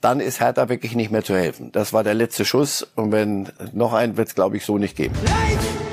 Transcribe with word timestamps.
dann 0.00 0.20
ist 0.20 0.40
Hertha 0.40 0.68
wirklich 0.68 0.94
nicht 0.94 1.10
mehr 1.10 1.24
zu 1.24 1.34
helfen. 1.34 1.72
Das 1.72 1.92
war 1.92 2.04
der 2.04 2.14
letzte 2.14 2.44
Schuss 2.44 2.86
und 2.94 3.12
wenn 3.12 3.48
noch 3.72 3.92
einen 3.92 4.16
wird 4.16 4.28
es, 4.28 4.34
glaube 4.34 4.56
ich, 4.56 4.64
so 4.64 4.78
nicht 4.78 4.96
geben. 4.96 5.14
Und 5.20 5.87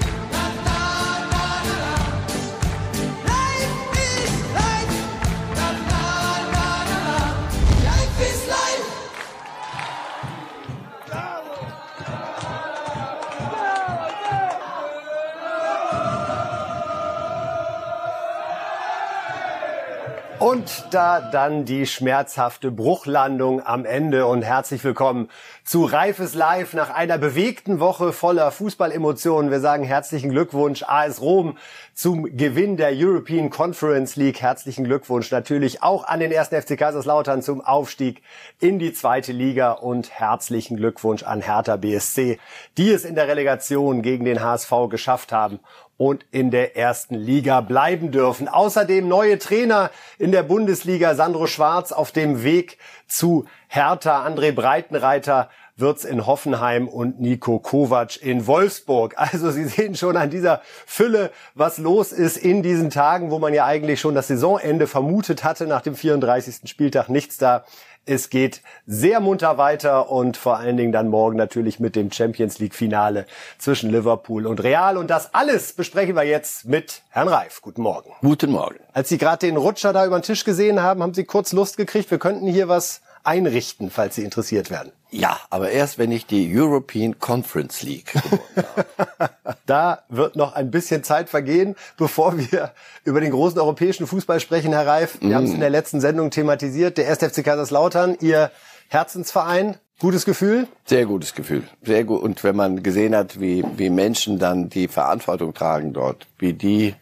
da 20.95 21.19
dann 21.19 21.65
die 21.65 21.87
schmerzhafte 21.87 22.71
Bruchlandung 22.71 23.61
am 23.65 23.83
Ende 23.83 24.27
und 24.27 24.43
herzlich 24.43 24.81
willkommen 24.85 25.29
zu 25.65 25.83
Reifes 25.83 26.35
Live 26.35 26.73
nach 26.73 26.89
einer 26.89 27.17
bewegten 27.17 27.81
Woche 27.81 28.13
voller 28.13 28.49
Fußballemotionen. 28.49 29.51
Wir 29.51 29.59
sagen 29.59 29.83
herzlichen 29.83 30.29
Glückwunsch 30.29 30.83
AS 30.87 31.19
Rom 31.19 31.57
zum 31.93 32.37
Gewinn 32.37 32.77
der 32.77 32.91
European 32.93 33.49
Conference 33.49 34.15
League. 34.15 34.41
Herzlichen 34.41 34.85
Glückwunsch 34.85 35.31
natürlich 35.31 35.83
auch 35.83 36.05
an 36.05 36.21
den 36.21 36.31
ersten 36.31 36.61
FC 36.61 36.77
Kaiserslautern 36.77 37.41
zum 37.41 37.59
Aufstieg 37.59 38.21
in 38.61 38.79
die 38.79 38.93
zweite 38.93 39.33
Liga 39.33 39.73
und 39.73 40.11
herzlichen 40.11 40.77
Glückwunsch 40.77 41.23
an 41.23 41.41
Hertha 41.41 41.75
BSC, 41.75 42.39
die 42.77 42.89
es 42.89 43.03
in 43.03 43.15
der 43.15 43.27
Relegation 43.27 44.01
gegen 44.01 44.23
den 44.23 44.41
HSV 44.41 44.71
geschafft 44.89 45.33
haben 45.33 45.59
und 45.97 46.25
in 46.31 46.51
der 46.51 46.75
ersten 46.75 47.15
Liga 47.15 47.61
bleiben 47.61 48.11
dürfen. 48.11 48.47
Außerdem 48.47 49.07
neue 49.07 49.39
Trainer 49.39 49.91
in 50.17 50.31
der 50.31 50.43
Bundesliga. 50.43 51.15
Sandro 51.15 51.47
Schwarz 51.47 51.91
auf 51.91 52.11
dem 52.11 52.43
Weg 52.43 52.77
zu 53.07 53.45
Hertha. 53.67 54.25
André 54.25 54.51
Breitenreiter 54.51 55.49
wird's 55.77 56.05
in 56.05 56.25
Hoffenheim 56.25 56.87
und 56.87 57.19
Nico 57.19 57.59
Kovac 57.59 58.21
in 58.21 58.47
Wolfsburg. 58.47 59.15
Also 59.35 59.51
Sie 59.51 59.65
sehen 59.65 59.95
schon 59.95 60.17
an 60.17 60.29
dieser 60.29 60.61
Fülle, 60.85 61.31
was 61.53 61.77
los 61.77 62.11
ist 62.11 62.37
in 62.37 62.63
diesen 62.63 62.89
Tagen, 62.89 63.31
wo 63.31 63.39
man 63.39 63.53
ja 63.53 63.65
eigentlich 63.65 63.99
schon 63.99 64.15
das 64.15 64.27
Saisonende 64.27 64.87
vermutet 64.87 65.43
hatte 65.43 65.67
nach 65.67 65.81
dem 65.81 65.95
34. 65.95 66.69
Spieltag. 66.69 67.09
Nichts 67.09 67.37
da. 67.37 67.65
Es 68.07 68.29
geht 68.29 68.61
sehr 68.85 69.19
munter 69.19 69.57
weiter 69.57 70.11
und 70.11 70.37
vor 70.37 70.57
allen 70.57 70.77
Dingen 70.77 70.91
dann 70.91 71.07
morgen 71.07 71.37
natürlich 71.37 71.79
mit 71.79 71.95
dem 71.95 72.11
Champions 72.11 72.59
League 72.59 72.75
Finale 72.75 73.25
zwischen 73.57 73.89
Liverpool 73.89 74.45
und 74.45 74.61
Real. 74.61 74.97
Und 74.97 75.09
das 75.09 75.33
alles 75.33 75.73
besprechen 75.73 76.15
wir 76.15 76.21
jetzt 76.21 76.65
mit 76.65 77.01
Herrn 77.09 77.27
Reif. 77.27 77.63
Guten 77.63 77.81
Morgen. 77.81 78.11
Guten 78.21 78.51
Morgen. 78.51 78.75
Als 78.93 79.09
Sie 79.09 79.17
gerade 79.17 79.47
den 79.47 79.57
Rutscher 79.57 79.91
da 79.91 80.05
über 80.05 80.19
den 80.19 80.23
Tisch 80.23 80.43
gesehen 80.43 80.83
haben, 80.83 81.01
haben 81.01 81.15
Sie 81.15 81.23
kurz 81.23 81.51
Lust 81.51 81.77
gekriegt. 81.77 82.11
Wir 82.11 82.19
könnten 82.19 82.45
hier 82.45 82.67
was 82.67 83.01
einrichten, 83.25 83.89
falls 83.89 84.15
Sie 84.15 84.23
interessiert 84.23 84.69
werden. 84.69 84.91
Ja, 85.11 85.39
aber 85.49 85.71
erst 85.71 85.97
wenn 85.97 86.11
ich 86.11 86.25
die 86.25 86.51
European 86.53 87.19
Conference 87.19 87.81
League 87.83 88.13
Da 89.65 90.03
wird 90.09 90.35
noch 90.35 90.53
ein 90.53 90.69
bisschen 90.69 91.03
Zeit 91.03 91.29
vergehen, 91.29 91.75
bevor 91.97 92.37
wir 92.37 92.71
über 93.03 93.19
den 93.19 93.31
großen 93.31 93.59
europäischen 93.59 94.05
Fußball 94.05 94.39
sprechen, 94.39 94.73
Herr 94.73 94.85
Reif. 94.85 95.19
Wir 95.21 95.29
mm. 95.29 95.33
haben 95.33 95.45
es 95.45 95.53
in 95.53 95.59
der 95.59 95.69
letzten 95.69 96.01
Sendung 96.01 96.29
thematisiert. 96.29 96.97
Der 96.97 97.09
1. 97.09 97.19
FC 97.19 97.43
Kaiserslautern, 97.43 98.17
Ihr 98.21 98.51
Herzensverein. 98.89 99.77
Gutes 99.99 100.25
Gefühl? 100.25 100.67
Sehr 100.85 101.05
gutes 101.05 101.33
Gefühl. 101.33 101.63
Sehr 101.81 102.03
gut. 102.03 102.21
Und 102.21 102.43
wenn 102.43 102.55
man 102.55 102.83
gesehen 102.83 103.15
hat, 103.15 103.39
wie, 103.39 103.63
wie 103.77 103.89
Menschen 103.89 104.39
dann 104.39 104.69
die 104.69 104.87
Verantwortung 104.87 105.53
tragen 105.53 105.93
dort, 105.93 106.27
wie 106.37 106.53
die, 106.53 106.93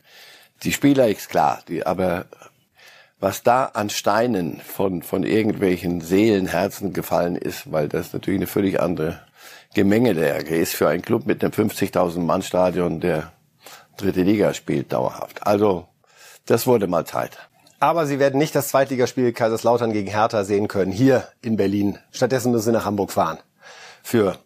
die 0.64 0.72
Spieler 0.72 1.08
ist 1.10 1.30
klar, 1.30 1.62
die, 1.68 1.86
aber 1.86 2.26
was 3.24 3.42
da 3.42 3.64
an 3.68 3.90
Steinen 3.90 4.60
von, 4.60 5.02
von 5.02 5.24
irgendwelchen 5.24 6.02
Seelenherzen 6.02 6.92
gefallen 6.92 7.38
ist, 7.38 7.72
weil 7.72 7.88
das 7.88 8.12
natürlich 8.12 8.40
eine 8.40 8.48
völlig 8.48 8.82
andere 8.82 9.22
Gemengelage 9.74 10.58
ist 10.58 10.76
für 10.76 10.90
einen 10.90 11.02
Club 11.02 11.26
mit 11.26 11.42
einem 11.42 11.54
50.000 11.54 12.20
Mann 12.20 12.42
Stadion, 12.42 13.00
der 13.00 13.32
dritte 13.96 14.24
Liga 14.24 14.54
spielt 14.54 14.92
dauerhaft. 14.92 15.48
Also, 15.48 15.88
das 16.48 16.68
wurde 16.68 16.88
mal 16.88 17.06
Zeit. 17.06 17.38
Aber 17.80 18.08
Sie 18.08 18.20
werden 18.20 18.40
nicht 18.40 18.56
das 18.56 18.68
Zweitligaspiel 18.68 19.32
Kaiserslautern 19.32 19.94
gegen 19.94 20.12
Hertha 20.12 20.44
sehen 20.44 20.68
können, 20.68 20.92
hier 20.92 21.30
in 21.42 21.56
Berlin. 21.56 22.00
Stattdessen 22.12 22.52
müssen 22.52 22.66
Sie 22.66 22.72
nach 22.74 22.84
Hamburg 22.84 23.14
fahren. 23.14 23.38
Für 24.04 24.38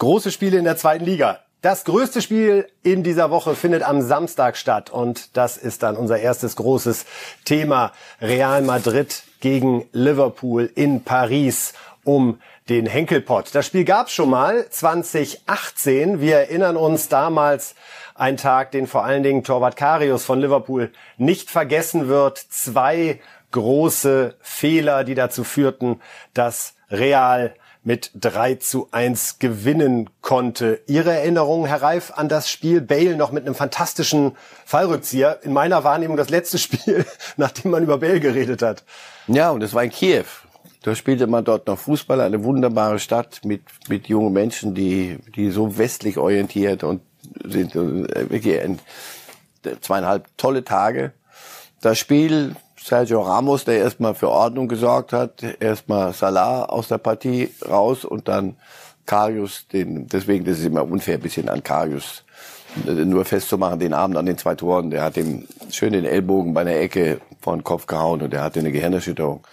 große 0.00 0.32
Spiele 0.32 0.58
in 0.58 0.64
der 0.64 0.76
zweiten 0.76 1.04
Liga. 1.04 1.38
Das 1.64 1.84
größte 1.84 2.20
Spiel 2.20 2.68
in 2.82 3.02
dieser 3.02 3.30
Woche 3.30 3.54
findet 3.54 3.84
am 3.84 4.02
Samstag 4.02 4.58
statt 4.58 4.90
und 4.90 5.34
das 5.34 5.56
ist 5.56 5.82
dann 5.82 5.96
unser 5.96 6.18
erstes 6.18 6.56
großes 6.56 7.06
Thema. 7.46 7.92
Real 8.20 8.60
Madrid 8.60 9.22
gegen 9.40 9.88
Liverpool 9.92 10.70
in 10.74 11.04
Paris 11.04 11.72
um 12.04 12.38
den 12.68 12.84
Henkelpott. 12.84 13.54
Das 13.54 13.64
Spiel 13.64 13.86
gab's 13.86 14.12
schon 14.12 14.28
mal 14.28 14.68
2018. 14.68 16.20
Wir 16.20 16.36
erinnern 16.36 16.76
uns 16.76 17.08
damals 17.08 17.76
ein 18.14 18.36
Tag, 18.36 18.70
den 18.72 18.86
vor 18.86 19.06
allen 19.06 19.22
Dingen 19.22 19.42
Torwart 19.42 19.76
Karius 19.76 20.26
von 20.26 20.42
Liverpool 20.42 20.92
nicht 21.16 21.50
vergessen 21.50 22.08
wird. 22.08 22.36
Zwei 22.36 23.20
große 23.52 24.36
Fehler, 24.42 25.02
die 25.02 25.14
dazu 25.14 25.44
führten, 25.44 26.02
dass 26.34 26.74
Real 26.90 27.54
mit 27.84 28.10
3 28.18 28.56
zu 28.56 28.88
1 28.90 29.38
gewinnen 29.38 30.10
konnte. 30.22 30.80
Ihre 30.86 31.12
Erinnerung, 31.12 31.66
Herr 31.66 31.82
Reif, 31.82 32.12
an 32.16 32.28
das 32.28 32.50
Spiel 32.50 32.80
Bale 32.80 33.14
noch 33.14 33.30
mit 33.30 33.44
einem 33.44 33.54
fantastischen 33.54 34.32
Fallrückzieher. 34.64 35.40
In 35.42 35.52
meiner 35.52 35.84
Wahrnehmung 35.84 36.16
das 36.16 36.30
letzte 36.30 36.58
Spiel, 36.64 37.04
nachdem 37.36 37.70
man 37.70 37.82
über 37.82 37.98
Bale 37.98 38.20
geredet 38.20 38.62
hat. 38.62 38.84
Ja, 39.28 39.50
und 39.50 39.62
es 39.62 39.74
war 39.74 39.84
in 39.84 39.90
Kiew. 39.90 40.24
Da 40.82 40.94
spielte 40.94 41.26
man 41.26 41.44
dort 41.44 41.66
noch 41.66 41.78
Fußball, 41.78 42.20
eine 42.20 42.44
wunderbare 42.44 42.98
Stadt 42.98 43.40
mit, 43.44 43.62
mit 43.88 44.06
jungen 44.08 44.32
Menschen, 44.32 44.74
die, 44.74 45.18
die 45.34 45.50
so 45.50 45.78
westlich 45.78 46.18
orientiert 46.18 46.84
und 46.84 47.02
sind 47.42 47.74
äh, 47.74 48.30
wirklich 48.30 48.60
ein, 48.60 48.78
zweieinhalb 49.80 50.26
tolle 50.36 50.64
Tage. 50.64 51.12
Das 51.80 51.98
Spiel 51.98 52.54
Sergio 52.84 53.22
Ramos, 53.22 53.64
der 53.64 53.78
erstmal 53.78 54.14
für 54.14 54.28
Ordnung 54.28 54.68
gesorgt 54.68 55.14
hat, 55.14 55.42
erstmal 55.58 56.12
Salah 56.12 56.66
aus 56.66 56.88
der 56.88 56.98
Partie 56.98 57.50
raus 57.66 58.04
und 58.04 58.28
dann 58.28 58.56
Karius, 59.06 59.66
den, 59.72 60.06
deswegen, 60.06 60.44
das 60.44 60.58
ist 60.58 60.66
immer 60.66 60.84
unfair, 60.84 61.16
bisschen 61.16 61.48
an 61.48 61.62
Karius 61.62 62.24
äh, 62.86 62.90
nur 62.90 63.24
festzumachen, 63.24 63.78
den 63.78 63.94
Abend 63.94 64.18
an 64.18 64.26
den 64.26 64.36
zwei 64.36 64.54
Toren, 64.54 64.90
der 64.90 65.02
hat 65.02 65.16
ihm 65.16 65.48
schön 65.70 65.94
den 65.94 66.04
Ellbogen 66.04 66.52
bei 66.52 66.62
der 66.62 66.82
Ecke 66.82 67.22
vor 67.40 67.56
den 67.56 67.64
Kopf 67.64 67.86
gehauen 67.86 68.20
und 68.20 68.34
der 68.34 68.42
hatte 68.42 68.60
eine 68.60 68.70
Gehirnerschütterung. 68.70 69.46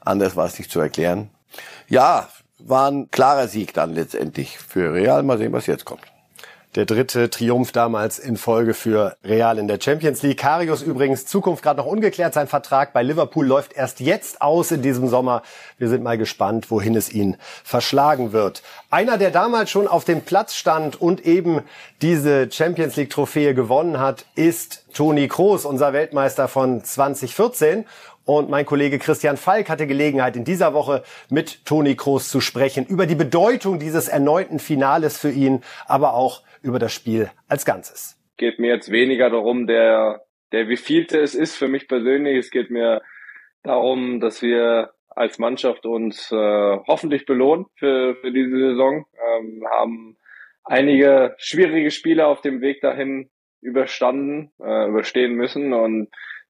Anders 0.00 0.34
war 0.34 0.46
es 0.46 0.58
nicht 0.58 0.70
zu 0.70 0.80
erklären. 0.80 1.28
Ja, 1.86 2.30
war 2.58 2.90
ein 2.90 3.10
klarer 3.10 3.48
Sieg 3.48 3.74
dann 3.74 3.92
letztendlich 3.92 4.58
für 4.58 4.94
Real. 4.94 5.22
Mal 5.22 5.36
sehen, 5.36 5.52
was 5.52 5.66
jetzt 5.66 5.84
kommt. 5.84 6.09
Der 6.76 6.84
dritte 6.84 7.30
Triumph 7.30 7.72
damals 7.72 8.20
in 8.20 8.36
Folge 8.36 8.74
für 8.74 9.16
Real 9.24 9.58
in 9.58 9.66
der 9.66 9.80
Champions 9.80 10.22
League. 10.22 10.38
Karius 10.38 10.82
übrigens 10.82 11.26
Zukunft 11.26 11.64
gerade 11.64 11.80
noch 11.80 11.86
ungeklärt. 11.86 12.32
Sein 12.32 12.46
Vertrag 12.46 12.92
bei 12.92 13.02
Liverpool 13.02 13.44
läuft 13.44 13.72
erst 13.72 13.98
jetzt 13.98 14.40
aus 14.40 14.70
in 14.70 14.80
diesem 14.80 15.08
Sommer. 15.08 15.42
Wir 15.78 15.88
sind 15.88 16.04
mal 16.04 16.16
gespannt, 16.16 16.70
wohin 16.70 16.94
es 16.94 17.12
ihn 17.12 17.36
verschlagen 17.64 18.30
wird. 18.30 18.62
Einer, 18.88 19.18
der 19.18 19.32
damals 19.32 19.68
schon 19.68 19.88
auf 19.88 20.04
dem 20.04 20.20
Platz 20.20 20.54
stand 20.54 21.00
und 21.00 21.26
eben 21.26 21.62
diese 22.02 22.48
Champions 22.52 22.94
League 22.94 23.10
Trophäe 23.10 23.52
gewonnen 23.52 23.98
hat, 23.98 24.24
ist 24.36 24.84
Toni 24.94 25.26
Kroos, 25.26 25.64
unser 25.64 25.92
Weltmeister 25.92 26.46
von 26.46 26.84
2014. 26.84 27.84
Und 28.24 28.48
mein 28.48 28.64
Kollege 28.64 29.00
Christian 29.00 29.38
Falk 29.38 29.68
hatte 29.68 29.88
Gelegenheit, 29.88 30.36
in 30.36 30.44
dieser 30.44 30.72
Woche 30.72 31.02
mit 31.30 31.64
Toni 31.64 31.96
Kroos 31.96 32.28
zu 32.28 32.40
sprechen 32.40 32.86
über 32.86 33.06
die 33.06 33.16
Bedeutung 33.16 33.80
dieses 33.80 34.06
erneuten 34.06 34.60
Finales 34.60 35.18
für 35.18 35.32
ihn, 35.32 35.64
aber 35.88 36.14
auch 36.14 36.42
über 36.62 36.78
das 36.78 36.92
Spiel 36.92 37.30
als 37.48 37.64
Ganzes. 37.64 38.18
Geht 38.36 38.58
mir 38.58 38.68
jetzt 38.68 38.90
weniger 38.90 39.30
darum, 39.30 39.66
der, 39.66 40.22
der 40.52 40.68
wievielte 40.68 41.20
es 41.20 41.34
ist 41.34 41.56
für 41.56 41.68
mich 41.68 41.88
persönlich. 41.88 42.38
Es 42.38 42.50
geht 42.50 42.70
mir 42.70 43.02
darum, 43.62 44.20
dass 44.20 44.42
wir 44.42 44.92
als 45.08 45.38
Mannschaft 45.38 45.86
uns 45.86 46.30
äh, 46.32 46.36
hoffentlich 46.86 47.26
belohnen 47.26 47.66
für, 47.76 48.16
für 48.16 48.32
diese 48.32 48.56
Saison. 48.56 49.04
Ähm, 49.14 49.64
haben 49.70 50.16
einige 50.64 51.34
schwierige 51.38 51.90
Spiele 51.90 52.26
auf 52.26 52.40
dem 52.40 52.60
Weg 52.60 52.80
dahin 52.80 53.30
überstanden, 53.60 54.52
äh, 54.62 54.88
überstehen 54.88 55.34
müssen 55.34 55.72
und 55.72 56.08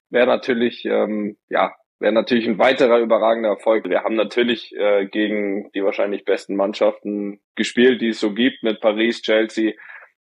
wäre 0.09 0.27
natürlich, 0.27 0.85
ähm, 0.85 1.37
ja, 1.49 1.73
wäre 1.99 2.13
natürlich 2.13 2.47
ein 2.47 2.57
weiterer 2.57 2.99
überragender 2.99 3.49
Erfolg. 3.49 3.87
Wir 3.89 4.03
haben 4.03 4.15
natürlich 4.15 4.75
äh, 4.75 5.05
gegen 5.05 5.71
die 5.73 5.83
wahrscheinlich 5.83 6.25
besten 6.25 6.55
Mannschaften 6.55 7.39
gespielt, 7.55 8.01
die 8.01 8.09
es 8.09 8.19
so 8.19 8.33
gibt, 8.33 8.63
mit 8.63 8.81
Paris, 8.81 9.21
Chelsea, 9.21 9.73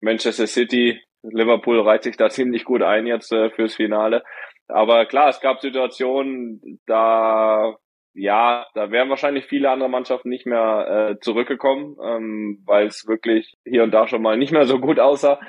Manchester 0.05 0.47
City, 0.47 1.01
Liverpool 1.23 1.81
reiht 1.81 2.05
sich 2.05 2.17
da 2.17 2.29
ziemlich 2.29 2.65
gut 2.65 2.83
ein 2.83 3.07
jetzt 3.07 3.33
äh, 3.33 3.51
fürs 3.51 3.75
Finale. 3.75 4.23
Aber 4.69 5.07
klar, 5.07 5.29
es 5.29 5.41
gab 5.41 5.61
Situationen, 5.61 6.81
da 6.87 7.77
ja, 8.15 8.67
da 8.75 8.91
wären 8.93 9.11
wahrscheinlich 9.11 9.47
viele 9.47 9.71
andere 9.71 9.89
Mannschaften 9.89 10.29
nicht 10.29 10.47
mehr 10.47 11.11
äh, 11.17 11.21
zurückgekommen, 11.21 11.97
ähm, 12.03 12.63
weil 12.65 12.87
es 12.87 13.09
wirklich 13.09 13.57
hier 13.65 13.83
und 13.83 13.91
da 13.91 14.07
schon 14.07 14.23
mal 14.23 14.39
nicht 14.39 14.53
mehr 14.53 14.67
so 14.67 14.79
gut 14.79 15.01
aussah. 15.01 15.41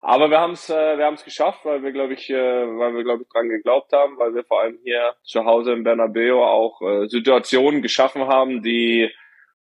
aber 0.00 0.30
wir 0.30 0.38
haben 0.38 0.52
es, 0.52 0.70
äh, 0.70 0.98
wir 0.98 1.04
haben 1.04 1.14
es 1.14 1.24
geschafft, 1.24 1.64
weil 1.64 1.82
wir, 1.82 1.90
glaube 1.90 2.14
ich, 2.14 2.30
äh, 2.30 2.34
weil 2.34 2.94
wir, 2.94 3.02
glaube 3.02 3.22
ich, 3.24 3.28
dran 3.28 3.48
geglaubt 3.48 3.92
haben, 3.92 4.18
weil 4.18 4.34
wir 4.34 4.44
vor 4.44 4.62
allem 4.62 4.78
hier 4.84 5.14
zu 5.24 5.44
Hause 5.44 5.72
in 5.72 5.82
Bernabeu 5.82 6.44
auch 6.44 6.80
äh, 6.80 7.08
Situationen 7.08 7.82
geschaffen 7.82 8.28
haben, 8.28 8.62
die 8.62 9.10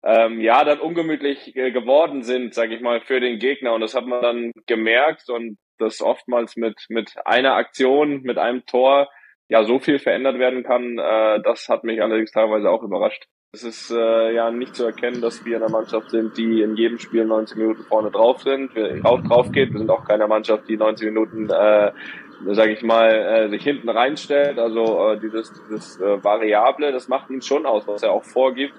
ähm, 0.04 0.40
ja 0.40 0.64
dann 0.64 0.80
ungemütlich 0.80 1.54
äh, 1.56 1.70
geworden 1.70 2.22
sind, 2.22 2.54
sage 2.54 2.74
ich 2.74 2.80
mal, 2.80 3.00
für 3.00 3.20
den 3.20 3.38
Gegner. 3.38 3.74
Und 3.74 3.80
das 3.80 3.94
hat 3.94 4.06
man 4.06 4.22
dann 4.22 4.52
gemerkt 4.66 5.28
und 5.28 5.58
das 5.78 6.00
oftmals 6.00 6.56
mit 6.56 6.86
mit 6.88 7.14
einer 7.24 7.54
Aktion, 7.54 8.22
mit 8.22 8.38
einem 8.38 8.66
Tor 8.66 9.08
ja 9.48 9.64
so 9.64 9.78
viel 9.78 9.98
verändert 9.98 10.38
werden 10.38 10.64
kann. 10.64 10.98
Äh, 10.98 11.40
das 11.42 11.68
hat 11.68 11.84
mich 11.84 12.02
allerdings 12.02 12.32
teilweise 12.32 12.70
auch 12.70 12.82
überrascht. 12.82 13.26
Es 13.54 13.64
ist 13.64 13.90
äh, 13.90 14.34
ja 14.34 14.50
nicht 14.50 14.74
zu 14.74 14.86
erkennen, 14.86 15.20
dass 15.20 15.44
wir 15.44 15.56
eine 15.58 15.68
Mannschaft 15.68 16.10
sind, 16.10 16.38
die 16.38 16.62
in 16.62 16.74
jedem 16.74 16.98
Spiel 16.98 17.26
90 17.26 17.58
Minuten 17.58 17.82
vorne 17.84 18.10
drauf 18.10 18.40
sind, 18.40 18.70
auch 19.04 19.22
drauf 19.22 19.52
geht. 19.52 19.72
Wir 19.72 19.78
sind 19.78 19.90
auch 19.90 20.06
keine 20.06 20.26
Mannschaft, 20.26 20.66
die 20.70 20.78
90 20.78 21.08
Minuten, 21.08 21.50
äh, 21.50 21.92
sage 22.46 22.72
ich 22.72 22.82
mal, 22.82 23.10
äh, 23.10 23.48
sich 23.50 23.62
hinten 23.62 23.90
reinstellt. 23.90 24.58
Also 24.58 25.10
äh, 25.10 25.20
dieses, 25.20 25.52
dieses 25.52 26.00
äh, 26.00 26.24
Variable, 26.24 26.92
das 26.92 27.08
macht 27.08 27.28
ihn 27.28 27.42
schon 27.42 27.66
aus, 27.66 27.86
was 27.86 28.02
er 28.02 28.12
auch 28.12 28.24
vorgibt 28.24 28.72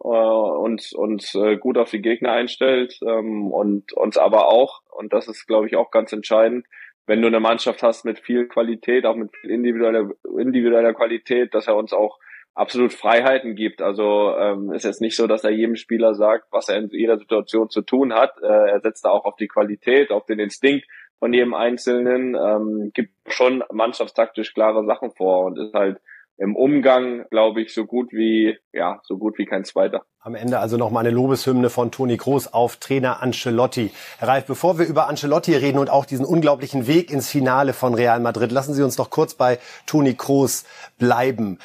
und 0.00 0.92
und 0.94 1.34
äh, 1.34 1.56
gut 1.56 1.76
auf 1.76 1.90
die 1.90 2.00
Gegner 2.00 2.32
einstellt 2.32 2.98
ähm, 3.06 3.52
und 3.52 3.92
uns 3.92 4.16
aber 4.16 4.48
auch 4.48 4.80
und 4.90 5.12
das 5.12 5.28
ist, 5.28 5.46
glaube 5.46 5.66
ich, 5.66 5.76
auch 5.76 5.90
ganz 5.90 6.12
entscheidend. 6.12 6.66
Wenn 7.06 7.20
du 7.20 7.28
eine 7.28 7.40
Mannschaft 7.40 7.82
hast 7.82 8.04
mit 8.04 8.18
viel 8.18 8.46
Qualität, 8.46 9.04
auch 9.04 9.16
mit 9.16 9.30
individueller 9.42 10.10
individueller 10.38 10.94
Qualität, 10.94 11.54
dass 11.54 11.66
er 11.66 11.76
uns 11.76 11.92
auch 11.92 12.18
absolut 12.54 12.92
Freiheiten 12.92 13.54
gibt. 13.54 13.80
Also 13.82 14.34
ähm, 14.36 14.72
ist 14.72 14.84
jetzt 14.84 15.00
nicht 15.00 15.16
so, 15.16 15.26
dass 15.26 15.44
er 15.44 15.50
jedem 15.50 15.76
Spieler 15.76 16.14
sagt, 16.14 16.46
was 16.50 16.68
er 16.68 16.78
in 16.78 16.88
jeder 16.90 17.18
Situation 17.18 17.70
zu 17.70 17.82
tun 17.82 18.12
hat. 18.12 18.34
Äh, 18.42 18.70
er 18.70 18.80
setzt 18.80 19.04
da 19.04 19.10
auch 19.10 19.24
auf 19.24 19.36
die 19.36 19.48
Qualität, 19.48 20.10
auf 20.10 20.26
den 20.26 20.38
Instinkt 20.38 20.86
von 21.18 21.32
jedem 21.32 21.54
Einzelnen, 21.54 22.34
ähm, 22.34 22.90
gibt 22.94 23.12
schon 23.28 23.62
mannschaftstaktisch 23.70 24.54
klare 24.54 24.84
Sachen 24.86 25.10
vor 25.12 25.44
und 25.44 25.58
ist 25.58 25.74
halt 25.74 26.00
im 26.40 26.56
Umgang, 26.56 27.26
glaube 27.30 27.60
ich, 27.60 27.74
so 27.74 27.84
gut 27.84 28.12
wie, 28.12 28.56
ja, 28.72 28.98
so 29.04 29.18
gut 29.18 29.36
wie 29.36 29.44
kein 29.44 29.64
zweiter. 29.64 30.04
Am 30.20 30.34
Ende 30.34 30.58
also 30.58 30.78
noch 30.78 30.90
mal 30.90 31.00
eine 31.00 31.10
Lobeshymne 31.10 31.68
von 31.68 31.90
Toni 31.90 32.16
Kroos 32.16 32.52
auf 32.52 32.76
Trainer 32.76 33.22
Ancelotti. 33.22 33.90
Herr 34.18 34.28
Reif, 34.28 34.46
bevor 34.46 34.78
wir 34.78 34.86
über 34.86 35.06
Ancelotti 35.06 35.54
reden 35.54 35.78
und 35.78 35.90
auch 35.90 36.06
diesen 36.06 36.24
unglaublichen 36.24 36.86
Weg 36.86 37.10
ins 37.10 37.28
Finale 37.28 37.74
von 37.74 37.92
Real 37.92 38.20
Madrid, 38.20 38.52
lassen 38.52 38.72
Sie 38.72 38.82
uns 38.82 38.96
doch 38.96 39.10
kurz 39.10 39.34
bei 39.34 39.58
Toni 39.86 40.14
Kroos 40.14 40.64
bleiben. 40.98 41.58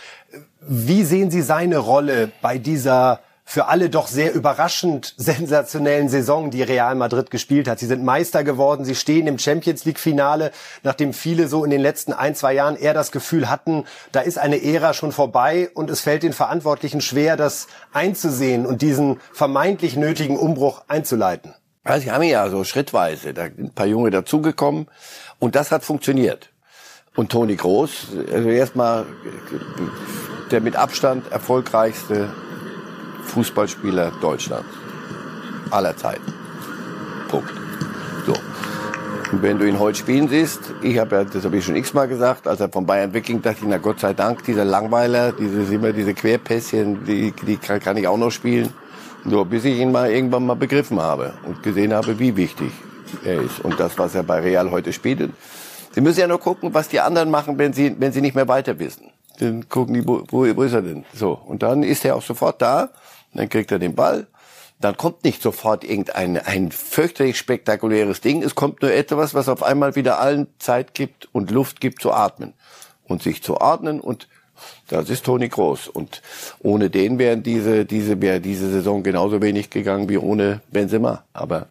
Wie 0.60 1.04
sehen 1.04 1.32
Sie 1.32 1.42
seine 1.42 1.78
Rolle 1.78 2.32
bei 2.42 2.58
dieser 2.58 3.22
für 3.48 3.68
alle 3.68 3.92
doch 3.92 4.08
sehr 4.08 4.34
überraschend 4.34 5.14
sensationellen 5.18 6.10
Saison, 6.10 6.50
die 6.50 6.64
Real 6.64 6.96
Madrid 6.96 7.30
gespielt 7.30 7.68
hat. 7.68 7.80
Sie 7.80 7.86
sind 7.86 8.04
Meister 8.04 8.44
geworden, 8.44 8.84
sie 8.84 8.96
stehen 8.96 9.28
im 9.28 9.38
Champions 9.38 9.86
League 9.86 10.00
Finale, 10.00 10.52
nachdem 10.82 11.14
viele 11.14 11.48
so 11.48 11.64
in 11.64 11.70
den 11.70 11.80
letzten 11.80 12.12
ein, 12.12 12.34
zwei 12.34 12.54
Jahren 12.54 12.76
eher 12.76 12.96
das 12.96 13.12
Gefühl 13.12 13.48
hatten, 13.50 13.86
da 14.12 14.22
ist 14.22 14.40
eine 14.40 14.64
Ära 14.64 14.94
schon 14.94 15.12
vorbei 15.12 15.70
und 15.76 15.92
es 15.92 16.02
fällt 16.02 16.24
den 16.24 16.34
Verantwortlichen 16.34 17.02
schwer, 17.02 17.38
das 17.38 17.68
einzusehen 17.94 18.66
und 18.66 18.82
diesen 18.82 19.20
vermeintlich 19.32 19.96
nötigen 19.96 20.38
Umbruch 20.38 20.84
einzuleiten. 20.88 21.54
Ja, 21.88 22.00
sie 22.00 22.12
haben 22.12 22.24
ja 22.24 22.50
so 22.50 22.64
schrittweise, 22.64 23.36
da 23.36 23.44
sind 23.44 23.60
ein 23.60 23.74
paar 23.74 23.86
Junge 23.86 24.10
dazugekommen 24.10 24.88
und 25.38 25.56
das 25.56 25.72
hat 25.72 25.84
funktioniert. 25.84 26.50
Und 27.16 27.32
Toni 27.32 27.56
Groß, 27.56 28.08
also 28.34 28.50
erstmal 28.50 29.06
der 30.52 30.62
mit 30.62 30.76
Abstand 30.76 31.32
erfolgreichste 31.32 32.30
Fußballspieler 33.26 34.12
Deutschlands. 34.22 34.70
Aller 35.72 35.96
Zeiten. 35.98 36.34
Punkt. 37.28 37.54
So. 38.26 38.34
Und 39.32 39.42
wenn 39.42 39.58
du 39.58 39.68
ihn 39.68 39.80
heute 39.80 39.98
spielen 39.98 40.30
siehst, 40.30 40.60
ich 40.82 40.98
habe 40.98 41.16
ja, 41.16 41.24
das 41.24 41.44
habe 41.44 41.58
ich 41.58 41.66
schon 41.66 41.76
x-mal 41.76 42.08
gesagt, 42.08 42.48
als 42.48 42.60
er 42.60 42.70
von 42.70 42.86
Bayern 42.86 43.14
wegging, 43.14 43.42
dachte 43.42 43.60
ich, 43.62 43.68
na 43.68 43.80
Gott 43.80 44.00
sei 44.00 44.14
Dank, 44.14 44.44
dieser 44.44 44.66
Langweiler, 44.66 45.32
diese, 45.32 45.74
immer 45.74 45.92
diese 45.92 46.14
Querpässchen, 46.14 47.04
die, 47.06 47.32
die 47.32 47.58
kann, 47.58 47.80
kann 47.80 47.98
ich 47.98 48.08
auch 48.08 48.18
noch 48.18 48.32
spielen. 48.32 48.70
So, 49.26 49.44
bis 49.44 49.66
ich 49.66 49.80
ihn 49.80 49.92
mal 49.92 50.12
irgendwann 50.12 50.46
mal 50.46 50.56
begriffen 50.56 51.02
habe 51.02 51.34
und 51.46 51.64
gesehen 51.64 51.94
habe, 51.94 52.20
wie 52.20 52.38
wichtig 52.38 52.72
er 53.24 53.42
ist. 53.42 53.60
Und 53.62 53.80
das, 53.80 53.98
was 53.98 54.14
er 54.14 54.24
bei 54.24 54.40
Real 54.40 54.70
heute 54.70 54.94
spielt. 54.94 55.32
Sie 55.92 56.02
müssen 56.02 56.20
ja 56.20 56.28
nur 56.28 56.40
gucken, 56.40 56.74
was 56.74 56.90
die 56.90 57.00
anderen 57.00 57.32
machen, 57.32 57.58
wenn 57.58 57.74
sie, 57.74 57.96
wenn 57.98 58.12
sie 58.12 58.22
nicht 58.22 58.36
mehr 58.36 58.48
weiter 58.48 58.78
wissen. 58.78 59.10
Dann 59.40 59.68
gucken 59.68 59.96
die, 59.96 60.08
wo, 60.08 60.24
wo 60.30 60.64
ist 60.64 60.74
er 60.74 60.82
denn? 60.82 61.04
So. 61.14 61.32
Und 61.46 61.64
dann 61.64 61.84
ist 61.84 62.06
er 62.06 62.16
auch 62.16 62.22
sofort 62.22 62.62
da 62.62 62.90
dann 63.38 63.50
kriegt 63.50 63.72
er 63.72 63.80
den 63.80 63.96
Ball. 63.96 64.28
Dann 64.80 64.98
kommt 64.98 65.24
nicht 65.24 65.42
sofort 65.42 65.84
irgendein 65.84 66.38
ein 66.38 66.72
fürchterlich 66.72 67.38
spektakuläres 67.38 68.22
Ding. 68.22 68.44
Es 68.44 68.56
kommt 68.56 68.82
nur 68.82 68.92
etwas, 68.92 69.34
was 69.34 69.48
auf 69.48 69.64
einmal 69.64 69.96
wieder 69.96 70.20
allen 70.20 70.48
Zeit 70.60 70.94
gibt 70.94 71.30
und 71.34 71.50
Luft 71.52 71.80
gibt 71.80 72.02
zu 72.02 72.12
atmen. 72.12 72.54
Und 73.06 73.24
sich 73.24 73.42
zu 73.42 73.62
atmen 73.62 74.02
und 74.02 74.28
das 74.88 75.10
ist 75.10 75.26
Toni 75.26 75.50
Groß. 75.50 75.88
Und 75.88 76.22
ohne 76.60 76.90
den 76.90 77.20
wären 77.20 77.44
diese, 77.44 77.86
diese, 77.86 78.22
wäre 78.22 78.40
diese 78.40 78.70
Saison 78.70 79.04
genauso 79.04 79.42
wenig 79.42 79.70
gegangen 79.70 80.10
wie 80.10 80.18
ohne 80.18 80.62
Benzema. 80.72 81.24
Aber 81.34 81.68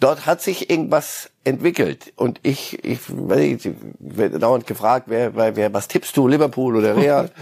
dort 0.00 0.26
hat 0.26 0.42
sich 0.42 0.70
irgendwas 0.70 1.30
entwickelt. 1.44 2.12
Und 2.16 2.40
ich, 2.42 2.84
ich, 2.84 3.00
ich 3.08 3.70
werde 3.98 4.38
dauernd 4.38 4.66
gefragt, 4.66 5.06
wer, 5.08 5.34
wer, 5.34 5.56
wer, 5.56 5.72
was 5.72 5.88
tippst 5.88 6.16
du, 6.16 6.28
Liverpool 6.28 6.76
oder 6.76 6.96
Real? 6.96 7.30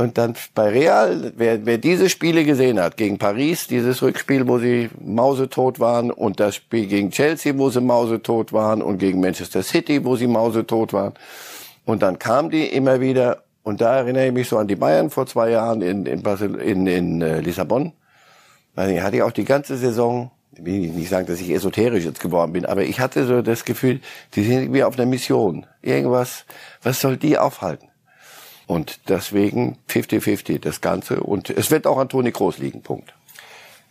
Und 0.00 0.16
dann 0.16 0.34
bei 0.54 0.70
Real, 0.70 1.34
wer, 1.36 1.66
wer 1.66 1.76
diese 1.76 2.08
Spiele 2.08 2.44
gesehen 2.44 2.80
hat, 2.80 2.96
gegen 2.96 3.18
Paris, 3.18 3.66
dieses 3.66 4.00
Rückspiel, 4.00 4.48
wo 4.48 4.58
sie 4.58 4.88
mausetot 4.98 5.78
waren, 5.78 6.10
und 6.10 6.40
das 6.40 6.54
Spiel 6.54 6.86
gegen 6.86 7.10
Chelsea, 7.10 7.52
wo 7.58 7.68
sie 7.68 7.82
mausetot 7.82 8.54
waren, 8.54 8.80
und 8.80 8.96
gegen 8.96 9.20
Manchester 9.20 9.62
City, 9.62 10.02
wo 10.02 10.16
sie 10.16 10.26
mausetot 10.26 10.94
waren. 10.94 11.12
Und 11.84 12.00
dann 12.00 12.18
kam 12.18 12.48
die 12.48 12.64
immer 12.64 13.02
wieder, 13.02 13.42
und 13.62 13.82
da 13.82 13.98
erinnere 13.98 14.28
ich 14.28 14.32
mich 14.32 14.48
so 14.48 14.56
an 14.56 14.68
die 14.68 14.74
Bayern 14.74 15.10
vor 15.10 15.26
zwei 15.26 15.50
Jahren 15.50 15.82
in, 15.82 16.06
in, 16.06 16.22
Basel, 16.22 16.54
in, 16.54 16.86
in 16.86 17.20
äh, 17.20 17.40
Lissabon. 17.40 17.92
Da 18.76 18.84
hatte 19.02 19.16
ich 19.16 19.22
auch 19.22 19.32
die 19.32 19.44
ganze 19.44 19.76
Saison, 19.76 20.30
ich 20.56 20.64
will 20.64 20.78
nicht 20.78 21.10
sagen, 21.10 21.26
dass 21.26 21.42
ich 21.42 21.50
esoterisch 21.50 22.06
jetzt 22.06 22.20
geworden 22.20 22.54
bin, 22.54 22.64
aber 22.64 22.84
ich 22.84 23.00
hatte 23.00 23.26
so 23.26 23.42
das 23.42 23.66
Gefühl, 23.66 24.00
die 24.34 24.44
sind 24.44 24.62
irgendwie 24.62 24.82
auf 24.82 24.94
einer 24.98 25.04
Mission. 25.04 25.66
Irgendwas, 25.82 26.46
was 26.82 27.02
soll 27.02 27.18
die 27.18 27.36
aufhalten? 27.36 27.89
Und 28.70 29.00
deswegen 29.08 29.78
50-50 29.88 30.60
das 30.60 30.80
Ganze. 30.80 31.24
Und 31.24 31.50
es 31.50 31.72
wird 31.72 31.88
auch 31.88 31.98
an 31.98 32.08
Toni 32.08 32.30
Groß 32.30 32.58
liegen. 32.58 32.82
Punkt. 32.82 33.12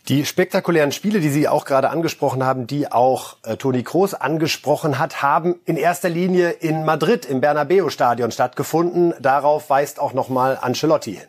Die 0.08 0.26
spektakulären 0.26 0.94
Spiele, 0.94 1.20
die 1.20 1.28
Sie 1.28 1.50
auch 1.50 1.66
gerade 1.66 1.90
angesprochen 1.90 2.46
haben, 2.46 2.66
die 2.66 2.90
auch 2.90 3.36
äh, 3.44 3.58
Toni 3.58 3.84
Kroos 3.84 4.14
angesprochen 4.14 4.98
hat, 4.98 5.22
haben 5.22 5.56
in 5.66 5.76
erster 5.76 6.08
Linie 6.08 6.52
in 6.52 6.86
Madrid 6.86 7.26
im 7.26 7.42
Bernabeu-Stadion 7.42 8.32
stattgefunden. 8.32 9.14
Darauf 9.20 9.70
weist 9.70 10.00
auch 10.00 10.14
nochmal 10.14 10.58
Ancelotti 10.62 11.16
hin. 11.16 11.28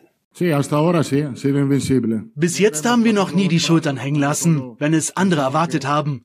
Bis 2.37 2.59
jetzt 2.61 2.87
haben 2.87 3.03
wir 3.03 3.13
noch 3.13 3.33
nie 3.33 3.49
die 3.49 3.59
Schultern 3.59 3.97
hängen 3.97 4.21
lassen, 4.21 4.77
wenn 4.79 4.95
es 4.95 5.17
andere 5.17 5.41
erwartet 5.41 5.89
haben. 5.89 6.25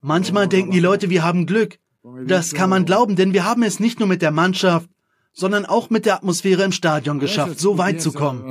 Manchmal 0.00 0.48
denken 0.48 0.70
die 0.70 0.80
Leute, 0.80 1.10
wir 1.10 1.22
haben 1.22 1.44
Glück. 1.44 1.78
Das 2.26 2.54
kann 2.54 2.70
man 2.70 2.86
glauben, 2.86 3.14
denn 3.14 3.34
wir 3.34 3.44
haben 3.44 3.62
es 3.62 3.78
nicht 3.78 3.98
nur 3.98 4.08
mit 4.08 4.22
der 4.22 4.30
Mannschaft, 4.30 4.88
sondern 5.32 5.66
auch 5.66 5.90
mit 5.90 6.06
der 6.06 6.16
Atmosphäre 6.16 6.62
im 6.64 6.72
Stadion 6.72 7.18
geschafft, 7.18 7.58
so 7.58 7.78
weit 7.78 8.00
zu 8.00 8.12
kommen. 8.12 8.44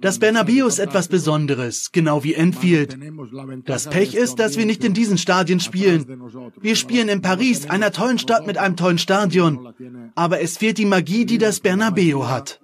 Das 0.00 0.18
Bernabeu 0.18 0.66
ist 0.66 0.78
etwas 0.78 1.08
Besonderes, 1.08 1.92
genau 1.92 2.24
wie 2.24 2.32
Enfield. 2.32 2.96
Das 3.66 3.86
Pech 3.86 4.14
ist, 4.14 4.38
dass 4.38 4.56
wir 4.56 4.64
nicht 4.64 4.82
in 4.82 4.94
diesen 4.94 5.18
Stadien 5.18 5.60
spielen. 5.60 6.22
Wir 6.60 6.74
spielen 6.74 7.10
in 7.10 7.20
Paris, 7.20 7.68
einer 7.68 7.92
tollen 7.92 8.18
Stadt 8.18 8.46
mit 8.46 8.56
einem 8.56 8.76
tollen 8.76 8.96
Stadion. 8.96 9.74
Aber 10.14 10.40
es 10.40 10.56
fehlt 10.56 10.78
die 10.78 10.86
Magie, 10.86 11.26
die 11.26 11.38
das 11.38 11.60
Bernabeu 11.60 12.24
hat. 12.28 12.60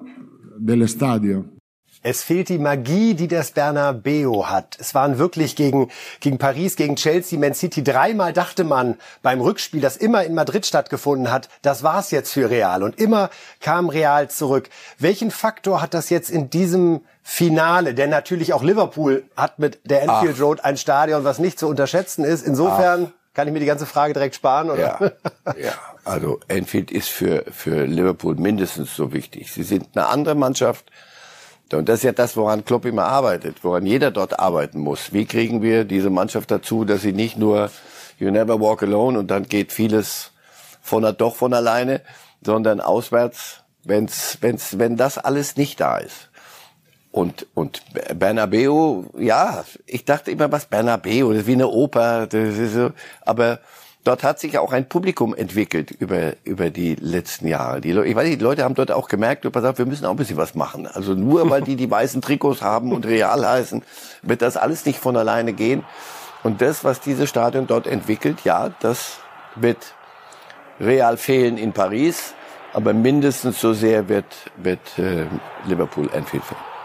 Es 2.02 2.22
fehlt 2.22 2.48
die 2.48 2.58
Magie, 2.58 3.14
die 3.14 3.26
das 3.26 3.50
Bernabeu 3.50 4.44
hat. 4.44 4.76
Es 4.78 4.94
waren 4.94 5.18
wirklich 5.18 5.56
gegen, 5.56 5.90
gegen 6.20 6.38
Paris, 6.38 6.76
gegen 6.76 6.96
Chelsea, 6.96 7.38
Man 7.38 7.54
City. 7.54 7.82
Dreimal 7.82 8.32
dachte 8.32 8.64
man 8.64 8.96
beim 9.22 9.40
Rückspiel, 9.40 9.80
das 9.80 9.96
immer 9.96 10.24
in 10.24 10.34
Madrid 10.34 10.66
stattgefunden 10.66 11.32
hat, 11.32 11.48
das 11.62 11.82
war's 11.82 12.10
jetzt 12.10 12.32
für 12.32 12.48
Real. 12.48 12.82
Und 12.82 13.00
immer 13.00 13.30
kam 13.60 13.88
Real 13.88 14.30
zurück. 14.30 14.68
Welchen 14.98 15.30
Faktor 15.30 15.82
hat 15.82 15.94
das 15.94 16.10
jetzt 16.10 16.30
in 16.30 16.50
diesem 16.50 17.00
Finale? 17.22 17.94
Denn 17.94 18.10
natürlich 18.10 18.52
auch 18.52 18.62
Liverpool 18.62 19.24
hat 19.36 19.58
mit 19.58 19.80
der 19.84 20.02
Enfield 20.02 20.36
Ach. 20.36 20.42
Road 20.42 20.60
ein 20.64 20.76
Stadion, 20.76 21.24
was 21.24 21.38
nicht 21.38 21.58
zu 21.58 21.66
unterschätzen 21.66 22.24
ist. 22.24 22.46
Insofern 22.46 23.08
Ach. 23.08 23.34
kann 23.34 23.48
ich 23.48 23.52
mir 23.52 23.60
die 23.60 23.66
ganze 23.66 23.86
Frage 23.86 24.12
direkt 24.12 24.36
sparen, 24.36 24.70
oder? 24.70 25.16
Ja, 25.44 25.52
ja. 25.58 25.72
also 26.04 26.38
Enfield 26.46 26.92
ist 26.92 27.08
für, 27.08 27.44
für 27.50 27.84
Liverpool 27.84 28.36
mindestens 28.36 28.94
so 28.94 29.12
wichtig. 29.12 29.52
Sie 29.52 29.64
sind 29.64 29.88
eine 29.96 30.06
andere 30.06 30.36
Mannschaft 30.36 30.90
und 31.72 31.88
das 31.88 32.00
ist 32.00 32.04
ja 32.04 32.12
das, 32.12 32.36
woran 32.36 32.64
Klopp 32.64 32.84
immer 32.84 33.04
arbeitet, 33.04 33.62
woran 33.62 33.86
jeder 33.86 34.10
dort 34.10 34.38
arbeiten 34.38 34.80
muss. 34.80 35.12
Wie 35.12 35.24
kriegen 35.24 35.62
wir 35.62 35.84
diese 35.84 36.10
Mannschaft 36.10 36.50
dazu, 36.50 36.84
dass 36.84 37.02
sie 37.02 37.12
nicht 37.12 37.36
nur 37.36 37.70
You 38.18 38.30
never 38.30 38.60
walk 38.60 38.82
alone 38.82 39.18
und 39.18 39.30
dann 39.30 39.44
geht 39.44 39.72
vieles 39.72 40.30
von 40.80 41.02
doch 41.18 41.34
von 41.34 41.52
alleine, 41.52 42.00
sondern 42.42 42.80
auswärts, 42.80 43.62
wenn's, 43.84 44.38
wenn's, 44.40 44.78
wenn 44.78 44.96
das 44.96 45.18
alles 45.18 45.56
nicht 45.56 45.80
da 45.80 45.98
ist. 45.98 46.30
und, 47.16 47.46
und 47.54 47.80
Bernabeu, 48.14 49.04
ja, 49.18 49.64
ich 49.86 50.04
dachte 50.04 50.30
immer, 50.30 50.52
was 50.52 50.66
Bernabeu, 50.66 51.30
das 51.30 51.42
ist 51.42 51.46
wie 51.46 51.54
eine 51.54 51.68
Oper, 51.68 52.26
das 52.26 52.58
ist 52.58 52.74
so, 52.74 52.90
aber 53.22 53.60
dort 54.06 54.22
hat 54.22 54.38
sich 54.38 54.58
auch 54.58 54.72
ein 54.72 54.88
Publikum 54.88 55.34
entwickelt 55.34 55.90
über, 55.90 56.34
über 56.44 56.70
die 56.70 56.94
letzten 56.94 57.48
Jahre. 57.48 57.80
Die 57.80 57.90
ich 57.90 58.14
weiß 58.14 58.26
nicht, 58.26 58.40
die 58.40 58.44
Leute 58.44 58.64
haben 58.64 58.74
dort 58.74 58.92
auch 58.92 59.08
gemerkt, 59.08 59.50
pass 59.50 59.64
auf, 59.64 59.78
wir 59.78 59.86
müssen 59.86 60.04
auch 60.06 60.10
ein 60.10 60.16
bisschen 60.16 60.36
was 60.36 60.54
machen. 60.54 60.86
Also 60.86 61.14
nur 61.14 61.50
weil 61.50 61.62
die 61.62 61.76
die 61.76 61.90
weißen 61.90 62.22
Trikots 62.22 62.62
haben 62.62 62.92
und 62.92 63.06
real 63.06 63.46
heißen, 63.46 63.82
wird 64.22 64.42
das 64.42 64.56
alles 64.56 64.86
nicht 64.86 64.98
von 64.98 65.16
alleine 65.16 65.52
gehen. 65.52 65.84
Und 66.44 66.62
das, 66.62 66.84
was 66.84 67.00
dieses 67.00 67.28
Stadion 67.28 67.66
dort 67.66 67.86
entwickelt, 67.86 68.42
ja, 68.44 68.70
das 68.80 69.18
wird 69.56 69.94
real 70.78 71.16
fehlen 71.16 71.58
in 71.58 71.72
Paris, 71.72 72.34
aber 72.72 72.92
mindestens 72.92 73.60
so 73.60 73.72
sehr 73.72 74.08
wird, 74.08 74.26
wird 74.56 74.98
äh, 74.98 75.26
Liverpool 75.66 76.08
Anfield 76.14 76.44
fehlen. 76.44 76.75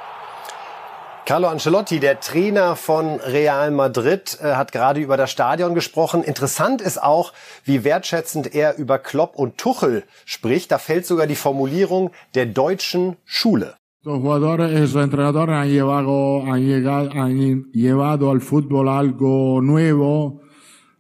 Carlo 1.26 1.48
Ancelotti, 1.48 2.00
der 2.00 2.20
Trainer 2.20 2.76
von 2.76 3.20
Real 3.20 3.72
Madrid, 3.72 4.38
äh, 4.42 4.56
hat 4.56 4.72
gerade 4.72 5.00
über 5.00 5.18
das 5.18 5.32
Stadion 5.32 5.76
gesprochen. 5.76 6.24
Interessant 6.24 6.82
ist 6.82 7.02
auch, 7.02 7.32
wie 7.64 7.84
wertschätzend 7.84 8.54
er 8.56 8.78
über 8.78 8.98
Klopp 8.98 9.36
und 9.38 9.58
Tuchel 9.58 10.04
spricht. 10.26 10.72
Da 10.72 10.78
fällt 10.80 11.06
sogar 11.06 11.28
die 11.28 11.36
Formulierung 11.36 12.12
der 12.34 12.48
deutschen 12.48 13.18
Schule. 13.24 13.76
Los 14.04 14.20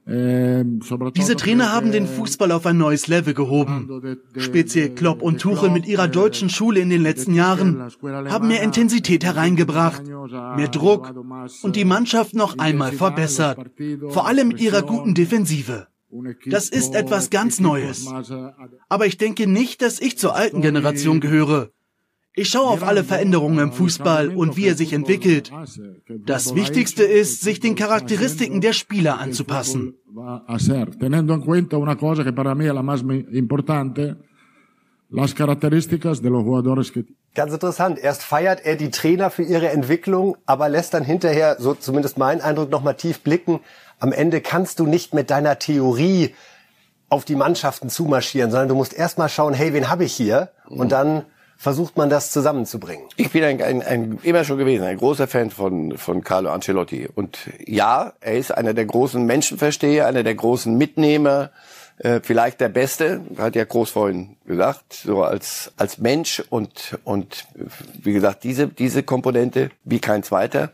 diese 0.07 1.35
Trainer 1.35 1.71
haben 1.71 1.91
den 1.91 2.07
Fußball 2.07 2.51
auf 2.51 2.65
ein 2.65 2.77
neues 2.77 3.07
Level 3.07 3.33
gehoben. 3.33 4.17
Speziell 4.35 4.89
Klopp 4.89 5.21
und 5.21 5.39
Tuchel 5.39 5.69
mit 5.69 5.85
ihrer 5.85 6.07
deutschen 6.07 6.49
Schule 6.49 6.79
in 6.79 6.89
den 6.89 7.03
letzten 7.03 7.35
Jahren 7.35 7.87
haben 8.29 8.47
mehr 8.47 8.63
Intensität 8.63 9.23
hereingebracht, 9.23 10.03
mehr 10.07 10.69
Druck 10.69 11.13
und 11.61 11.75
die 11.75 11.85
Mannschaft 11.85 12.33
noch 12.33 12.57
einmal 12.57 12.93
verbessert. 12.93 13.59
Vor 14.09 14.27
allem 14.27 14.49
mit 14.49 14.59
ihrer 14.59 14.81
guten 14.81 15.13
Defensive. 15.13 15.87
Das 16.47 16.67
ist 16.69 16.95
etwas 16.95 17.29
ganz 17.29 17.59
Neues. 17.59 18.07
Aber 18.89 19.05
ich 19.05 19.17
denke 19.17 19.47
nicht, 19.47 19.81
dass 19.81 20.01
ich 20.01 20.17
zur 20.17 20.35
alten 20.35 20.61
Generation 20.61 21.19
gehöre. 21.21 21.69
Ich 22.33 22.47
schaue 22.47 22.67
auf 22.67 22.83
alle 22.83 23.03
Veränderungen 23.03 23.59
im 23.59 23.71
Fußball 23.73 24.29
und 24.29 24.55
wie 24.55 24.67
er 24.67 24.75
sich 24.75 24.93
entwickelt. 24.93 25.51
Das 26.25 26.55
Wichtigste 26.55 27.03
ist, 27.03 27.41
sich 27.41 27.59
den 27.59 27.75
Charakteristiken 27.75 28.61
der 28.61 28.71
Spieler 28.73 29.19
anzupassen. 29.19 29.95
Ganz 37.35 37.51
interessant. 37.51 37.99
Erst 37.99 38.23
feiert 38.23 38.65
er 38.65 38.77
die 38.77 38.91
Trainer 38.91 39.29
für 39.29 39.43
ihre 39.43 39.69
Entwicklung, 39.69 40.37
aber 40.45 40.69
lässt 40.69 40.93
dann 40.93 41.03
hinterher, 41.03 41.57
so 41.59 41.73
zumindest 41.73 42.17
mein 42.17 42.39
Eindruck, 42.39 42.69
nochmal 42.69 42.95
tief 42.95 43.19
blicken. 43.19 43.59
Am 43.99 44.13
Ende 44.13 44.39
kannst 44.39 44.79
du 44.79 44.85
nicht 44.85 45.13
mit 45.13 45.29
deiner 45.29 45.59
Theorie 45.59 46.33
auf 47.09 47.25
die 47.25 47.35
Mannschaften 47.35 47.89
zumarschieren, 47.89 48.51
sondern 48.51 48.69
du 48.69 48.75
musst 48.75 48.93
erst 48.93 49.17
mal 49.17 49.27
schauen, 49.27 49.53
hey, 49.53 49.73
wen 49.73 49.89
habe 49.89 50.05
ich 50.05 50.13
hier? 50.13 50.51
Und 50.69 50.93
dann 50.93 51.25
versucht 51.61 51.95
man 51.95 52.09
das 52.09 52.31
zusammenzubringen? 52.31 53.05
Ich 53.17 53.29
bin 53.29 53.43
ein, 53.43 53.61
ein, 53.61 53.83
ein, 53.83 54.19
immer 54.23 54.43
schon 54.43 54.57
gewesen, 54.57 54.83
ein 54.83 54.97
großer 54.97 55.27
Fan 55.27 55.51
von, 55.51 55.95
von 55.95 56.23
Carlo 56.23 56.49
Ancelotti. 56.49 57.07
Und 57.13 57.37
ja, 57.67 58.13
er 58.19 58.33
ist 58.33 58.49
einer 58.49 58.73
der 58.73 58.85
großen 58.85 59.23
Menschenversteher, 59.23 60.07
einer 60.07 60.23
der 60.23 60.33
großen 60.33 60.75
Mitnehmer, 60.75 61.51
äh, 61.99 62.19
vielleicht 62.23 62.61
der 62.61 62.69
Beste, 62.69 63.21
hat 63.37 63.55
ja 63.55 63.63
Groß 63.63 63.91
vorhin 63.91 64.37
gesagt, 64.43 64.93
so 64.93 65.21
als, 65.21 65.71
als 65.77 65.99
Mensch 65.99 66.41
und, 66.49 66.97
und 67.03 67.45
wie 68.01 68.13
gesagt, 68.13 68.43
diese, 68.43 68.67
diese 68.67 69.03
Komponente 69.03 69.69
wie 69.83 69.99
kein 69.99 70.23
zweiter. 70.23 70.71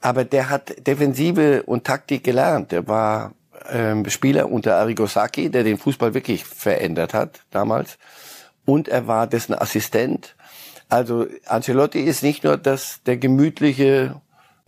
Aber 0.00 0.24
der 0.24 0.48
hat 0.48 0.86
Defensive 0.86 1.64
und 1.64 1.84
Taktik 1.84 2.24
gelernt. 2.24 2.72
Der 2.72 2.88
war 2.88 3.32
ähm, 3.70 4.08
Spieler 4.08 4.50
unter 4.50 4.76
Arrigo 4.76 5.06
Sacchi, 5.06 5.50
der 5.50 5.64
den 5.64 5.76
Fußball 5.76 6.14
wirklich 6.14 6.46
verändert 6.46 7.12
hat 7.12 7.42
damals 7.50 7.98
und 8.64 8.88
er 8.88 9.06
war 9.06 9.26
dessen 9.26 9.54
Assistent. 9.54 10.36
Also 10.88 11.26
Ancelotti 11.46 12.00
ist 12.00 12.22
nicht 12.22 12.44
nur 12.44 12.56
das, 12.56 13.02
der 13.06 13.16
gemütliche, 13.16 14.20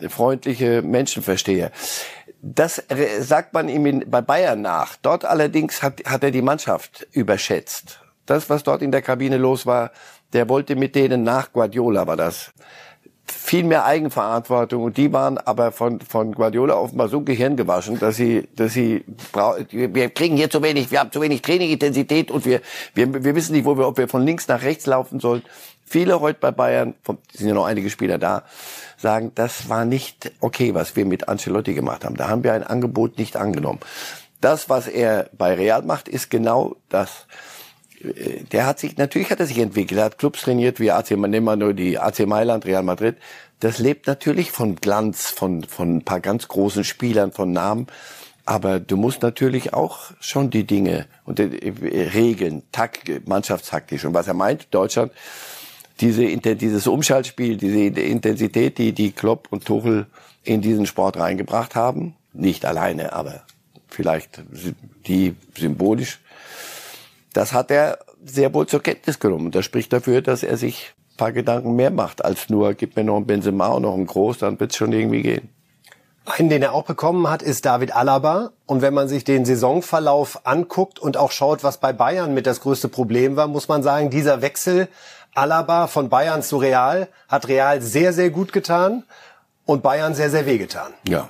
freundliche 0.08 0.82
Menschenversteher. 0.82 1.70
Das 2.40 2.82
sagt 3.20 3.52
man 3.54 3.68
ihm 3.68 3.86
in, 3.86 4.10
bei 4.10 4.20
Bayern 4.20 4.60
nach. 4.62 4.96
Dort 5.00 5.24
allerdings 5.24 5.82
hat, 5.82 6.02
hat 6.04 6.24
er 6.24 6.30
die 6.30 6.42
Mannschaft 6.42 7.06
überschätzt. 7.12 8.00
Das, 8.26 8.48
was 8.48 8.62
dort 8.62 8.82
in 8.82 8.90
der 8.90 9.02
Kabine 9.02 9.36
los 9.36 9.66
war, 9.66 9.92
der 10.32 10.48
wollte 10.48 10.76
mit 10.76 10.94
denen 10.94 11.22
nach 11.22 11.52
Guardiola 11.52 12.06
war 12.06 12.16
das 12.16 12.52
viel 13.26 13.64
mehr 13.64 13.84
Eigenverantwortung 13.84 14.82
und 14.82 14.96
die 14.96 15.12
waren 15.12 15.38
aber 15.38 15.72
von 15.72 16.00
von 16.00 16.32
Guardiola 16.32 16.74
offenbar 16.74 17.08
so 17.08 17.22
gehirngewaschen, 17.22 17.98
dass 17.98 18.16
sie 18.16 18.48
dass 18.54 18.74
sie 18.74 19.04
wir 19.70 20.10
kriegen 20.10 20.36
hier 20.36 20.50
zu 20.50 20.62
wenig, 20.62 20.90
wir 20.90 21.00
haben 21.00 21.12
zu 21.12 21.20
wenig 21.20 21.42
Trainingintensität 21.42 22.30
und 22.30 22.44
wir 22.44 22.60
wir, 22.94 23.24
wir 23.24 23.34
wissen 23.34 23.52
nicht, 23.52 23.64
wo 23.64 23.76
wir 23.78 23.88
ob 23.88 23.96
wir 23.98 24.08
von 24.08 24.24
links 24.24 24.48
nach 24.48 24.62
rechts 24.62 24.86
laufen 24.86 25.20
sollen. 25.20 25.42
Viele 25.86 26.20
heute 26.20 26.38
bei 26.40 26.50
Bayern, 26.50 26.94
sind 27.32 27.48
ja 27.48 27.54
noch 27.54 27.66
einige 27.66 27.90
Spieler 27.90 28.18
da, 28.18 28.44
sagen, 28.96 29.32
das 29.34 29.68
war 29.68 29.84
nicht 29.84 30.32
okay, 30.40 30.74
was 30.74 30.96
wir 30.96 31.04
mit 31.04 31.28
Ancelotti 31.28 31.74
gemacht 31.74 32.04
haben. 32.04 32.16
Da 32.16 32.28
haben 32.28 32.42
wir 32.42 32.54
ein 32.54 32.64
Angebot 32.64 33.18
nicht 33.18 33.36
angenommen. 33.36 33.80
Das, 34.40 34.68
was 34.68 34.88
er 34.88 35.28
bei 35.36 35.54
Real 35.54 35.82
macht, 35.82 36.08
ist 36.08 36.30
genau 36.30 36.76
das 36.88 37.26
der 38.52 38.66
hat 38.66 38.78
sich, 38.78 38.96
natürlich 38.96 39.30
hat 39.30 39.40
er 39.40 39.46
sich 39.46 39.58
entwickelt, 39.58 39.98
er 39.98 40.06
hat 40.06 40.18
Clubs 40.18 40.42
trainiert 40.42 40.80
wie 40.80 40.90
AC, 40.90 41.12
nehmen 41.12 41.44
wir 41.44 41.56
nur 41.56 41.74
die 41.74 41.98
AC 41.98 42.26
Mailand, 42.26 42.66
Real 42.66 42.82
Madrid. 42.82 43.16
Das 43.60 43.78
lebt 43.78 44.06
natürlich 44.06 44.50
von 44.50 44.76
Glanz, 44.76 45.30
von, 45.30 45.64
von 45.64 45.96
ein 45.96 46.04
paar 46.04 46.20
ganz 46.20 46.48
großen 46.48 46.84
Spielern, 46.84 47.32
von 47.32 47.52
Namen. 47.52 47.86
Aber 48.44 48.78
du 48.78 48.98
musst 48.98 49.22
natürlich 49.22 49.72
auch 49.72 50.12
schon 50.20 50.50
die 50.50 50.64
Dinge 50.64 51.06
und 51.24 51.38
die 51.38 51.44
Regeln, 51.44 52.62
Takt, 52.72 53.26
mannschaftstaktisch. 53.26 54.04
Und 54.04 54.12
was 54.12 54.28
er 54.28 54.34
meint, 54.34 54.66
Deutschland, 54.70 55.12
diese, 56.00 56.36
dieses 56.36 56.86
Umschaltspiel, 56.86 57.56
diese 57.56 57.78
Intensität, 57.78 58.76
die, 58.76 58.92
die 58.92 59.12
Klopp 59.12 59.48
und 59.50 59.64
Tuchel 59.64 60.06
in 60.42 60.60
diesen 60.60 60.84
Sport 60.84 61.16
reingebracht 61.16 61.74
haben, 61.74 62.16
nicht 62.34 62.66
alleine, 62.66 63.14
aber 63.14 63.44
vielleicht 63.88 64.42
die 65.06 65.36
symbolisch 65.56 66.18
das 67.34 67.52
hat 67.52 67.70
er 67.70 67.98
sehr 68.24 68.54
wohl 68.54 68.66
zur 68.66 68.82
Kenntnis 68.82 69.18
genommen. 69.18 69.50
Das 69.50 69.64
spricht 69.64 69.92
dafür, 69.92 70.22
dass 70.22 70.42
er 70.42 70.56
sich 70.56 70.94
ein 71.12 71.16
paar 71.16 71.32
Gedanken 71.32 71.76
mehr 71.76 71.90
macht, 71.90 72.24
als 72.24 72.48
nur, 72.48 72.74
gib 72.74 72.96
mir 72.96 73.04
noch 73.04 73.16
ein 73.16 73.26
Benzema 73.26 73.68
und 73.68 73.82
noch 73.82 73.94
ein 73.94 74.06
Groß, 74.06 74.38
dann 74.38 74.58
wird's 74.58 74.76
schon 74.76 74.92
irgendwie 74.92 75.22
gehen. 75.22 75.50
Einen, 76.26 76.48
den 76.48 76.62
er 76.62 76.72
auch 76.72 76.84
bekommen 76.84 77.28
hat, 77.28 77.42
ist 77.42 77.66
David 77.66 77.94
Alaba. 77.94 78.52
Und 78.64 78.80
wenn 78.80 78.94
man 78.94 79.08
sich 79.08 79.24
den 79.24 79.44
Saisonverlauf 79.44 80.46
anguckt 80.46 80.98
und 80.98 81.18
auch 81.18 81.30
schaut, 81.30 81.62
was 81.62 81.78
bei 81.78 81.92
Bayern 81.92 82.32
mit 82.32 82.46
das 82.46 82.60
größte 82.60 82.88
Problem 82.88 83.36
war, 83.36 83.46
muss 83.46 83.68
man 83.68 83.82
sagen, 83.82 84.08
dieser 84.08 84.40
Wechsel 84.40 84.88
Alaba 85.34 85.86
von 85.86 86.08
Bayern 86.08 86.42
zu 86.42 86.56
Real 86.56 87.08
hat 87.28 87.48
Real 87.48 87.82
sehr, 87.82 88.14
sehr 88.14 88.30
gut 88.30 88.52
getan 88.52 89.02
und 89.66 89.82
Bayern 89.82 90.14
sehr, 90.14 90.30
sehr 90.30 90.46
wehgetan. 90.46 90.94
Ja. 91.06 91.28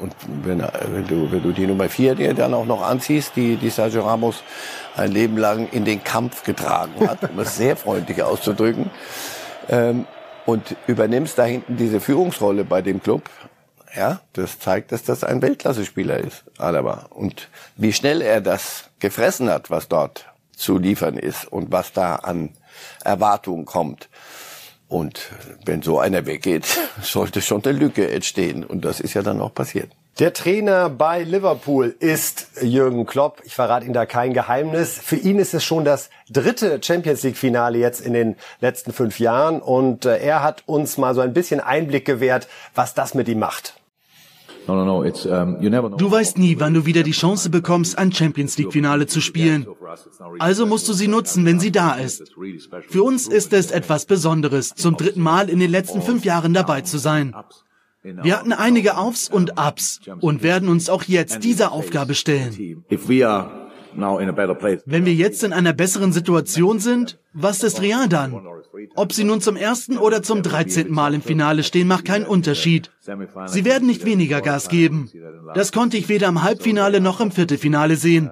Und 0.00 0.14
wenn, 0.44 0.60
wenn, 0.60 1.06
du, 1.06 1.30
wenn 1.30 1.42
du 1.42 1.52
die 1.52 1.66
Nummer 1.66 1.88
vier 1.88 2.14
dir 2.14 2.34
dann 2.34 2.54
auch 2.54 2.64
noch 2.64 2.82
anziehst, 2.82 3.36
die, 3.36 3.56
die 3.56 3.70
Sergio 3.70 4.02
Ramos 4.02 4.42
ein 4.96 5.12
Leben 5.12 5.36
lang 5.36 5.68
in 5.70 5.84
den 5.84 6.02
Kampf 6.02 6.44
getragen 6.44 7.08
hat, 7.08 7.30
um 7.30 7.38
es 7.40 7.56
sehr 7.56 7.76
freundlich 7.76 8.22
auszudrücken, 8.22 8.90
ähm, 9.68 10.06
und 10.46 10.76
übernimmst 10.86 11.38
da 11.38 11.44
hinten 11.44 11.76
diese 11.76 12.00
Führungsrolle 12.00 12.64
bei 12.64 12.80
dem 12.80 13.02
Club, 13.02 13.28
ja, 13.94 14.20
das 14.32 14.58
zeigt, 14.58 14.92
dass 14.92 15.02
das 15.02 15.24
ein 15.24 15.42
Weltklasse-Spieler 15.42 16.18
ist, 16.18 16.44
Alaba. 16.58 17.06
Und 17.10 17.48
wie 17.76 17.92
schnell 17.92 18.22
er 18.22 18.40
das 18.40 18.90
gefressen 18.98 19.50
hat, 19.50 19.70
was 19.70 19.88
dort 19.88 20.26
zu 20.56 20.78
liefern 20.78 21.16
ist 21.16 21.46
und 21.46 21.70
was 21.70 21.92
da 21.92 22.16
an 22.16 22.50
Erwartungen 23.04 23.64
kommt. 23.64 24.08
Und 24.88 25.30
wenn 25.64 25.82
so 25.82 25.98
einer 25.98 26.26
weggeht, 26.26 26.66
sollte 27.02 27.42
schon 27.42 27.62
eine 27.64 27.76
Lücke 27.76 28.10
entstehen. 28.10 28.64
Und 28.64 28.84
das 28.84 29.00
ist 29.00 29.14
ja 29.14 29.22
dann 29.22 29.40
auch 29.40 29.54
passiert. 29.54 29.90
Der 30.18 30.32
Trainer 30.32 30.90
bei 30.90 31.22
Liverpool 31.22 31.94
ist 32.00 32.48
Jürgen 32.60 33.06
Klopp. 33.06 33.40
Ich 33.44 33.54
verrate 33.54 33.84
Ihnen 33.84 33.94
da 33.94 34.04
kein 34.04 34.34
Geheimnis. 34.34 34.98
Für 34.98 35.14
ihn 35.14 35.38
ist 35.38 35.54
es 35.54 35.62
schon 35.62 35.84
das 35.84 36.10
dritte 36.28 36.80
Champions 36.82 37.22
League 37.22 37.36
Finale 37.36 37.78
jetzt 37.78 38.00
in 38.00 38.14
den 38.14 38.34
letzten 38.60 38.92
fünf 38.92 39.20
Jahren. 39.20 39.60
Und 39.62 40.06
äh, 40.06 40.18
er 40.18 40.42
hat 40.42 40.64
uns 40.66 40.98
mal 40.98 41.14
so 41.14 41.20
ein 41.20 41.34
bisschen 41.34 41.60
Einblick 41.60 42.04
gewährt, 42.04 42.48
was 42.74 42.94
das 42.94 43.14
mit 43.14 43.28
ihm 43.28 43.38
macht. 43.38 43.77
Du 44.68 46.10
weißt 46.10 46.38
nie, 46.38 46.60
wann 46.60 46.74
du 46.74 46.84
wieder 46.84 47.02
die 47.02 47.12
Chance 47.12 47.48
bekommst, 47.48 47.96
ein 47.98 48.12
Champions 48.12 48.58
League 48.58 48.72
Finale 48.72 49.06
zu 49.06 49.20
spielen. 49.20 49.66
Also 50.38 50.66
musst 50.66 50.88
du 50.88 50.92
sie 50.92 51.08
nutzen, 51.08 51.44
wenn 51.46 51.58
sie 51.58 51.72
da 51.72 51.94
ist. 51.94 52.34
Für 52.88 53.02
uns 53.02 53.28
ist 53.28 53.52
es 53.52 53.70
etwas 53.70 54.04
Besonderes, 54.04 54.74
zum 54.74 54.96
dritten 54.96 55.22
Mal 55.22 55.48
in 55.48 55.58
den 55.58 55.70
letzten 55.70 56.02
fünf 56.02 56.24
Jahren 56.24 56.52
dabei 56.52 56.82
zu 56.82 56.98
sein. 56.98 57.34
Wir 58.02 58.38
hatten 58.38 58.52
einige 58.52 58.96
Aufs 58.96 59.28
und 59.28 59.52
Ups 59.58 60.00
und 60.20 60.42
werden 60.42 60.68
uns 60.68 60.88
auch 60.88 61.02
jetzt 61.04 61.44
dieser 61.44 61.72
Aufgabe 61.72 62.14
stellen. 62.14 62.84
Wenn 63.98 65.04
wir 65.04 65.14
jetzt 65.14 65.44
in 65.44 65.52
einer 65.52 65.72
besseren 65.72 66.12
Situation 66.12 66.78
sind, 66.78 67.18
was 67.32 67.62
ist 67.62 67.82
Real 67.82 68.08
dann? 68.08 68.34
Ob 68.94 69.12
sie 69.12 69.24
nun 69.24 69.40
zum 69.40 69.56
ersten 69.56 69.98
oder 69.98 70.22
zum 70.22 70.42
dreizehnten 70.42 70.94
Mal 70.94 71.14
im 71.14 71.22
Finale 71.22 71.62
stehen, 71.62 71.88
macht 71.88 72.04
keinen 72.04 72.26
Unterschied. 72.26 72.90
Sie 73.46 73.64
werden 73.64 73.86
nicht 73.86 74.04
weniger 74.04 74.40
Gas 74.40 74.68
geben. 74.68 75.10
Das 75.54 75.72
konnte 75.72 75.96
ich 75.96 76.08
weder 76.08 76.28
im 76.28 76.42
Halbfinale 76.42 77.00
noch 77.00 77.20
im 77.20 77.30
Viertelfinale 77.30 77.96
sehen. 77.96 78.30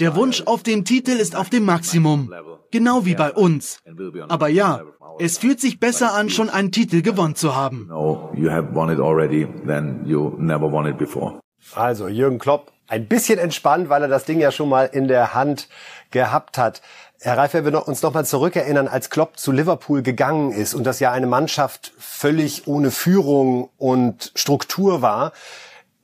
Der 0.00 0.16
Wunsch 0.16 0.42
auf 0.46 0.62
den 0.62 0.84
Titel 0.84 1.12
ist 1.12 1.36
auf 1.36 1.50
dem 1.50 1.64
Maximum. 1.64 2.32
Genau 2.70 3.04
wie 3.04 3.14
bei 3.14 3.32
uns. 3.32 3.78
Aber 4.28 4.48
ja, 4.48 4.82
es 5.18 5.38
fühlt 5.38 5.60
sich 5.60 5.78
besser 5.78 6.14
an, 6.14 6.30
schon 6.30 6.48
einen 6.48 6.72
Titel 6.72 7.02
gewonnen 7.02 7.34
zu 7.34 7.54
haben. 7.54 7.90
Also 11.74 12.08
Jürgen 12.08 12.38
Klopp 12.38 12.72
ein 12.92 13.06
bisschen 13.06 13.38
entspannt, 13.38 13.88
weil 13.88 14.02
er 14.02 14.08
das 14.08 14.26
Ding 14.26 14.38
ja 14.38 14.52
schon 14.52 14.68
mal 14.68 14.84
in 14.84 15.08
der 15.08 15.32
Hand 15.32 15.68
gehabt 16.10 16.58
hat. 16.58 16.82
Herr 17.22 17.38
Reif, 17.38 17.54
wenn 17.54 17.64
wir 17.64 17.88
uns 17.88 18.02
noch 18.02 18.12
mal 18.12 18.26
zurückerinnern, 18.26 18.86
als 18.86 19.08
Klopp 19.08 19.38
zu 19.38 19.50
Liverpool 19.50 20.02
gegangen 20.02 20.52
ist 20.52 20.74
und 20.74 20.84
das 20.84 21.00
ja 21.00 21.10
eine 21.10 21.26
Mannschaft 21.26 21.94
völlig 21.98 22.66
ohne 22.66 22.90
Führung 22.90 23.70
und 23.78 24.32
Struktur 24.34 25.00
war, 25.00 25.32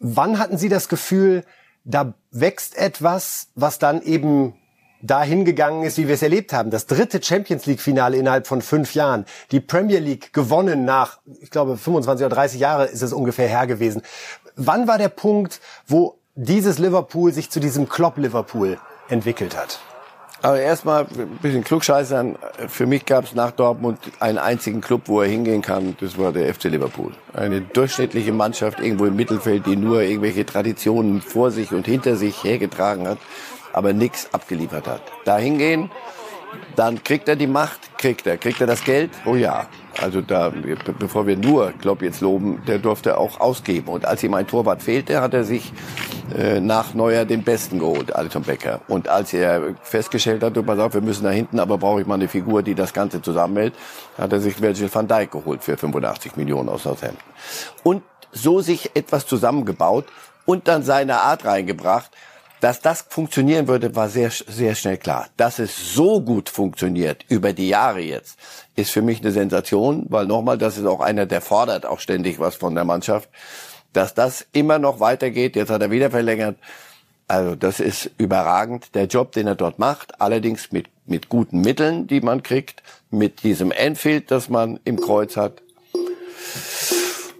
wann 0.01 0.39
hatten 0.39 0.57
Sie 0.57 0.71
das 0.71 0.89
Gefühl, 0.89 1.45
da 1.85 2.15
wächst 2.31 2.75
etwas, 2.79 3.49
was 3.55 3.79
dann 3.79 4.01
eben 4.01 4.55
dahin 5.03 5.45
gegangen 5.45 5.85
ist, 5.85 5.99
wie 5.99 6.09
wir 6.09 6.15
es 6.15 6.23
erlebt 6.23 6.55
haben. 6.55 6.71
Das 6.71 6.87
dritte 6.87 7.23
Champions 7.23 7.67
League 7.67 7.81
Finale 7.83 8.17
innerhalb 8.17 8.47
von 8.47 8.63
fünf 8.63 8.95
Jahren. 8.95 9.27
Die 9.51 9.61
Premier 9.61 9.99
League 9.99 10.33
gewonnen 10.33 10.87
nach, 10.87 11.19
ich 11.43 11.51
glaube, 11.51 11.77
25 11.77 12.25
oder 12.25 12.35
30 12.35 12.61
Jahre 12.61 12.87
ist 12.87 13.03
es 13.03 13.13
ungefähr 13.13 13.47
her 13.47 13.67
gewesen. 13.67 14.01
Wann 14.57 14.89
war 14.89 14.97
der 14.97 15.11
Punkt, 15.11 15.61
wo 15.87 16.18
dieses 16.41 16.79
Liverpool 16.79 17.33
sich 17.33 17.51
zu 17.51 17.59
diesem 17.59 17.89
Klopp 17.89 18.17
Liverpool 18.17 18.79
entwickelt 19.09 19.57
hat? 19.57 19.81
Aber 20.41 20.61
erstmal 20.61 21.05
ein 21.05 21.39
bisschen 21.43 21.65
klugscheißern. 21.65 22.37
Für 22.69 22.87
mich 22.87 23.05
gab 23.07 23.25
es 23.25 23.35
nach 23.35 23.51
Dortmund 23.51 23.99
einen 24.21 24.39
einzigen 24.39 24.81
Club, 24.81 25.03
wo 25.07 25.21
er 25.21 25.29
hingehen 25.29 25.63
kann. 25.63 25.97
Das 26.01 26.17
war 26.17 26.33
der 26.33 26.55
FC 26.55 26.65
Liverpool. 26.65 27.13
Eine 27.33 27.61
durchschnittliche 27.61 28.33
Mannschaft 28.33 28.79
irgendwo 28.79 29.07
im 29.07 29.17
Mittelfeld, 29.17 29.67
die 29.67 29.75
nur 29.75 30.03
irgendwelche 30.03 30.47
Traditionen 30.47 31.23
vor 31.23 31.51
sich 31.51 31.73
und 31.73 31.87
hinter 31.87 32.15
sich 32.15 32.45
hergetragen 32.45 33.09
hat 33.09 33.19
aber 33.73 33.93
nichts 33.93 34.29
abgeliefert 34.33 34.87
hat. 34.87 35.03
Da 35.25 35.39
hingehen, 35.39 35.91
dann 36.77 37.03
kriegt 37.03 37.29
er 37.29 37.37
die 37.37 37.47
Macht, 37.47 37.99
kriegt 37.99 38.27
er. 38.27 38.37
Kriegt 38.37 38.61
er 38.61 38.67
das 38.67 38.85
Geld? 38.85 39.11
Oh 39.25 39.35
ja. 39.35 39.67
Also 40.01 40.21
da, 40.21 40.53
bevor 40.99 41.27
wir 41.27 41.37
nur 41.37 41.73
Klopp 41.73 42.03
jetzt 42.03 42.21
loben, 42.21 42.63
der 42.67 42.79
durfte 42.79 43.19
auch 43.19 43.41
ausgeben. 43.41 43.89
Und 43.89 44.07
als 44.07 44.23
ihm 44.23 44.35
ein 44.35 44.47
Torwart 44.47 44.83
fehlte, 44.83 45.21
hat 45.21 45.35
er 45.35 45.43
sich 45.43 45.73
äh, 46.37 46.61
nach 46.61 46.95
Neuer 46.95 47.25
den 47.25 47.43
Besten 47.43 47.81
geholt, 47.81 48.15
Alton 48.15 48.43
Becker. 48.43 48.81
Und 48.87 49.09
als 49.09 49.33
er 49.33 49.75
festgestellt 49.83 50.43
hat, 50.45 50.55
pass 50.65 50.79
auf, 50.79 50.95
wir 50.95 51.01
müssen 51.01 51.25
da 51.25 51.31
hinten, 51.31 51.59
aber 51.59 51.79
brauche 51.79 52.01
ich 52.01 52.07
mal 52.07 52.15
eine 52.15 52.29
Figur, 52.29 52.63
die 52.63 52.77
das 52.77 52.93
Ganze 52.93 53.23
zusammenhält, 53.23 53.75
hat 54.17 54.33
er 54.33 54.41
sich 54.41 54.61
Virgil 54.63 54.89
van 54.93 55.09
Dijk 55.09 55.33
geholt 55.33 55.65
für 55.65 55.77
85 55.77 56.37
Millionen 56.37 56.69
aus 56.69 56.85
Southampton. 56.85 57.19
Und 57.83 58.03
so 58.31 58.61
sich 58.61 58.95
etwas 58.95 59.27
zusammengebaut 59.27 60.05
und 60.45 60.69
dann 60.69 60.83
seine 60.83 61.23
Art 61.23 61.45
reingebracht, 61.45 62.11
dass 62.61 62.81
das 62.81 63.05
funktionieren 63.09 63.69
würde, 63.69 63.95
war 63.95 64.09
sehr, 64.09 64.31
sehr 64.31 64.75
schnell 64.75 64.99
klar. 64.99 65.29
Dass 65.37 65.59
es 65.59 65.95
so 65.95 66.21
gut 66.21 66.49
funktioniert, 66.49 67.25
über 67.29 67.53
die 67.53 67.69
Jahre 67.69 68.01
jetzt, 68.01 68.39
ist 68.77 68.91
für 68.91 69.03
mich 69.03 69.21
eine 69.21 69.33
Sensation, 69.33 70.07
weil 70.09 70.27
nochmal, 70.27 70.59
das 70.59 70.79
ist 70.79 70.87
auch 70.87 71.01
einer, 71.01 71.27
der 71.27 71.41
fordert 71.41 71.87
auch 71.87 72.01
ständig 72.01 72.39
was 72.39 72.57
von 72.57 72.75
der 72.75 72.85
Mannschaft. 72.85 73.29
Dass 73.93 74.15
das 74.15 74.47
immer 74.53 74.79
noch 74.79 75.01
weitergeht, 75.01 75.57
jetzt 75.57 75.71
hat 75.71 75.83
er 75.83 75.91
wieder 75.91 76.11
verlängert. 76.11 76.57
Also 77.27 77.55
das 77.55 77.79
ist 77.79 78.11
überragend, 78.17 78.95
der 78.95 79.05
Job, 79.05 79.33
den 79.33 79.47
er 79.47 79.55
dort 79.55 79.79
macht, 79.79 80.21
allerdings 80.21 80.73
mit, 80.73 80.87
mit 81.07 81.29
guten 81.29 81.61
Mitteln, 81.61 82.07
die 82.07 82.23
man 82.23 82.43
kriegt, 82.43 82.83
mit 83.11 83.43
diesem 83.43 83.71
Enfield, 83.71 84.31
das 84.31 84.49
man 84.49 84.81
im 84.85 85.01
Kreuz 85.01 85.37
hat. 85.37 85.63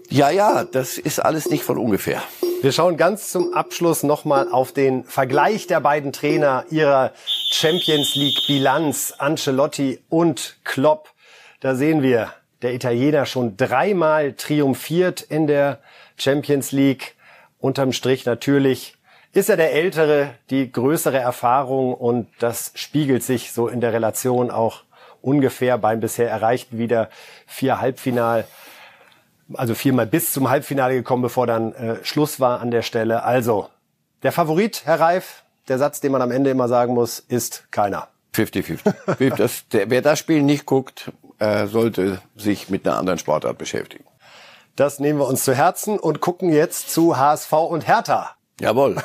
Ja, 0.09 0.29
ja, 0.29 0.63
das 0.63 0.97
ist 0.97 1.19
alles 1.19 1.49
nicht 1.49 1.63
von 1.63 1.77
ungefähr. 1.77 2.21
Wir 2.61 2.73
schauen 2.73 2.97
ganz 2.97 3.31
zum 3.31 3.53
Abschluss 3.53 4.03
nochmal 4.03 4.51
auf 4.51 4.73
den 4.73 5.05
Vergleich 5.05 5.67
der 5.67 5.79
beiden 5.79 6.11
Trainer 6.11 6.65
ihrer 6.69 7.13
Champions 7.51 8.15
League 8.15 8.47
Bilanz, 8.47 9.13
Ancelotti 9.17 9.99
und 10.09 10.57
Klopp. 10.65 11.13
Da 11.61 11.75
sehen 11.75 12.03
wir, 12.03 12.33
der 12.61 12.73
Italiener 12.73 13.25
schon 13.25 13.55
dreimal 13.55 14.33
triumphiert 14.33 15.21
in 15.21 15.47
der 15.47 15.79
Champions 16.17 16.73
League. 16.73 17.15
Unterm 17.59 17.93
Strich 17.93 18.25
natürlich 18.25 18.97
ist 19.31 19.49
er 19.49 19.55
der 19.55 19.71
Ältere, 19.71 20.31
die 20.49 20.69
größere 20.69 21.17
Erfahrung 21.17 21.93
und 21.93 22.27
das 22.39 22.73
spiegelt 22.75 23.23
sich 23.23 23.53
so 23.53 23.69
in 23.69 23.79
der 23.79 23.93
Relation 23.93 24.51
auch 24.51 24.83
ungefähr 25.21 25.77
beim 25.77 26.01
bisher 26.01 26.29
erreichten 26.29 26.77
wieder 26.77 27.09
vier 27.47 27.79
Halbfinal 27.79 28.45
also 29.53 29.75
viermal 29.75 30.05
bis 30.05 30.33
zum 30.33 30.49
Halbfinale 30.49 30.93
gekommen, 30.93 31.21
bevor 31.21 31.47
dann 31.47 31.73
äh, 31.73 31.97
Schluss 32.03 32.39
war 32.39 32.61
an 32.61 32.71
der 32.71 32.81
Stelle. 32.81 33.23
Also, 33.23 33.69
der 34.23 34.31
Favorit, 34.31 34.81
Herr 34.85 34.99
Reif, 34.99 35.43
der 35.67 35.77
Satz, 35.77 35.99
den 36.01 36.11
man 36.11 36.21
am 36.21 36.31
Ende 36.31 36.49
immer 36.49 36.67
sagen 36.67 36.93
muss, 36.93 37.19
ist 37.19 37.71
keiner. 37.71 38.07
50-50. 38.35 39.35
das, 39.35 39.65
wer 39.71 40.01
das 40.01 40.19
Spiel 40.19 40.43
nicht 40.43 40.65
guckt, 40.65 41.11
äh, 41.39 41.67
sollte 41.67 42.21
sich 42.35 42.69
mit 42.69 42.87
einer 42.87 42.97
anderen 42.97 43.19
Sportart 43.19 43.57
beschäftigen. 43.57 44.05
Das 44.75 44.99
nehmen 44.99 45.19
wir 45.19 45.27
uns 45.27 45.43
zu 45.43 45.53
Herzen 45.53 45.99
und 45.99 46.21
gucken 46.21 46.51
jetzt 46.53 46.91
zu 46.91 47.17
HSV 47.17 47.51
und 47.51 47.87
Hertha. 47.87 48.35
Jawohl. 48.59 48.97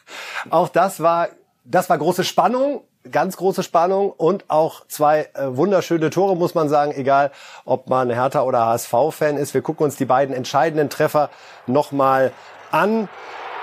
Auch 0.50 0.68
das 0.68 1.00
war, 1.00 1.28
das 1.64 1.88
war 1.90 1.98
große 1.98 2.24
Spannung 2.24 2.82
ganz 3.10 3.36
große 3.36 3.62
Spannung 3.62 4.10
und 4.10 4.44
auch 4.48 4.86
zwei 4.86 5.28
äh, 5.34 5.46
wunderschöne 5.48 6.10
Tore, 6.10 6.36
muss 6.36 6.54
man 6.54 6.68
sagen, 6.68 6.92
egal 6.92 7.32
ob 7.64 7.88
man 7.88 8.10
Hertha 8.10 8.42
oder 8.42 8.66
HSV-Fan 8.66 9.36
ist. 9.36 9.54
Wir 9.54 9.62
gucken 9.62 9.84
uns 9.84 9.96
die 9.96 10.04
beiden 10.04 10.34
entscheidenden 10.34 10.88
Treffer 10.88 11.30
nochmal 11.66 12.32
an, 12.70 13.08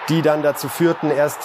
die 0.10 0.22
dann 0.22 0.44
dazu 0.44 0.68
führten, 0.68 1.10
erst 1.10 1.40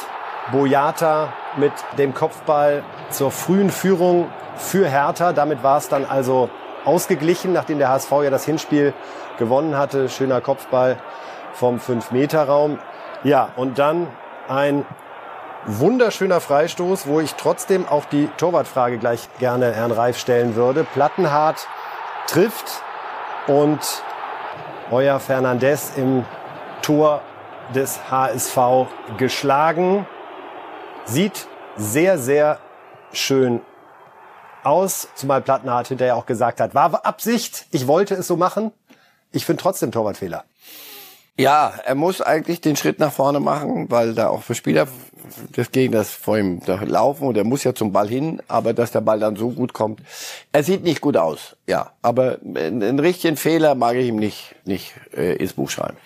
Boyata 0.53 1.33
mit 1.57 1.73
dem 1.99 2.15
Kopfball 2.15 2.83
zur 3.11 3.31
frühen 3.31 3.71
Führung 3.71 4.29
für 4.57 4.89
Hertha. 4.89 5.33
Damit 5.33 5.63
war 5.63 5.79
es 5.79 5.89
dann 5.89 6.05
also 6.05 6.51
ausgeglichen, 6.85 7.53
nachdem 7.53 7.79
der 7.79 7.89
HSV 7.89 8.11
ja 8.25 8.31
das 8.31 8.45
Hinspiel 8.45 8.93
gewonnen 9.39 9.77
hatte. 9.77 10.09
Schöner 10.09 10.41
Kopfball 10.41 10.99
vom 11.55 11.79
5-Meter-Raum. 11.79 12.79
Ja, 13.23 13.51
und 13.57 13.79
dann 13.79 14.09
ein 14.49 14.85
Wunderschöner 15.67 16.43
Freistoß, 16.43 17.07
wo 17.07 17.21
ich 17.21 17.35
trotzdem 17.37 17.89
auch 17.89 18.05
die 18.05 18.29
Torwartfrage 18.37 18.99
gleich 18.99 19.29
gerne 19.39 19.73
Herrn 19.73 19.93
Reif 19.93 20.19
stellen 20.19 20.57
würde. 20.57 20.85
Plattenhardt 20.85 21.67
trifft 22.27 22.83
und 23.47 23.81
euer 24.91 25.19
Fernandez 25.21 25.93
im 25.97 26.27
Tor 26.83 27.23
des 27.75 28.11
HSV 28.11 28.59
geschlagen. 29.17 30.07
Sieht 31.07 31.47
sehr, 31.77 32.19
sehr 32.19 32.59
schön 33.13 33.63
aus, 34.65 35.09
zumal 35.15 35.41
Plattenhardt 35.41 35.89
hinterher 35.89 36.17
auch 36.17 36.27
gesagt 36.27 36.61
hat, 36.61 36.75
war 36.75 37.07
Absicht, 37.07 37.67
ich 37.71 37.87
wollte 37.87 38.15
es 38.15 38.27
so 38.27 38.37
machen. 38.37 38.71
Ich 39.33 39.47
finde 39.47 39.63
trotzdem 39.63 39.93
Torwartfehler. 39.93 40.45
Ja, 41.37 41.75
er 41.85 41.97
muss 41.97 42.21
eigentlich 42.21 42.61
den 42.61 42.77
Schritt 42.77 43.01
nach 43.01 43.13
vorne 43.13 43.41
machen, 43.41 43.91
weil 43.91 44.15
da 44.15 44.29
auch 44.29 44.43
für 44.43 44.55
Spieler 44.55 44.87
des 45.57 45.73
Gegners 45.73 46.11
vor 46.11 46.39
ihm 46.39 46.61
laufen 46.67 47.27
und 47.27 47.37
er 47.37 47.43
muss 47.43 47.65
ja 47.65 47.75
zum 47.75 47.93
Ball 47.93 48.09
hin, 48.09 48.41
aber 48.47 48.73
dass 48.73 48.93
der 48.93 49.01
Ball 49.01 49.19
dann 49.19 49.35
so 49.35 49.51
gut 49.51 49.73
kommt. 49.73 50.01
Er 50.53 50.63
sieht 50.63 50.85
nicht 50.85 51.01
gut 51.01 51.17
aus, 51.17 51.57
ja, 51.67 51.91
aber 52.03 52.39
einen 52.55 53.01
richtigen 53.01 53.37
Fehler 53.37 53.75
mag 53.75 53.97
ich 53.97 54.09
ihm 54.09 54.17
nicht, 54.17 54.55
nicht 54.65 54.93
äh, 55.17 55.35
ins 55.37 55.55
Buch 55.55 55.71
schreiben. 55.71 55.97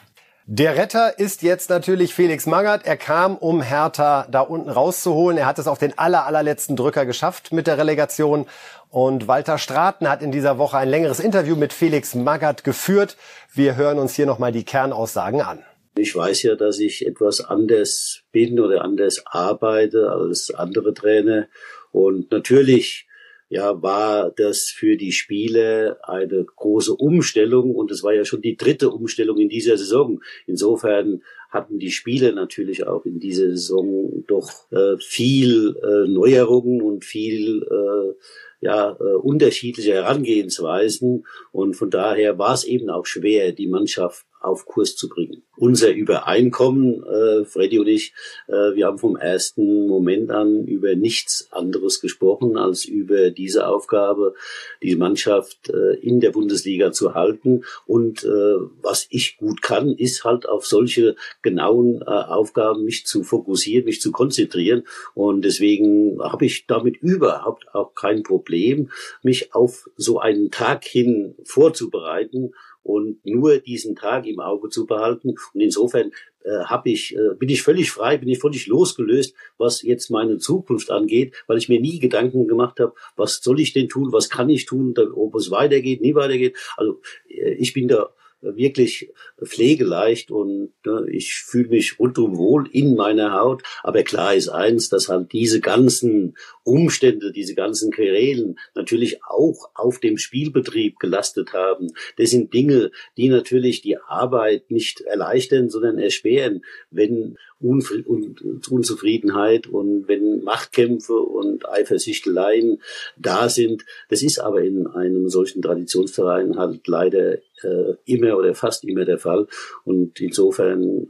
Der 0.51 0.77
Retter 0.77 1.19
ist 1.19 1.43
jetzt 1.43 1.69
natürlich 1.69 2.15
Felix 2.15 2.47
Magath. 2.47 2.87
Er 2.87 2.97
kam, 2.97 3.37
um 3.37 3.61
Hertha 3.61 4.27
da 4.31 4.41
unten 4.41 4.71
rauszuholen. 4.71 5.37
Er 5.37 5.45
hat 5.45 5.59
es 5.59 5.67
auf 5.67 5.77
den 5.77 5.99
aller, 5.99 6.25
allerletzten 6.25 6.75
Drücker 6.75 7.05
geschafft 7.05 7.53
mit 7.53 7.67
der 7.67 7.77
Relegation. 7.77 8.47
Und 8.91 9.29
Walter 9.29 9.59
Straten 9.59 10.09
hat 10.09 10.23
in 10.23 10.33
dieser 10.33 10.59
Woche 10.59 10.79
ein 10.79 10.89
längeres 10.89 11.21
Interview 11.21 11.57
mit 11.57 11.73
Felix 11.73 12.15
Magath 12.15 12.65
geführt. 12.65 13.17
Wir 13.53 13.77
hören 13.77 13.99
uns 13.99 14.15
hier 14.15 14.27
nochmal 14.27 14.53
die 14.53 14.65
Kernaussagen 14.65 15.43
an. 15.43 15.63
Ich 15.97 16.15
weiß 16.15 16.45
ja, 16.45 16.55
dass 16.55 16.79
ich 16.79 17.07
etwas 17.07 17.41
anders 17.41 18.23
bin 18.33 18.61
oder 18.61 18.83
anders 18.83 19.23
arbeite 19.27 20.11
als 20.11 20.51
andere 20.55 20.95
Trainer. 20.95 21.49
Und 21.93 22.31
natürlich 22.31 23.09
ja, 23.51 23.83
war 23.83 24.31
das 24.31 24.65
für 24.65 24.97
die 24.97 25.13
Spiele 25.13 25.99
eine 26.03 26.45
große 26.45 26.95
Umstellung 26.95 27.75
und 27.75 27.91
es 27.91 28.03
war 28.03 28.13
ja 28.13 28.25
schon 28.25 28.43
die 28.43 28.57
dritte 28.57 28.91
Umstellung 28.91 29.39
in 29.39 29.49
dieser 29.49 29.77
Saison. 29.79 30.21
Insofern 30.47 31.23
hatten 31.49 31.79
die 31.79 31.91
Spiele 31.91 32.35
natürlich 32.35 32.87
auch 32.87 33.07
in 33.07 33.21
dieser 33.21 33.49
Saison 33.49 34.25
doch 34.27 34.71
äh, 34.71 34.99
viel 34.99 35.77
äh, 35.83 36.09
Neuerungen 36.09 36.83
und 36.83 37.07
viel 37.07 37.63
äh, 37.63 38.15
ja, 38.61 38.97
äh, 38.99 39.15
unterschiedliche 39.17 39.95
Herangehensweisen. 39.95 41.27
Und 41.53 41.75
von 41.75 41.91
daher 41.91 42.39
war 42.39 42.55
es 42.55 42.65
eben 42.65 42.91
auch 42.91 43.07
schwer, 43.07 43.53
die 43.53 43.69
Mannschaft 43.69 44.27
auf 44.41 44.67
Kurs 44.67 44.97
zu 44.97 45.09
bringen. 45.09 45.43
Unser 45.57 45.93
Übereinkommen, 45.93 47.03
äh, 47.05 47.45
Freddy 47.45 47.79
und 47.79 47.89
ich, 47.89 48.13
äh, 48.47 48.75
wir 48.75 48.87
haben 48.87 48.99
vom 48.99 49.17
ersten 49.17 49.89
Moment 49.89 50.31
an 50.31 50.65
über 50.67 50.95
nichts 50.95 51.49
anderes 51.51 52.01
gesprochen 52.01 52.57
als 52.57 52.85
über 52.85 53.31
diese 53.31 53.67
Aufgabe, 53.67 54.35
die 54.83 54.95
Mannschaft 54.95 55.71
äh, 55.71 55.95
in 56.01 56.21
der 56.21 56.31
Bundesliga 56.31 56.93
zu 56.93 57.15
halten. 57.15 57.65
Und 57.87 58.23
äh, 58.25 58.57
was 58.81 59.07
ich 59.11 59.37
gut 59.39 59.63
kann, 59.63 59.91
ist 59.91 60.25
halt 60.25 60.49
auf 60.49 60.67
solche 60.67 61.17
genauen 61.43 62.03
äh, 62.03 62.05
Aufgaben 62.05 62.85
mich 62.85 63.05
zu 63.07 63.25
fokussieren, 63.25 63.85
mich 63.85 64.01
zu 64.01 64.13
konzentrieren. 64.13 64.85
Und 65.15 65.45
deswegen 65.45 66.21
habe 66.23 66.47
ich 66.47 66.67
damit 66.67 66.99
überhaupt 66.99 67.75
auch 67.75 67.95
kein 67.95 68.23
Problem, 68.23 68.91
mich 69.23 69.55
auf 69.55 69.91
so 69.97 70.21
einen 70.21 70.51
Tag 70.51 70.85
hin 70.85 71.35
vorzubereiten 71.45 72.53
und 72.83 73.25
nur 73.25 73.59
diesen 73.59 73.97
Tag 73.97 74.27
im 74.27 74.41
Auge 74.41 74.69
zu 74.69 74.87
behalten. 74.87 75.35
Und 75.53 75.61
insofern 75.61 76.11
äh, 76.45 76.65
habe 76.65 76.91
ich, 76.91 77.15
äh, 77.15 77.35
bin 77.39 77.49
ich 77.49 77.63
völlig 77.63 77.91
frei, 77.91 78.17
bin 78.17 78.29
ich 78.29 78.39
völlig 78.39 78.67
losgelöst, 78.67 79.35
was 79.59 79.83
jetzt 79.83 80.11
meine 80.11 80.39
Zukunft 80.39 80.91
angeht, 80.91 81.35
weil 81.47 81.59
ich 81.59 81.69
mir 81.69 81.81
nie 81.81 81.99
Gedanken 81.99 82.49
gemacht 82.49 82.81
habe, 82.81 82.95
was 83.17 83.41
soll 83.43 83.61
ich 83.61 83.73
denn 83.73 83.89
tun, 83.89 84.13
was 84.13 84.31
kann 84.31 84.49
ich 84.49 84.65
tun, 84.65 84.95
ob 85.15 85.35
es 85.35 85.51
weitergeht, 85.51 86.01
nie 86.01 86.15
weitergeht. 86.15 86.57
Also 86.77 87.01
äh, 87.29 87.55
ich 87.55 87.73
bin 87.73 87.89
da 87.89 88.11
wirklich 88.41 89.13
pflegeleicht 89.43 90.31
und 90.31 90.73
ne, 90.85 91.07
ich 91.11 91.35
fühle 91.35 91.69
mich 91.69 91.99
rundum 91.99 92.37
wohl 92.37 92.69
in 92.73 92.95
meiner 92.95 93.33
Haut. 93.33 93.63
Aber 93.83 94.03
klar 94.03 94.35
ist 94.35 94.49
eins, 94.49 94.89
dass 94.89 95.09
halt 95.09 95.33
diese 95.33 95.61
ganzen 95.61 96.37
Umstände, 96.63 97.33
diese 97.33 97.55
ganzen 97.55 97.91
Querelen 97.91 98.59
natürlich 98.75 99.25
auch 99.25 99.71
auf 99.75 99.99
dem 99.99 100.19
Spielbetrieb 100.19 100.99
gelastet 100.99 101.53
haben. 101.53 101.89
Das 102.17 102.31
sind 102.31 102.53
Dinge, 102.55 102.91
die 103.17 103.29
natürlich 103.29 103.81
die 103.81 103.99
Arbeit 103.99 104.71
nicht 104.71 105.01
erleichtern, 105.01 105.69
sondern 105.69 105.99
erschweren, 105.99 106.63
wenn 106.91 107.37
Unzufriedenheit 107.61 109.67
und 109.67 110.07
wenn 110.07 110.45
Machtkämpfe 110.45 111.15
und 111.15 111.69
Eifersüchteleien 111.69 112.81
da 113.17 113.49
sind. 113.49 113.85
Das 114.09 114.23
ist 114.23 114.39
aber 114.39 114.63
in 114.63 114.87
einem 114.87 115.29
solchen 115.29 115.61
Traditionsverein 115.63 116.57
halt 116.57 116.87
leider 116.87 117.39
äh, 117.63 117.95
immer 118.05 118.37
oder 118.37 118.55
fast 118.55 118.85
immer 118.85 119.05
der 119.05 119.19
Fall. 119.19 119.49
Und 119.85 120.21
insofern 120.21 121.09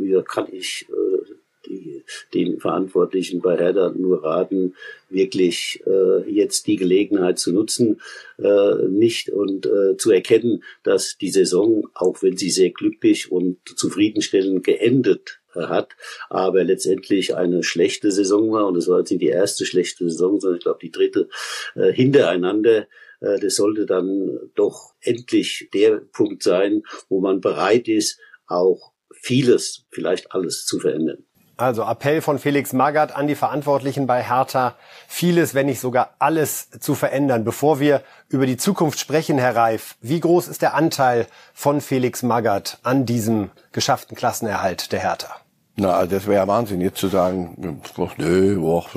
äh, 0.00 0.22
kann 0.22 0.48
ich 0.50 0.88
äh, 0.90 1.34
die, 1.68 2.02
den 2.34 2.60
Verantwortlichen 2.60 3.40
bei 3.40 3.56
Herder 3.56 3.92
nur 3.92 4.24
raten, 4.24 4.74
wirklich 5.10 5.82
äh, 5.86 6.30
jetzt 6.30 6.66
die 6.66 6.76
Gelegenheit 6.76 7.38
zu 7.38 7.52
nutzen, 7.52 8.00
äh, 8.38 8.86
nicht 8.88 9.30
und 9.30 9.66
äh, 9.66 9.96
zu 9.96 10.10
erkennen, 10.10 10.62
dass 10.82 11.18
die 11.18 11.30
Saison, 11.30 11.88
auch 11.94 12.22
wenn 12.22 12.36
sie 12.36 12.50
sehr 12.50 12.70
glücklich 12.70 13.30
und 13.30 13.58
zufriedenstellend 13.76 14.64
geendet 14.64 15.40
hat, 15.66 15.96
aber 16.28 16.64
letztendlich 16.64 17.34
eine 17.34 17.62
schlechte 17.62 18.12
Saison 18.12 18.52
war 18.52 18.66
und 18.66 18.76
es 18.76 18.88
war 18.88 18.98
jetzt 18.98 19.10
nicht 19.10 19.22
die 19.22 19.28
erste 19.28 19.64
schlechte 19.64 20.08
Saison, 20.08 20.38
sondern 20.38 20.58
ich 20.58 20.64
glaube 20.64 20.80
die 20.82 20.90
dritte 20.90 21.28
äh, 21.74 21.92
hintereinander. 21.92 22.86
Äh, 23.20 23.40
das 23.40 23.56
sollte 23.56 23.86
dann 23.86 24.38
doch 24.54 24.94
endlich 25.00 25.70
der 25.72 26.02
Punkt 26.12 26.42
sein, 26.42 26.82
wo 27.08 27.20
man 27.20 27.40
bereit 27.40 27.88
ist, 27.88 28.20
auch 28.46 28.92
vieles, 29.12 29.86
vielleicht 29.90 30.32
alles 30.32 30.64
zu 30.64 30.78
verändern. 30.78 31.24
Also 31.58 31.82
Appell 31.82 32.22
von 32.22 32.38
Felix 32.38 32.72
Magath 32.72 33.16
an 33.16 33.26
die 33.26 33.34
Verantwortlichen 33.34 34.06
bei 34.06 34.22
Hertha, 34.22 34.76
vieles, 35.08 35.54
wenn 35.54 35.66
nicht 35.66 35.80
sogar 35.80 36.14
alles 36.20 36.70
zu 36.70 36.94
verändern. 36.94 37.42
Bevor 37.42 37.80
wir 37.80 38.02
über 38.28 38.46
die 38.46 38.56
Zukunft 38.56 39.00
sprechen, 39.00 39.38
Herr 39.38 39.56
Reif, 39.56 39.96
wie 40.00 40.20
groß 40.20 40.46
ist 40.46 40.62
der 40.62 40.74
Anteil 40.74 41.26
von 41.52 41.80
Felix 41.80 42.22
Magath 42.22 42.78
an 42.84 43.06
diesem 43.06 43.50
geschafften 43.72 44.16
Klassenerhalt 44.16 44.92
der 44.92 45.00
Hertha? 45.00 45.34
Na, 45.80 45.92
also 45.92 46.16
das 46.16 46.26
wäre 46.26 46.40
ja 46.40 46.48
Wahnsinn, 46.48 46.80
jetzt 46.80 46.98
zu 46.98 47.06
sagen, 47.06 47.78
nö, 48.16 48.58
och, 48.58 48.88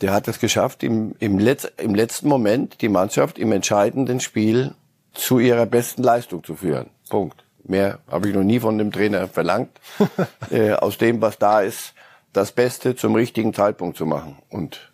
der 0.00 0.12
hat 0.12 0.28
es 0.28 0.38
geschafft, 0.38 0.84
im, 0.84 1.16
im, 1.18 1.38
Letz-, 1.38 1.70
im 1.78 1.96
letzten 1.96 2.28
Moment 2.28 2.80
die 2.80 2.88
Mannschaft 2.88 3.40
im 3.40 3.50
entscheidenden 3.50 4.20
Spiel 4.20 4.74
zu 5.12 5.40
ihrer 5.40 5.66
besten 5.66 6.04
Leistung 6.04 6.44
zu 6.44 6.54
führen. 6.54 6.90
Punkt. 7.08 7.44
Mehr 7.64 7.98
habe 8.08 8.28
ich 8.28 8.34
noch 8.34 8.44
nie 8.44 8.60
von 8.60 8.78
dem 8.78 8.92
Trainer 8.92 9.26
verlangt. 9.26 9.80
äh, 10.50 10.72
aus 10.72 10.96
dem, 10.96 11.20
was 11.20 11.38
da 11.38 11.60
ist, 11.60 11.94
das 12.32 12.52
Beste 12.52 12.94
zum 12.94 13.16
richtigen 13.16 13.52
Zeitpunkt 13.52 13.96
zu 13.96 14.06
machen. 14.06 14.38
Und 14.48 14.92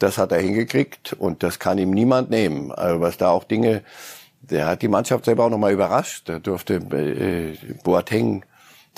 das 0.00 0.18
hat 0.18 0.32
er 0.32 0.40
hingekriegt 0.40 1.12
und 1.12 1.44
das 1.44 1.60
kann 1.60 1.78
ihm 1.78 1.90
niemand 1.90 2.30
nehmen. 2.30 2.72
Also 2.72 3.00
was 3.00 3.16
da 3.16 3.30
auch 3.30 3.44
Dinge, 3.44 3.82
der 4.40 4.66
hat 4.66 4.82
die 4.82 4.88
Mannschaft 4.88 5.26
selber 5.26 5.44
auch 5.44 5.50
nochmal 5.50 5.72
überrascht. 5.72 6.28
Da 6.28 6.40
durfte 6.40 6.74
äh, 6.74 7.56
Boateng, 7.84 8.44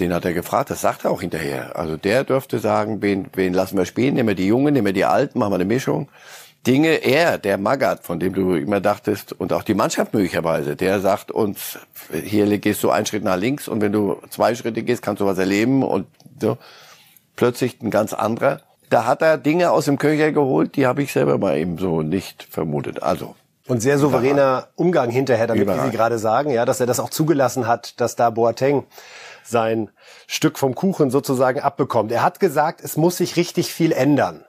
den 0.01 0.13
hat 0.13 0.25
er 0.25 0.35
gefragt, 0.35 0.71
das 0.71 0.81
sagt 0.81 1.05
er 1.05 1.11
auch 1.11 1.21
hinterher. 1.21 1.77
Also 1.77 1.97
der 1.97 2.25
dürfte 2.25 2.59
sagen, 2.59 3.03
wen, 3.03 3.27
wen 3.35 3.55
lassen 3.55 3.79
wir 3.79 3.87
spielen? 3.87 4.15
Nehmen 4.15 4.29
wir 4.29 4.35
die 4.35 4.47
Jungen, 4.47 4.75
nehmen 4.75 4.87
wir 4.87 4.93
die 4.93 5.05
Alten, 5.05 5.39
machen 5.39 5.53
wir 5.53 5.57
eine 5.57 5.65
Mischung. 5.65 6.09
Dinge, 6.67 7.05
er, 7.05 7.39
der 7.39 7.59
Magath, 7.59 8.03
von 8.03 8.19
dem 8.19 8.35
du 8.35 8.55
immer 8.55 8.81
dachtest, 8.81 9.33
und 9.33 9.53
auch 9.53 9.63
die 9.63 9.75
Mannschaft 9.75 10.13
möglicherweise, 10.13 10.75
der 10.75 11.01
sagt 11.01 11.31
uns, 11.31 11.79
hier 12.13 12.59
gehst 12.59 12.83
du 12.83 12.91
einen 12.91 13.07
Schritt 13.07 13.23
nach 13.23 13.37
links 13.37 13.69
und 13.69 13.81
wenn 13.81 13.93
du 13.93 14.21
zwei 14.31 14.55
Schritte 14.55 14.83
gehst, 14.83 15.03
kannst 15.03 15.21
du 15.21 15.27
was 15.27 15.39
erleben 15.39 15.85
und 15.85 16.07
so. 16.41 16.59
Plötzlich 17.37 17.81
ein 17.83 17.91
ganz 17.91 18.13
anderer. 18.13 18.63
Da 18.91 19.07
hat 19.07 19.23
er 19.23 19.39
Dinge 19.39 19.71
aus 19.71 19.85
dem 19.85 19.99
Köcher 19.99 20.33
geholt, 20.33 20.77
die 20.77 20.87
habe 20.87 21.03
ich 21.03 21.13
selber 21.13 21.39
mal 21.39 21.57
eben 21.57 21.79
so 21.79 22.03
nicht 22.03 22.47
vermutet. 22.51 23.03
Also. 23.03 23.37
Und 23.69 23.81
sehr 23.81 23.99
souveräner 23.99 24.69
Umgang 24.77 25.11
hinterher 25.11 25.47
damit, 25.47 25.69
wie 25.69 25.81
Sie 25.81 25.91
gerade 25.91 26.19
sagen, 26.19 26.51
ja, 26.51 26.65
dass 26.65 26.81
er 26.81 26.87
das 26.87 27.01
auch 27.01 27.11
zugelassen 27.11 27.67
hat, 27.67 28.01
dass 28.01 28.15
da 28.17 28.31
Boateng 28.31 28.85
sein 29.47 29.91
Stück 30.27 30.59
vom 30.59 30.75
Kuchen 30.75 31.11
sozusagen 31.11 31.61
abbekommt. 31.61 32.13
Er 32.13 32.23
hat 32.23 32.41
gesagt, 32.41 32.81
es 32.83 32.97
muss 32.97 33.17
sich 33.19 33.37
richtig 33.37 33.73
viel 33.73 33.93
ändern. 33.93 34.45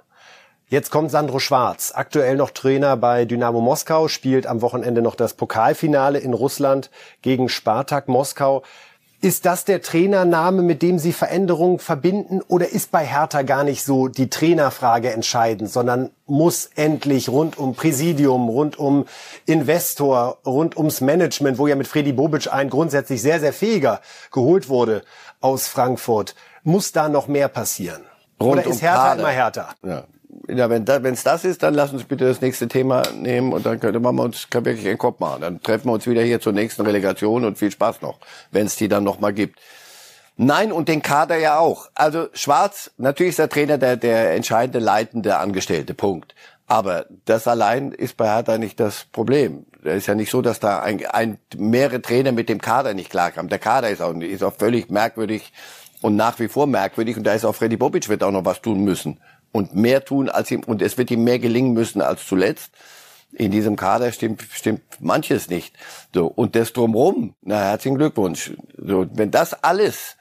Jetzt 0.69 0.91
kommt 0.91 1.11
Sandro 1.11 1.39
Schwarz, 1.39 1.93
aktuell 1.95 2.35
noch 2.35 2.49
Trainer 2.49 2.97
bei 2.97 3.23
Dynamo 3.23 3.61
Moskau, 3.61 4.09
spielt 4.09 4.45
am 4.45 4.61
Wochenende 4.61 5.01
noch 5.01 5.15
das 5.15 5.33
Pokalfinale 5.33 6.19
in 6.19 6.33
Russland 6.33 6.91
gegen 7.21 7.47
Spartak 7.47 8.09
Moskau. 8.09 8.63
Ist 9.19 9.47
das 9.47 9.65
der 9.65 9.81
Trainername, 9.81 10.61
mit 10.61 10.83
dem 10.83 10.99
Sie 10.99 11.11
Veränderungen 11.11 11.79
verbinden? 11.79 12.41
Oder 12.47 12.69
ist 12.69 12.91
bei 12.91 13.03
Hertha 13.03 13.41
gar 13.41 13.63
nicht 13.63 13.83
so 13.83 14.07
die 14.07 14.29
Trainerfrage 14.29 15.11
entscheidend, 15.11 15.71
sondern 15.71 16.11
muss 16.27 16.69
endlich 16.75 17.27
rund 17.27 17.57
um 17.57 17.73
Präsidium, 17.73 18.47
rund 18.47 18.77
um 18.77 19.05
Investor, 19.47 20.37
rund 20.45 20.77
ums 20.77 21.01
Management, 21.01 21.57
wo 21.57 21.65
ja 21.65 21.75
mit 21.75 21.87
Freddy 21.87 22.13
Bobic 22.13 22.53
ein 22.53 22.69
grundsätzlich 22.69 23.21
sehr, 23.23 23.39
sehr 23.39 23.53
fähiger 23.53 24.01
geholt 24.31 24.69
wurde 24.69 25.03
aus 25.41 25.67
Frankfurt, 25.67 26.35
muss 26.63 26.91
da 26.91 27.09
noch 27.09 27.27
mehr 27.27 27.47
passieren? 27.47 28.03
Rund 28.39 28.51
Oder 28.51 28.65
ist 28.65 28.75
um 28.75 28.79
Hertha 28.81 28.97
Kader. 28.97 29.19
immer 29.21 29.31
Hertha? 29.31 29.69
Ja, 29.83 30.03
ja, 30.47 30.69
wenn 30.69 30.85
da, 30.85 31.03
wenn's 31.03 31.23
das 31.23 31.43
ist, 31.43 31.63
dann 31.63 31.73
lass 31.73 31.91
uns 31.91 32.05
bitte 32.05 32.25
das 32.25 32.41
nächste 32.41 32.67
Thema 32.67 33.03
nehmen 33.13 33.53
und 33.53 33.65
dann 33.65 33.79
könnte 33.79 33.99
man 33.99 34.17
uns 34.17 34.49
kann 34.49 34.65
wirklich 34.65 34.87
einen 34.87 34.97
Kopf 34.97 35.19
machen. 35.19 35.41
Dann 35.41 35.61
treffen 35.61 35.87
wir 35.87 35.93
uns 35.93 36.07
wieder 36.07 36.21
hier 36.21 36.39
zur 36.39 36.53
nächsten 36.53 36.83
Relegation 36.83 37.45
und 37.45 37.57
viel 37.57 37.71
Spaß 37.71 38.01
noch, 38.01 38.19
wenn 38.51 38.65
es 38.65 38.75
die 38.75 38.87
dann 38.87 39.03
noch 39.03 39.19
mal 39.19 39.33
gibt. 39.33 39.59
Nein, 40.37 40.71
und 40.71 40.87
den 40.87 41.01
Kader 41.01 41.37
ja 41.37 41.57
auch. 41.57 41.89
Also 41.95 42.27
Schwarz, 42.33 42.91
natürlich 42.97 43.31
ist 43.31 43.39
der 43.39 43.49
Trainer 43.49 43.77
der, 43.77 43.97
der 43.97 44.35
entscheidende, 44.35 44.79
leitende 44.79 45.37
Angestellte, 45.37 45.93
Punkt. 45.93 46.35
Aber 46.67 47.05
das 47.25 47.47
allein 47.47 47.91
ist 47.91 48.17
bei 48.17 48.27
Hertha 48.27 48.57
nicht 48.57 48.79
das 48.79 49.05
Problem. 49.05 49.65
Es 49.83 49.97
ist 49.97 50.07
ja 50.07 50.15
nicht 50.15 50.29
so, 50.29 50.41
dass 50.41 50.59
da 50.59 50.81
ein, 50.81 51.05
ein, 51.07 51.39
mehrere 51.57 52.01
Trainer 52.01 52.33
mit 52.33 52.49
dem 52.49 52.61
Kader 52.61 52.93
nicht 52.93 53.09
klarkamen. 53.09 53.49
Der 53.49 53.59
Kader 53.59 53.89
ist 53.89 54.01
auch, 54.01 54.13
ist 54.13 54.43
auch 54.43 54.53
völlig 54.53 54.89
merkwürdig 54.89 55.53
und 56.01 56.15
nach 56.15 56.39
wie 56.39 56.49
vor 56.49 56.67
merkwürdig. 56.67 57.17
Und 57.17 57.23
da 57.23 57.33
ist 57.33 57.45
auch 57.45 57.55
Freddy 57.55 57.77
Bobic 57.77 58.07
wird 58.07 58.21
auch 58.21 58.31
noch 58.31 58.45
was 58.45 58.61
tun 58.61 58.83
müssen 58.83 59.19
und 59.57 59.75
mehr 59.75 60.05
tun 60.05 60.29
als 60.29 60.51
ihm, 60.51 60.63
und 60.63 60.81
es 60.81 60.97
wird 60.97 61.11
ihm 61.11 61.23
mehr 61.23 61.39
gelingen 61.39 61.73
müssen 61.73 62.01
als 62.01 62.25
zuletzt. 62.25 62.71
In 63.33 63.51
diesem 63.51 63.75
Kader 63.75 64.11
stimmt, 64.11 64.43
stimmt 64.53 64.81
manches 64.99 65.49
nicht. 65.49 65.75
So. 66.13 66.27
Und 66.27 66.55
das 66.55 66.71
drumrum, 66.71 67.35
na, 67.41 67.59
herzlichen 67.59 67.97
Glückwunsch. 67.97 68.53
So. 68.77 69.05
Wenn 69.11 69.31
das 69.31 69.63
alles 69.63 70.15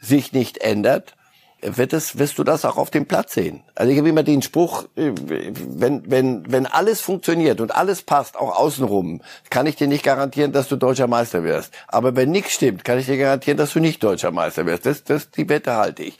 sich 0.00 0.32
nicht 0.32 0.58
ändert, 0.58 1.14
wird 1.62 1.92
es, 1.92 2.18
wirst 2.18 2.38
du 2.38 2.44
das 2.44 2.64
auch 2.64 2.76
auf 2.76 2.90
dem 2.90 3.06
Platz 3.06 3.34
sehen. 3.34 3.62
Also 3.76 3.92
ich 3.92 3.98
habe 3.98 4.08
immer 4.08 4.24
den 4.24 4.42
Spruch, 4.42 4.84
äh, 4.96 5.12
wenn, 5.14 6.10
wenn, 6.10 6.50
wenn 6.50 6.66
alles 6.66 7.00
funktioniert 7.00 7.60
und 7.60 7.74
alles 7.74 8.02
passt, 8.02 8.36
auch 8.36 8.56
außenrum, 8.56 9.22
kann 9.48 9.66
ich 9.66 9.76
dir 9.76 9.86
nicht 9.86 10.02
garantieren, 10.02 10.52
dass 10.52 10.68
du 10.68 10.76
deutscher 10.76 11.06
Meister 11.06 11.44
wirst. 11.44 11.72
Aber 11.86 12.16
wenn 12.16 12.30
nichts 12.30 12.52
stimmt, 12.54 12.84
kann 12.84 12.98
ich 12.98 13.06
dir 13.06 13.16
garantieren, 13.16 13.58
dass 13.58 13.72
du 13.72 13.80
nicht 13.80 14.02
deutscher 14.02 14.32
Meister 14.32 14.66
wirst. 14.66 14.86
Das, 14.86 15.04
das, 15.04 15.30
die 15.30 15.48
Wette 15.48 15.74
halte 15.74 16.02
ich. 16.02 16.18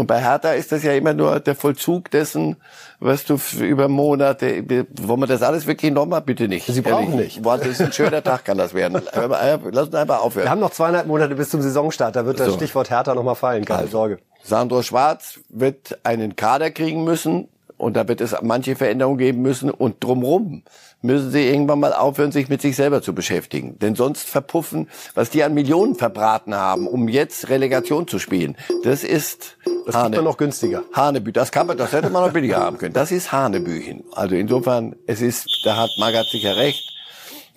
Und 0.00 0.06
bei 0.06 0.22
Hertha 0.22 0.52
ist 0.52 0.72
das 0.72 0.82
ja 0.82 0.94
immer 0.94 1.12
nur 1.12 1.40
der 1.40 1.54
Vollzug 1.54 2.10
dessen, 2.10 2.56
was 3.00 3.26
du 3.26 3.38
über 3.60 3.86
Monate, 3.88 4.64
wo 4.98 5.18
man 5.18 5.28
das 5.28 5.42
alles 5.42 5.66
wirklich 5.66 5.92
nochmal 5.92 6.22
bitte 6.22 6.48
nicht. 6.48 6.64
Sie 6.64 6.80
brauchen 6.80 7.12
ehrlich. 7.12 7.34
nicht. 7.34 7.42
Boah, 7.42 7.58
das 7.58 7.66
ist 7.66 7.82
ein 7.82 7.92
schöner 7.92 8.22
Tag, 8.22 8.46
kann 8.46 8.56
das 8.56 8.72
werden. 8.72 9.02
Lass 9.12 9.88
uns 9.88 9.94
einfach 9.94 10.22
aufhören. 10.22 10.46
Wir 10.46 10.50
haben 10.50 10.60
noch 10.60 10.70
zweieinhalb 10.70 11.06
Monate 11.06 11.34
bis 11.34 11.50
zum 11.50 11.60
Saisonstart, 11.60 12.16
da 12.16 12.24
wird 12.24 12.40
das 12.40 12.46
so. 12.46 12.54
Stichwort 12.54 12.88
Hertha 12.88 13.14
nochmal 13.14 13.34
fallen, 13.34 13.66
keine 13.66 13.80
also, 13.80 13.90
Sorge. 13.90 14.20
Sandro 14.42 14.82
Schwarz 14.82 15.38
wird 15.50 15.98
einen 16.02 16.34
Kader 16.34 16.70
kriegen 16.70 17.04
müssen 17.04 17.48
und 17.76 17.94
da 17.94 18.08
wird 18.08 18.22
es 18.22 18.34
manche 18.40 18.76
Veränderungen 18.76 19.18
geben 19.18 19.42
müssen 19.42 19.70
und 19.70 20.02
drumrum 20.02 20.62
müssen 21.02 21.30
sie 21.30 21.48
irgendwann 21.48 21.80
mal 21.80 21.92
aufhören, 21.92 22.32
sich 22.32 22.48
mit 22.48 22.60
sich 22.60 22.76
selber 22.76 23.02
zu 23.02 23.14
beschäftigen. 23.14 23.78
Denn 23.78 23.94
sonst 23.94 24.28
verpuffen, 24.28 24.88
was 25.14 25.30
die 25.30 25.42
an 25.42 25.54
Millionen 25.54 25.94
verbraten 25.94 26.54
haben, 26.54 26.86
um 26.86 27.08
jetzt 27.08 27.48
Relegation 27.48 28.06
zu 28.06 28.18
spielen. 28.18 28.56
Das 28.82 29.04
ist 29.04 29.56
das 29.86 29.94
Hane, 29.94 30.16
man 30.16 30.24
noch 30.24 30.36
günstiger. 30.36 30.82
Hanebü, 30.92 31.32
das 31.32 31.52
kann 31.52 31.66
man, 31.66 31.78
das 31.78 31.92
hätte 31.92 32.10
man 32.10 32.24
noch 32.24 32.32
billiger 32.32 32.58
haben 32.58 32.78
können. 32.78 32.92
Das 32.92 33.12
ist 33.12 33.32
Hanebüchen. 33.32 34.04
Also 34.12 34.34
insofern, 34.34 34.96
es 35.06 35.22
ist, 35.22 35.46
da 35.64 35.76
hat 35.76 35.90
Magath 35.98 36.26
sicher 36.26 36.56
recht. 36.56 36.86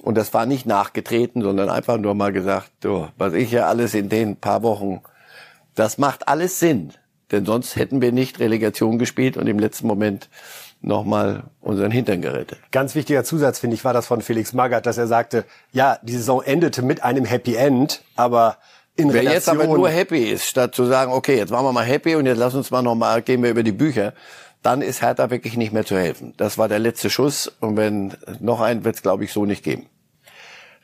Und 0.01 0.15
das 0.15 0.33
war 0.33 0.45
nicht 0.45 0.65
nachgetreten, 0.65 1.41
sondern 1.41 1.69
einfach 1.69 1.97
nur 1.97 2.13
mal 2.13 2.33
gesagt, 2.33 2.71
so, 2.83 3.07
was 3.17 3.33
ich 3.33 3.51
ja 3.51 3.67
alles 3.67 3.93
in 3.93 4.09
den 4.09 4.35
paar 4.35 4.61
Wochen, 4.61 5.01
das 5.75 5.97
macht 5.97 6.27
alles 6.27 6.59
Sinn. 6.59 6.91
Denn 7.31 7.45
sonst 7.45 7.77
hätten 7.77 8.01
wir 8.01 8.11
nicht 8.11 8.39
Relegation 8.39 8.99
gespielt 8.99 9.37
und 9.37 9.47
im 9.47 9.57
letzten 9.57 9.87
Moment 9.87 10.29
nochmal 10.83 11.43
unseren 11.61 11.91
Hintern 11.91 12.21
gerettet. 12.21 12.59
Ganz 12.71 12.93
wichtiger 12.93 13.23
Zusatz, 13.23 13.59
finde 13.59 13.75
ich, 13.75 13.85
war 13.85 13.93
das 13.93 14.05
von 14.05 14.21
Felix 14.21 14.53
Magath, 14.53 14.85
dass 14.85 14.97
er 14.97 15.07
sagte, 15.07 15.45
ja, 15.71 15.97
die 16.03 16.13
Saison 16.13 16.43
endete 16.43 16.81
mit 16.81 17.03
einem 17.03 17.25
Happy 17.25 17.55
End, 17.55 18.03
aber 18.15 18.57
in 18.95 19.07
Wer 19.07 19.21
Relation 19.21 19.33
jetzt 19.33 19.49
aber 19.49 19.65
nur 19.65 19.89
happy 19.89 20.29
ist, 20.29 20.45
statt 20.45 20.75
zu 20.75 20.85
sagen, 20.85 21.11
okay, 21.11 21.37
jetzt 21.37 21.49
machen 21.49 21.65
wir 21.65 21.71
mal 21.71 21.85
happy 21.85 22.15
und 22.15 22.27
jetzt 22.27 22.37
lass 22.37 22.53
uns 22.53 22.69
mal 22.69 22.83
nochmal, 22.83 23.21
gehen 23.23 23.41
wir 23.41 23.49
über 23.49 23.63
die 23.63 23.71
Bücher, 23.71 24.13
dann 24.61 24.81
ist 24.81 25.01
Hertha 25.01 25.31
wirklich 25.31 25.57
nicht 25.57 25.73
mehr 25.73 25.85
zu 25.85 25.97
helfen. 25.97 26.33
Das 26.37 26.57
war 26.57 26.67
der 26.67 26.79
letzte 26.79 27.09
Schuss 27.09 27.51
und 27.59 27.75
wenn 27.75 28.13
noch 28.39 28.61
einen 28.61 28.85
wird 28.85 28.95
es, 28.95 29.01
glaube 29.01 29.23
ich, 29.23 29.33
so 29.33 29.45
nicht 29.45 29.63
geben. 29.63 29.87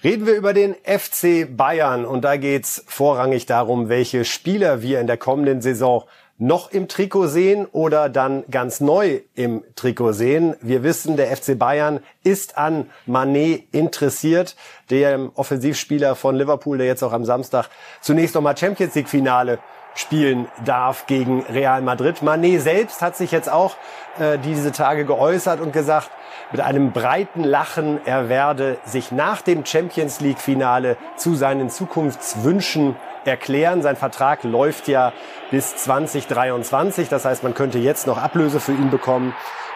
Reden 0.04 0.26
wir 0.26 0.36
über 0.36 0.54
den 0.54 0.76
FC 0.86 1.46
Bayern 1.56 2.06
und 2.06 2.24
da 2.24 2.38
geht's 2.38 2.84
vorrangig 2.88 3.46
darum, 3.46 3.90
welche 3.90 4.24
Spieler 4.24 4.82
wir 4.82 5.02
in 5.02 5.08
der 5.08 5.18
kommenden 5.18 5.62
Saison 5.62 6.06
noch 6.40 6.72
im 6.72 6.88
Trikot 6.88 7.28
sehen 7.28 7.68
oder 7.72 8.10
dann 8.10 8.46
ganz 8.50 8.80
neu 8.80 9.20
im 9.36 9.64
Trikot 9.76 10.14
sehen. 10.14 10.56
Wir 10.62 10.84
wissen, 10.84 11.18
der 11.18 11.36
FC 11.36 11.60
Bayern 11.60 12.00
ist 12.24 12.58
an 12.58 12.90
Manet 13.06 13.66
interessiert, 13.74 14.56
dem 14.90 15.32
Offensivspieler 15.36 16.16
von 16.16 16.36
Liverpool, 16.36 16.78
der 16.78 16.88
jetzt 16.88 17.04
auch 17.04 17.14
am 17.14 17.26
Samstag 17.26 17.70
zunächst 18.00 18.36
nochmal 18.36 18.58
Champions 18.58 18.96
League 18.96 19.10
Finale 19.10 19.60
spielen 19.96 20.48
darf 20.64 21.08
gegen 21.08 21.42
Real 21.44 21.82
Madrid. 21.82 22.22
Manet 22.22 22.62
selbst 22.62 23.02
hat 23.02 23.18
sich 23.18 23.32
jetzt 23.32 23.52
auch 23.52 23.76
äh, 24.18 24.38
diese 24.40 24.72
Tage 24.72 25.04
geäußert 25.04 25.60
und 25.60 25.74
gesagt, 25.74 26.10
mit 26.52 26.62
einem 26.62 26.94
breiten 26.94 27.44
Lachen, 27.44 28.00
er 28.06 28.30
werde 28.30 28.78
sich 28.86 29.12
nach 29.12 29.42
dem 29.42 29.66
Champions 29.66 30.20
League 30.20 30.40
Finale 30.40 30.98
zu 31.16 31.36
seinen 31.36 31.70
Zukunftswünschen 31.70 32.96
erklären. 33.26 33.82
Sein 33.82 33.96
Vertrag 33.96 34.44
läuft 34.44 34.88
ja 34.88 35.14
bis 35.52 35.76
2023. 35.76 37.10
Das 37.10 37.26
heißt, 37.26 37.44
man 37.44 37.54
könnte 37.54 37.80
jetzt 37.80 38.08
noch 38.08 38.18
Ablöse 38.18 38.60
für 38.60 38.74
ihn 38.74 38.90
bekommen. 38.90 39.36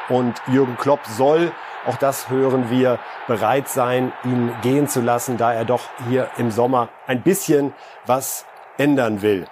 Und 0.10 0.42
Jürgen 0.48 0.78
Klopp 0.78 1.06
soll, 1.06 1.52
auch 1.88 1.98
das 1.98 2.30
hören 2.30 2.70
wir, 2.70 3.00
bereit 3.28 3.70
sein, 3.70 4.12
ihn 4.24 4.52
gehen 4.62 4.88
zu 4.88 5.02
lassen, 5.02 5.38
da 5.38 5.54
er 5.54 5.66
doch 5.66 5.84
hier 6.10 6.30
im 6.38 6.52
Sommer 6.52 6.90
ein 7.08 7.22
bisschen 7.24 7.74
was 8.06 8.46
ändern 8.78 9.22
will. 9.22 9.46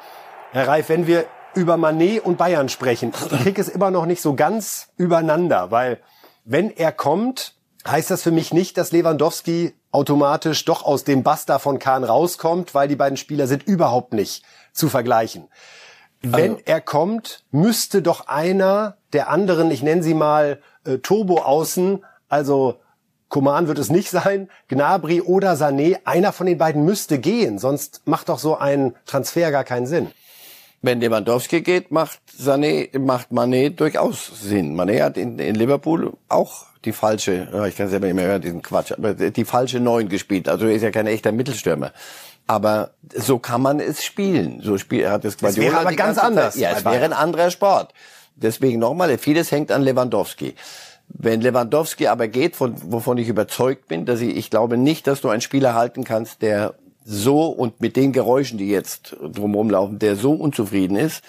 Herr 0.52 0.68
Reif, 0.68 0.90
wenn 0.90 1.08
wir 1.08 1.26
über 1.54 1.78
Manet 1.78 2.24
und 2.26 2.38
Bayern 2.38 2.70
sprechen, 2.70 3.14
ich 3.32 3.42
kriege 3.42 3.62
es 3.62 3.70
immer 3.70 3.92
noch 3.92 4.06
nicht 4.06 4.22
so 4.22 4.34
ganz 4.34 4.90
übereinander, 4.98 5.72
weil 5.72 6.00
wenn 6.44 6.70
er 6.72 6.92
kommt, 6.92 7.56
heißt 7.88 8.12
das 8.12 8.24
für 8.24 8.32
mich 8.32 8.54
nicht, 8.54 8.78
dass 8.78 8.92
Lewandowski 8.92 9.74
automatisch 9.92 10.66
doch 10.66 10.84
aus 10.84 11.04
dem 11.04 11.24
Basta 11.24 11.60
von 11.60 11.80
Kahn 11.80 12.04
rauskommt, 12.04 12.74
weil 12.74 12.88
die 12.88 12.96
beiden 12.96 13.18
Spieler 13.18 13.48
sind 13.48 13.64
überhaupt 13.64 14.14
nicht 14.14 14.44
zu 14.74 14.90
vergleichen. 14.90 15.48
Wenn 16.22 16.52
also, 16.52 16.64
er 16.66 16.82
kommt, 16.82 17.44
müsste 17.52 18.02
doch 18.02 18.28
einer 18.28 18.98
der 19.14 19.30
anderen, 19.30 19.72
ich 19.72 19.82
nenne 19.82 20.04
sie 20.04 20.14
mal 20.14 20.62
äh, 20.86 21.00
Turbo-Außen, 21.00 22.06
also 22.30 22.80
Koman 23.30 23.68
wird 23.68 23.80
es 23.80 23.90
nicht 23.90 24.10
sein, 24.12 24.50
Gnabry 24.68 25.22
oder 25.22 25.54
Sané, 25.54 26.00
einer 26.06 26.32
von 26.32 26.46
den 26.46 26.60
beiden 26.60 26.86
müsste 26.86 27.18
gehen, 27.18 27.58
sonst 27.58 28.02
macht 28.06 28.30
doch 28.30 28.40
so 28.40 28.58
ein 28.58 28.96
Transfer 29.06 29.52
gar 29.52 29.64
keinen 29.64 29.88
Sinn. 29.88 30.12
Wenn 30.84 31.00
Lewandowski 31.00 31.62
geht, 31.62 31.92
macht 31.92 32.20
Sané, 32.40 32.98
macht 32.98 33.32
Mané 33.32 33.70
durchaus 33.70 34.32
Sinn. 34.42 34.76
Mané 34.76 35.04
hat 35.04 35.16
in, 35.16 35.38
in 35.38 35.56
Liverpool 35.56 36.14
auch 36.28 36.71
die 36.86 36.92
falsche, 36.92 37.48
ich 37.68 37.76
kann 37.76 37.90
selber 37.90 38.12
mehr 38.14 38.28
hören, 38.28 38.42
diesen 38.42 38.62
Quatsch, 38.62 38.92
aber 38.92 39.14
die 39.14 39.46
falsche 39.46 39.80
Neun 39.80 40.10
gespielt. 40.10 40.50
Also 40.50 40.66
er 40.66 40.74
ist 40.74 40.82
ja 40.82 40.92
kein 40.92 41.08
echter 41.08 41.32
Mittelstürmer. 41.32 41.92
Aber 42.48 42.92
so 43.16 43.40
kann 43.40 43.62
man 43.62 43.80
es 43.80 44.04
spielen. 44.04 44.62
So 44.62 44.78
spielt 44.78 45.04
er 45.04 45.12
hat 45.12 45.26
es 45.26 45.38
Guardiola. 45.38 45.68
Es 45.68 45.74
wäre 45.74 45.82
aber 45.82 45.96
ganz 45.96 46.18
anders. 46.18 46.56
Ja, 46.56 46.72
es 46.72 46.84
wäre 46.84 47.06
ein 47.06 47.14
anderer 47.14 47.52
Sport. 47.52 47.94
Deswegen 48.36 48.80
nochmal, 48.80 49.16
vieles 49.18 49.52
hängt 49.52 49.72
an 49.72 49.84
Lewandowski. 49.84 50.56
Wenn 51.08 51.42
Lewandowski 51.42 52.08
aber 52.08 52.28
geht, 52.28 52.56
von, 52.56 52.76
wovon 52.92 53.18
ich 53.18 53.28
überzeugt 53.28 53.88
bin, 53.88 54.06
dass 54.06 54.22
ich, 54.22 54.36
ich 54.36 54.50
glaube 54.50 54.78
nicht, 54.78 55.08
dass 55.08 55.22
du 55.22 55.30
einen 55.30 55.42
Spieler 55.42 55.76
halten 55.76 56.04
kannst, 56.04 56.42
der 56.42 56.74
so 57.04 57.48
und 57.48 57.82
mit 57.82 57.96
den 57.96 58.12
Geräuschen, 58.12 58.58
die 58.58 58.70
jetzt 58.70 59.16
drumherum 59.22 59.70
laufen, 59.70 60.00
der 60.00 60.16
so 60.16 60.34
unzufrieden 60.34 60.96
ist, 60.96 61.24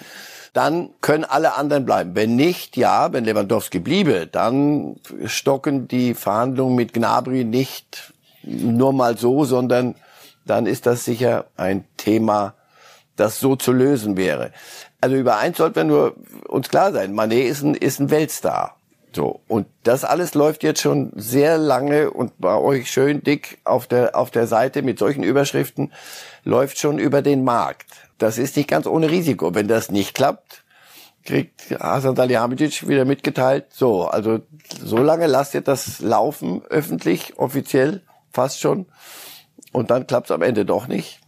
dann 0.53 0.91
können 1.01 1.25
alle 1.25 1.55
anderen 1.55 1.83
bleiben. 1.83 2.15
Wenn 2.15 2.35
nicht, 2.35 2.77
ja, 2.77 3.11
wenn 3.11 3.25
Lewandowski 3.25 3.79
bliebe, 3.79 4.27
dann 4.27 4.97
stocken 5.25 5.87
die 5.87 6.13
Verhandlungen 6.13 6.75
mit 6.75 6.93
Gnabry 6.93 7.43
nicht 7.43 8.13
nur 8.43 8.93
mal 8.93 9.17
so, 9.17 9.45
sondern 9.45 9.95
dann 10.45 10.67
ist 10.67 10.85
das 10.85 11.05
sicher 11.05 11.45
ein 11.57 11.85
Thema, 11.97 12.53
das 13.15 13.39
so 13.39 13.55
zu 13.55 13.71
lösen 13.71 14.15
wäre. 14.15 14.51
Also 15.01 15.15
über 15.15 15.37
eins 15.37 15.57
sollten 15.57 15.75
wir 15.75 15.83
nur 15.83 16.15
uns 16.47 16.69
klar 16.69 16.93
sein. 16.93 17.13
Manet 17.13 17.45
ist 17.45 17.63
ein, 17.63 17.73
ist 17.73 17.99
ein 17.99 18.11
Weltstar. 18.11 18.77
So. 19.15 19.41
Und 19.47 19.67
das 19.83 20.03
alles 20.03 20.33
läuft 20.33 20.63
jetzt 20.63 20.81
schon 20.81 21.11
sehr 21.15 21.57
lange 21.57 22.11
und 22.11 22.39
bei 22.39 22.55
euch 22.55 22.91
schön 22.91 23.23
dick 23.23 23.59
auf 23.63 23.87
der, 23.87 24.15
auf 24.15 24.31
der 24.31 24.47
Seite 24.47 24.81
mit 24.81 24.99
solchen 24.99 25.23
Überschriften 25.23 25.91
läuft 26.43 26.79
schon 26.79 26.99
über 26.99 27.21
den 27.21 27.43
Markt. 27.43 27.87
Das 28.23 28.37
ist 28.37 28.55
nicht 28.55 28.69
ganz 28.69 28.87
ohne 28.87 29.11
Risiko. 29.11 29.53
Wenn 29.53 29.67
das 29.67 29.91
nicht 29.91 30.13
klappt, 30.13 30.63
kriegt 31.25 31.77
Hasan 31.77 32.15
Salihamidzic 32.15 32.87
wieder 32.87 33.03
mitgeteilt, 33.03 33.65
so, 33.69 34.05
also 34.05 34.39
so 34.81 34.95
lange 34.95 35.27
lasst 35.27 35.53
ihr 35.55 35.59
das 35.59 35.99
laufen, 35.99 36.63
öffentlich, 36.69 37.37
offiziell, 37.37 38.01
fast 38.31 38.61
schon. 38.61 38.85
Und 39.73 39.91
dann 39.91 40.07
klappt 40.07 40.27
es 40.27 40.31
am 40.31 40.41
Ende 40.41 40.63
doch 40.63 40.87
nicht. 40.87 41.19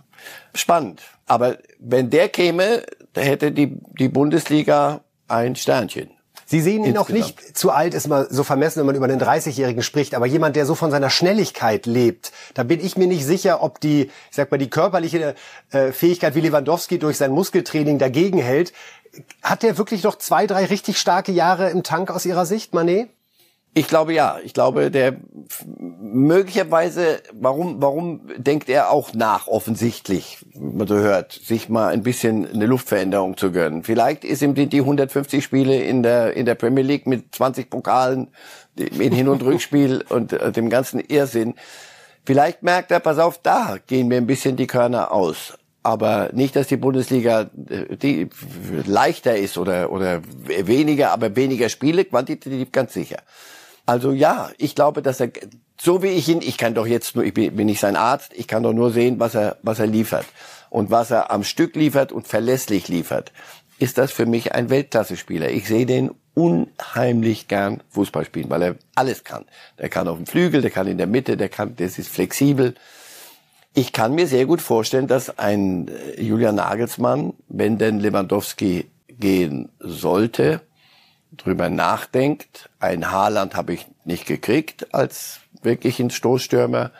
Spannend. 0.53 1.01
Aber 1.25 1.57
wenn 1.79 2.09
der 2.09 2.29
käme, 2.29 2.83
hätte 3.13 3.51
die, 3.51 3.77
die 3.99 4.07
Bundesliga 4.07 5.01
ein 5.27 5.57
Sternchen. 5.57 6.11
Sie 6.45 6.61
sehen 6.61 6.83
ihn 6.83 6.97
auch 6.97 7.09
nicht 7.09 7.57
zu 7.57 7.71
alt, 7.71 7.95
ist 7.95 8.07
mal 8.07 8.27
so 8.29 8.43
vermessen, 8.43 8.79
wenn 8.79 8.85
man 8.85 8.95
über 8.95 9.05
einen 9.05 9.19
30-Jährigen 9.19 9.81
spricht, 9.81 10.13
aber 10.13 10.27
jemand, 10.27 10.55
der 10.55 10.67
so 10.67 10.75
von 10.75 10.91
seiner 10.91 11.09
Schnelligkeit 11.09 11.87
lebt, 11.87 12.31
da 12.53 12.63
bin 12.63 12.83
ich 12.85 12.97
mir 12.97 13.07
nicht 13.07 13.25
sicher, 13.25 13.63
ob 13.63 13.79
die, 13.79 14.05
ich 14.05 14.35
sag 14.35 14.51
mal, 14.51 14.57
die 14.57 14.69
körperliche 14.69 15.35
äh, 15.71 15.91
Fähigkeit 15.91 16.35
wie 16.35 16.41
Lewandowski 16.41 16.99
durch 16.99 17.17
sein 17.17 17.31
Muskeltraining 17.31 17.97
dagegen 17.97 18.37
hält. 18.37 18.73
Hat 19.41 19.63
der 19.63 19.77
wirklich 19.77 20.03
noch 20.03 20.17
zwei, 20.17 20.45
drei 20.45 20.65
richtig 20.65 20.99
starke 20.99 21.31
Jahre 21.31 21.69
im 21.71 21.83
Tank 21.83 22.11
aus 22.11 22.25
Ihrer 22.25 22.45
Sicht, 22.45 22.73
Manet? 22.73 23.09
Ich 23.77 23.89
glaube 23.89 24.13
ja. 24.13 24.39
Ich 24.41 24.53
glaube, 24.53 24.89
der 24.89 25.17
möglicherweise, 25.99 27.21
warum, 27.33 27.81
warum 27.81 28.21
denkt 28.37 28.69
er 28.69 28.89
auch 28.89 29.13
nach, 29.13 29.47
offensichtlich, 29.47 30.37
wenn 30.53 30.77
man 30.77 30.87
so 30.87 30.95
hört, 30.95 31.33
sich 31.33 31.67
mal 31.67 31.89
ein 31.89 32.01
bisschen 32.01 32.49
eine 32.49 32.67
Luftveränderung 32.67 33.35
zu 33.35 33.51
gönnen. 33.51 33.83
Vielleicht 33.83 34.23
ist 34.23 34.41
ihm 34.41 34.55
die, 34.55 34.67
die 34.67 34.79
150 34.79 35.43
Spiele 35.43 35.77
in 35.77 36.03
der, 36.03 36.37
in 36.37 36.45
der 36.45 36.55
Premier 36.55 36.85
League 36.85 37.05
mit 37.05 37.35
20 37.35 37.69
Pokalen, 37.69 38.29
mit 38.77 39.13
Hin- 39.13 39.27
und 39.27 39.43
Rückspiel 39.43 40.05
und 40.09 40.31
äh, 40.31 40.53
dem 40.53 40.69
ganzen 40.69 41.01
Irrsinn. 41.01 41.55
Vielleicht 42.25 42.63
merkt 42.63 42.91
er, 42.91 43.01
pass 43.01 43.19
auf, 43.19 43.39
da 43.39 43.75
gehen 43.85 44.07
mir 44.07 44.17
ein 44.17 44.25
bisschen 44.25 44.55
die 44.55 44.67
Körner 44.67 45.11
aus 45.11 45.53
aber 45.83 46.31
nicht, 46.33 46.55
dass 46.55 46.65
die 46.65 46.77
Bundesliga 46.77 47.51
äh, 47.69 47.95
die 47.97 48.27
leichter 48.87 49.35
ist 49.35 49.59
oder 49.59 49.91
oder 49.91 50.23
weniger, 50.47 51.11
aber 51.11 51.35
weniger 51.35 51.69
Spiele, 51.69 52.05
quantitativ 52.05 52.71
ganz 52.71 52.93
sicher. 52.93 53.17
Also 53.85 54.11
ja, 54.11 54.49
ich 54.57 54.75
glaube, 54.75 55.01
dass 55.01 55.19
er, 55.19 55.29
so 55.79 56.01
wie 56.01 56.07
ich 56.07 56.27
ihn, 56.27 56.41
ich 56.41 56.57
kann 56.57 56.73
doch 56.73 56.87
jetzt 56.87 57.15
nur, 57.15 57.23
ich 57.23 57.33
bin, 57.33 57.55
bin 57.55 57.67
nicht 57.67 57.79
sein 57.79 57.95
Arzt, 57.95 58.31
ich 58.33 58.47
kann 58.47 58.63
doch 58.63 58.73
nur 58.73 58.91
sehen, 58.91 59.19
was 59.19 59.35
er, 59.35 59.57
was 59.61 59.79
er 59.79 59.87
liefert. 59.87 60.25
Und 60.69 60.91
was 60.91 61.11
er 61.11 61.31
am 61.31 61.43
Stück 61.43 61.75
liefert 61.75 62.11
und 62.11 62.27
verlässlich 62.27 62.87
liefert, 62.87 63.31
ist 63.77 63.97
das 63.97 64.11
für 64.11 64.25
mich 64.25 64.53
ein 64.53 64.69
Weltklasse-Spieler. 64.69 65.51
Ich 65.51 65.67
sehe 65.67 65.85
den 65.85 66.11
unheimlich 66.33 67.47
gern 67.47 67.81
Fußball 67.89 68.25
spielen, 68.25 68.49
weil 68.49 68.61
er 68.61 68.75
alles 68.95 69.23
kann. 69.23 69.45
Der 69.79 69.89
kann 69.89 70.07
auf 70.07 70.17
dem 70.17 70.25
Flügel, 70.25 70.61
der 70.61 70.71
kann 70.71 70.87
in 70.87 70.97
der 70.97 71.07
Mitte, 71.07 71.37
der 71.37 71.49
kann, 71.49 71.75
das 71.75 71.97
ist 71.97 72.09
flexibel. 72.09 72.75
Ich 73.73 73.91
kann 73.91 74.15
mir 74.15 74.27
sehr 74.27 74.45
gut 74.45 74.61
vorstellen, 74.61 75.07
dass 75.07 75.37
ein 75.37 75.89
äh, 75.89 76.21
Julian 76.21 76.55
Nagelsmann, 76.55 77.33
wenn 77.47 77.77
denn 77.77 77.99
Lewandowski 77.99 78.85
gehen 79.09 79.69
sollte, 79.79 80.61
drüber 81.31 81.69
nachdenkt. 81.69 82.69
Ein 82.79 83.11
Haaland 83.11 83.55
habe 83.55 83.73
ich 83.73 83.87
nicht 84.05 84.25
gekriegt 84.25 84.93
als 84.93 85.39
wirklichen 85.61 86.09
Stoßstürmer. 86.09 86.91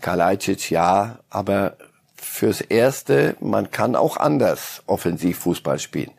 Kalajdzic 0.00 0.70
ja, 0.70 1.18
aber 1.30 1.76
fürs 2.16 2.60
Erste, 2.60 3.36
man 3.40 3.70
kann 3.70 3.96
auch 3.96 4.16
anders 4.16 4.82
Offensivfußball 4.86 5.78
spielen. 5.78 6.12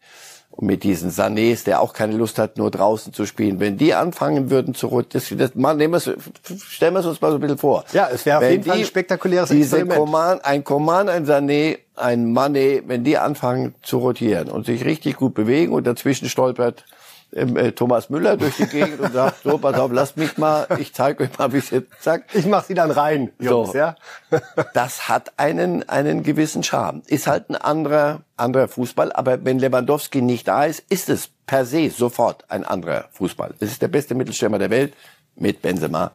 und 0.60 0.68
mit 0.68 0.84
diesen 0.84 1.10
Sanés, 1.10 1.64
der 1.64 1.80
auch 1.80 1.94
keine 1.94 2.18
Lust 2.18 2.38
hat, 2.38 2.58
nur 2.58 2.70
draußen 2.70 3.14
zu 3.14 3.26
spielen, 3.26 3.62
wenn 3.62 3.78
die 3.78 3.94
anfangen 3.94 4.50
würden 4.50 4.74
zu 4.74 5.02
das, 5.08 5.34
das 5.38 5.56
mal 5.56 5.74
nehmen 5.74 5.94
wir 5.94 6.02
stellen 6.02 6.94
wir 6.94 7.00
es 7.00 7.06
uns 7.06 7.22
mal 7.22 7.32
so 7.32 7.38
ein 7.38 7.40
bisschen 7.40 7.58
vor. 7.58 7.86
Ja, 7.94 8.10
es 8.12 8.26
wäre 8.26 8.40
auf 8.40 8.44
jeden 8.44 8.64
die, 8.64 8.70
Fall 8.70 8.80
ein 8.80 8.86
spektakuläres 8.86 9.50
diese 9.50 9.78
Experiment. 9.78 9.98
Coman, 9.98 10.42
ein 10.42 10.66
Coman, 10.66 11.08
ein 11.08 11.26
Sané, 11.26 11.78
ein 11.96 12.34
Mané, 12.34 12.84
wenn 12.88 13.06
die 13.06 13.18
anfangen 13.18 13.74
zu 13.84 14.00
rotieren 14.00 14.50
und 14.50 14.66
sich 14.66 14.84
richtig 14.84 15.16
gut 15.16 15.34
bewegen 15.34 15.72
und 15.72 15.88
dazwischen 15.88 16.28
stolpert 16.28 16.84
äh, 17.32 17.72
Thomas 17.72 18.10
Müller 18.10 18.38
durch 18.38 18.56
die 18.58 18.66
Gegend 18.66 19.00
und 19.00 19.14
sagt, 19.14 19.44
so, 19.44 19.58
pass 19.58 19.76
auf, 19.76 19.92
lasst 19.92 20.18
mich 20.18 20.38
mal, 20.38 20.68
ich 20.80 20.94
zeige 20.94 21.24
euch 21.24 21.38
mal, 21.38 21.54
wie 21.54 21.58
es 21.58 21.70
jetzt 21.70 22.02
zack. 22.02 22.24
Ich 22.34 22.46
mach 22.46 22.64
sie 22.64 22.74
dann 22.74 22.92
rein, 22.92 23.32
Jungs, 23.40 23.72
so. 23.72 23.78
ja. 23.78 23.96
das 24.74 25.10
hat 25.10 25.34
einen, 25.38 25.88
einen 25.88 26.24
gewissen 26.24 26.64
Charme. 26.64 27.04
Ist 27.08 27.28
halt 27.28 27.50
ein 27.50 27.56
anderer, 27.56 28.22
anderer 28.38 28.68
Fußball, 28.68 29.12
aber 29.12 29.44
wenn 29.46 29.60
Lewandowski 29.60 30.22
nicht 30.22 30.48
da 30.48 30.66
ist, 30.66 30.84
ist 30.90 31.10
es 31.10 31.30
per 31.46 31.66
se 31.66 31.90
sofort 31.90 32.46
ein 32.50 32.64
anderer 32.64 33.06
Fußball. 33.12 33.54
Es 33.60 33.72
ist 33.72 33.82
der 33.82 33.88
beste 33.88 34.16
Mittelstürmer 34.16 34.60
der 34.60 34.70
Welt 34.70 34.94
mit 35.36 35.62
Benzema. 35.62 36.12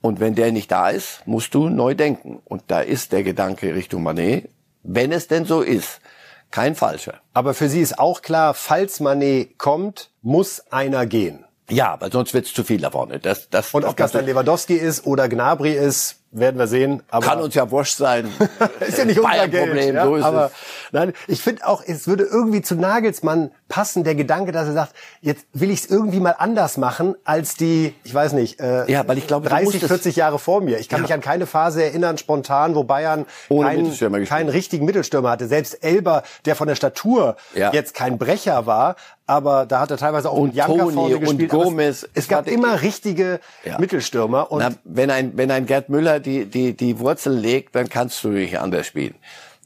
Und 0.00 0.20
wenn 0.20 0.34
der 0.34 0.52
nicht 0.52 0.70
da 0.70 0.90
ist, 0.90 1.22
musst 1.26 1.54
du 1.54 1.68
neu 1.68 1.94
denken. 1.94 2.40
Und 2.44 2.62
da 2.68 2.80
ist 2.80 3.12
der 3.12 3.24
Gedanke 3.24 3.74
Richtung 3.74 4.02
Manet, 4.04 4.48
wenn 4.84 5.12
es 5.12 5.26
denn 5.26 5.44
so 5.44 5.60
ist, 5.60 6.00
kein 6.50 6.74
falscher. 6.74 7.20
Aber 7.34 7.54
für 7.54 7.68
Sie 7.68 7.80
ist 7.80 7.98
auch 7.98 8.22
klar, 8.22 8.54
falls 8.54 9.00
Manet 9.00 9.58
kommt, 9.58 10.10
muss 10.22 10.60
einer 10.70 11.06
gehen. 11.06 11.44
Ja, 11.70 12.00
weil 12.00 12.10
sonst 12.10 12.32
wird's 12.32 12.54
zu 12.54 12.64
viel 12.64 12.80
da 12.80 12.90
vorne. 12.90 13.18
Das, 13.18 13.50
das, 13.50 13.74
Und 13.74 13.84
ob 13.84 13.96
das 13.96 14.12
dann 14.12 14.24
Lewandowski 14.24 14.74
ist 14.74 15.06
oder 15.06 15.28
Gnabry 15.28 15.72
ist, 15.72 16.17
werden 16.30 16.58
wir 16.58 16.66
sehen. 16.66 17.02
Aber 17.10 17.24
Kann 17.24 17.40
uns 17.40 17.54
ja 17.54 17.70
wurscht 17.70 17.96
sein. 17.96 18.30
ist 18.80 18.98
ja 18.98 19.04
nicht 19.04 19.18
unser 19.18 19.48
Geld. 19.48 19.66
Problem, 19.66 19.94
ja? 19.94 20.04
so 20.04 20.16
ist 20.16 20.24
aber 20.24 20.46
es. 20.46 20.52
nein, 20.92 21.12
ich 21.26 21.40
finde 21.40 21.66
auch, 21.66 21.82
es 21.86 22.06
würde 22.06 22.24
irgendwie 22.24 22.62
zu 22.62 22.74
Nagelsmann 22.74 23.50
passen, 23.68 24.04
der 24.04 24.14
Gedanke, 24.14 24.52
dass 24.52 24.66
er 24.66 24.74
sagt, 24.74 24.94
jetzt 25.20 25.46
will 25.52 25.70
ich 25.70 25.80
es 25.80 25.86
irgendwie 25.86 26.20
mal 26.20 26.34
anders 26.38 26.76
machen 26.76 27.14
als 27.24 27.54
die, 27.56 27.94
ich 28.04 28.14
weiß 28.14 28.32
nicht, 28.32 28.60
äh, 28.60 28.90
ja, 28.90 29.06
weil 29.06 29.18
ich 29.18 29.26
glaube, 29.26 29.48
30, 29.48 29.84
40 29.84 30.16
Jahre 30.16 30.38
vor 30.38 30.60
mir. 30.60 30.78
Ich 30.78 30.88
kann 30.88 31.00
ja. 31.00 31.02
mich 31.02 31.14
an 31.14 31.20
keine 31.20 31.46
Phase 31.46 31.82
erinnern, 31.82 32.18
spontan, 32.18 32.74
wo 32.74 32.84
Bayern 32.84 33.26
keinen, 33.48 34.24
keinen 34.26 34.48
richtigen 34.48 34.84
Mittelstürmer 34.84 35.30
hatte. 35.30 35.46
Selbst 35.46 35.82
Elber, 35.82 36.22
der 36.44 36.56
von 36.56 36.68
der 36.68 36.74
Statur 36.74 37.36
ja. 37.54 37.72
jetzt 37.72 37.94
kein 37.94 38.18
Brecher 38.18 38.66
war, 38.66 38.96
aber 39.28 39.66
da 39.66 39.80
hat 39.80 39.90
er 39.90 39.98
teilweise 39.98 40.30
auch 40.30 40.38
und 40.38 40.54
Janka 40.54 40.88
vorne 40.88 41.18
gespielt. 41.18 41.52
Und 41.52 41.62
Gomez. 41.62 42.02
Es, 42.02 42.10
es 42.14 42.28
gab 42.28 42.48
immer 42.48 42.80
richtige 42.80 43.40
ja. 43.62 43.78
Mittelstürmer. 43.78 44.50
Und 44.50 44.60
Na, 44.60 44.70
wenn 44.84 45.10
ein 45.10 45.36
wenn 45.36 45.50
ein 45.50 45.66
Gerd 45.66 45.90
Müller 45.90 46.18
die 46.18 46.46
die 46.46 46.74
die 46.74 46.98
Wurzel 46.98 47.34
legt, 47.34 47.76
dann 47.76 47.90
kannst 47.90 48.24
du 48.24 48.28
nicht 48.28 48.58
anders 48.58 48.86
spielen. 48.86 49.14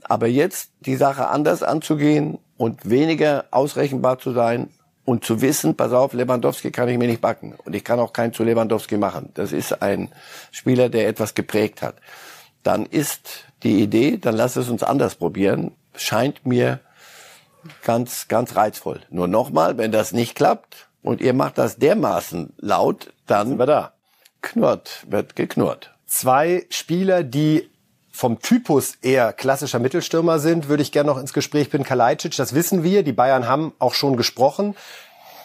Aber 0.02 0.26
jetzt 0.26 0.70
die 0.80 0.96
Sache 0.96 1.28
anders 1.28 1.62
anzugehen 1.62 2.38
und 2.56 2.90
weniger 2.90 3.44
ausrechenbar 3.52 4.18
zu 4.18 4.32
sein 4.32 4.68
und 5.04 5.24
zu 5.24 5.40
wissen, 5.40 5.76
pass 5.76 5.92
auf, 5.92 6.12
Lewandowski 6.12 6.72
kann 6.72 6.88
ich 6.88 6.98
mir 6.98 7.06
nicht 7.06 7.20
backen 7.20 7.54
und 7.64 7.76
ich 7.76 7.84
kann 7.84 8.00
auch 8.00 8.12
keinen 8.12 8.32
zu 8.32 8.42
Lewandowski 8.42 8.96
machen. 8.96 9.30
Das 9.34 9.52
ist 9.52 9.80
ein 9.80 10.10
Spieler, 10.50 10.88
der 10.88 11.06
etwas 11.06 11.34
geprägt 11.34 11.82
hat. 11.82 11.94
Dann 12.64 12.84
ist 12.84 13.44
die 13.62 13.80
Idee, 13.80 14.18
dann 14.18 14.34
lass 14.34 14.56
es 14.56 14.68
uns 14.68 14.82
anders 14.82 15.14
probieren, 15.14 15.70
scheint 15.94 16.44
mir 16.44 16.80
ganz, 17.84 18.28
ganz 18.28 18.56
reizvoll. 18.56 19.00
Nur 19.10 19.28
nochmal, 19.28 19.78
wenn 19.78 19.92
das 19.92 20.12
nicht 20.12 20.34
klappt 20.34 20.88
und 21.02 21.20
ihr 21.20 21.34
macht 21.34 21.58
das 21.58 21.76
dermaßen 21.76 22.54
laut, 22.58 23.12
dann 23.26 23.48
sind 23.48 23.58
wir 23.58 23.66
da. 23.66 23.92
Knurrt, 24.40 25.04
wird 25.08 25.36
geknurrt. 25.36 25.94
Zwei 26.06 26.66
Spieler, 26.70 27.22
die 27.22 27.70
vom 28.10 28.40
Typus 28.40 28.96
eher 29.00 29.32
klassischer 29.32 29.78
Mittelstürmer 29.78 30.38
sind, 30.38 30.68
würde 30.68 30.82
ich 30.82 30.92
gerne 30.92 31.10
noch 31.10 31.18
ins 31.18 31.32
Gespräch 31.32 31.70
bringen. 31.70 31.84
Kalajdzic, 31.84 32.36
das 32.36 32.54
wissen 32.54 32.82
wir. 32.82 33.02
Die 33.02 33.12
Bayern 33.12 33.48
haben 33.48 33.72
auch 33.78 33.94
schon 33.94 34.16
gesprochen. 34.16 34.76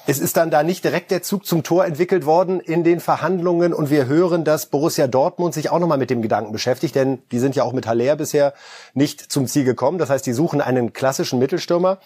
Es 0.10 0.20
ist 0.20 0.38
dann 0.38 0.50
da 0.50 0.64
nicht 0.64 0.86
direkt 0.86 1.12
der 1.12 1.22
Zug 1.22 1.46
zum 1.46 1.64
Tor 1.64 1.86
entwickelt 1.86 2.26
worden 2.26 2.62
in 2.62 2.86
den 2.86 3.02
Verhandlungen 3.02 3.74
und 3.74 3.90
wir 3.90 4.06
hören, 4.06 4.46
dass 4.46 4.68
Borussia 4.68 5.06
Dortmund 5.06 5.54
sich 5.54 5.70
auch 5.70 5.80
nochmal 5.80 5.98
mit 5.98 6.10
dem 6.10 6.22
Gedanken 6.22 6.54
beschäftigt, 6.54 6.96
denn 6.96 7.20
die 7.34 7.40
sind 7.40 7.58
ja 7.58 7.64
auch 7.64 7.74
mit 7.74 7.88
Haller 7.88 8.16
bisher 8.16 8.54
nicht 8.94 9.20
zum 9.30 9.48
Ziel 9.48 9.66
gekommen. 9.66 9.98
Das 9.98 10.10
heißt, 10.10 10.26
die 10.26 10.32
suchen 10.32 10.62
einen 10.62 10.94
klassischen 10.94 11.40
Mittelstürmer. 11.40 11.98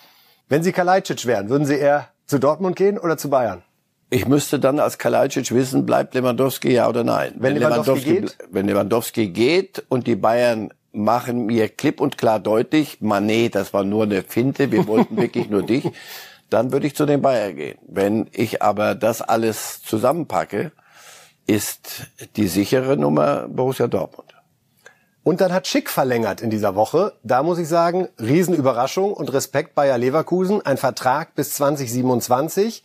Wenn 0.50 0.64
Sie 0.64 0.72
Kalajdzic 0.72 1.28
wären, 1.28 1.50
würden 1.50 1.68
Sie 1.68 1.76
eher 1.76 2.08
zu 2.26 2.40
Dortmund 2.40 2.76
gehen 2.76 2.98
oder 2.98 3.18
zu 3.18 3.30
Bayern? 3.30 3.62
Ich 4.10 4.28
müsste 4.28 4.60
dann 4.60 4.80
als 4.80 4.98
Kalajdzic 4.98 5.52
wissen, 5.52 5.86
bleibt 5.86 6.16
Lewandowski 6.16 6.74
ja 6.74 6.90
oder 6.90 7.04
nein. 7.04 7.34
Wenn, 7.36 7.54
wenn 7.54 7.62
Lewandowski, 7.62 8.10
Lewandowski 8.10 8.22
geht? 8.22 8.38
Wenn 8.52 8.68
Lewandowski 8.68 9.28
geht 9.28 9.84
und 9.90 10.08
die 10.08 10.16
Bayern 10.16 10.74
machen 10.92 11.46
mir 11.46 11.70
klipp 11.70 12.02
und 12.02 12.18
klar 12.18 12.40
deutlich, 12.40 12.98
Mané, 13.00 13.52
das 13.52 13.74
war 13.74 13.84
nur 13.84 14.04
eine 14.06 14.24
Finte, 14.24 14.72
wir 14.72 14.88
wollten 14.88 15.18
wirklich 15.18 15.52
nur 15.52 15.62
dich, 15.62 15.86
dann 16.52 16.72
würde 16.72 16.86
ich 16.86 16.96
zu 16.96 17.06
den 17.06 17.22
Bayern 17.22 17.56
gehen. 17.56 17.80
Wenn 17.88 18.30
ich 18.34 18.62
aber 18.62 18.94
das 18.94 19.22
alles 19.22 19.82
zusammenpacke, 19.82 20.72
ist 21.48 22.08
die 22.36 22.48
sichere 22.48 22.98
Nummer 22.98 23.48
Borussia 23.48 23.88
Dortmund. 23.88 24.36
Und 25.24 25.40
dann 25.40 25.54
hat 25.54 25.68
Schick 25.68 25.90
verlängert 25.90 26.42
in 26.42 26.50
dieser 26.50 26.76
Woche. 26.76 27.14
Da 27.24 27.42
muss 27.42 27.58
ich 27.58 27.68
sagen, 27.68 28.10
Riesenüberraschung 28.20 29.14
und 29.14 29.32
Respekt 29.32 29.76
Bayer 29.76 29.98
Leverkusen. 29.98 30.66
Ein 30.66 30.78
Vertrag 30.78 31.36
bis 31.36 31.54
2027. 31.54 32.84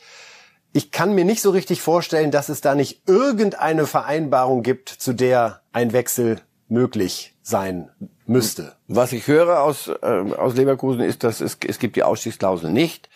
Ich 0.72 0.90
kann 0.92 1.14
mir 1.14 1.24
nicht 1.24 1.40
so 1.40 1.50
richtig 1.50 1.80
vorstellen, 1.80 2.30
dass 2.30 2.48
es 2.48 2.60
da 2.60 2.74
nicht 2.74 3.08
irgendeine 3.08 3.86
Vereinbarung 3.86 4.62
gibt, 4.62 4.90
zu 4.90 5.12
der 5.12 5.62
ein 5.72 5.92
Wechsel 5.92 6.40
möglich 6.68 7.34
sein 7.42 7.90
müsste. 8.26 8.74
Was 8.86 9.12
ich 9.12 9.26
höre 9.26 9.62
aus, 9.62 9.88
äh, 9.88 10.34
aus 10.36 10.54
Leverkusen 10.54 11.00
ist, 11.00 11.24
dass 11.24 11.40
es, 11.40 11.56
es 11.66 11.78
gibt 11.78 11.96
die 11.96 12.02
Ausstiegsklausel 12.02 12.70
nicht. 12.70 13.08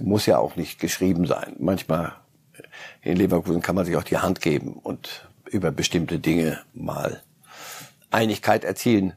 Muss 0.00 0.26
ja 0.26 0.38
auch 0.38 0.56
nicht 0.56 0.80
geschrieben 0.80 1.26
sein. 1.26 1.56
Manchmal 1.58 2.12
in 3.02 3.16
Leverkusen 3.16 3.62
kann 3.62 3.74
man 3.74 3.84
sich 3.84 3.96
auch 3.96 4.04
die 4.04 4.18
Hand 4.18 4.40
geben 4.40 4.74
und 4.74 5.28
über 5.50 5.70
bestimmte 5.70 6.18
Dinge 6.18 6.60
mal 6.74 7.22
Einigkeit 8.10 8.64
erzielen. 8.64 9.14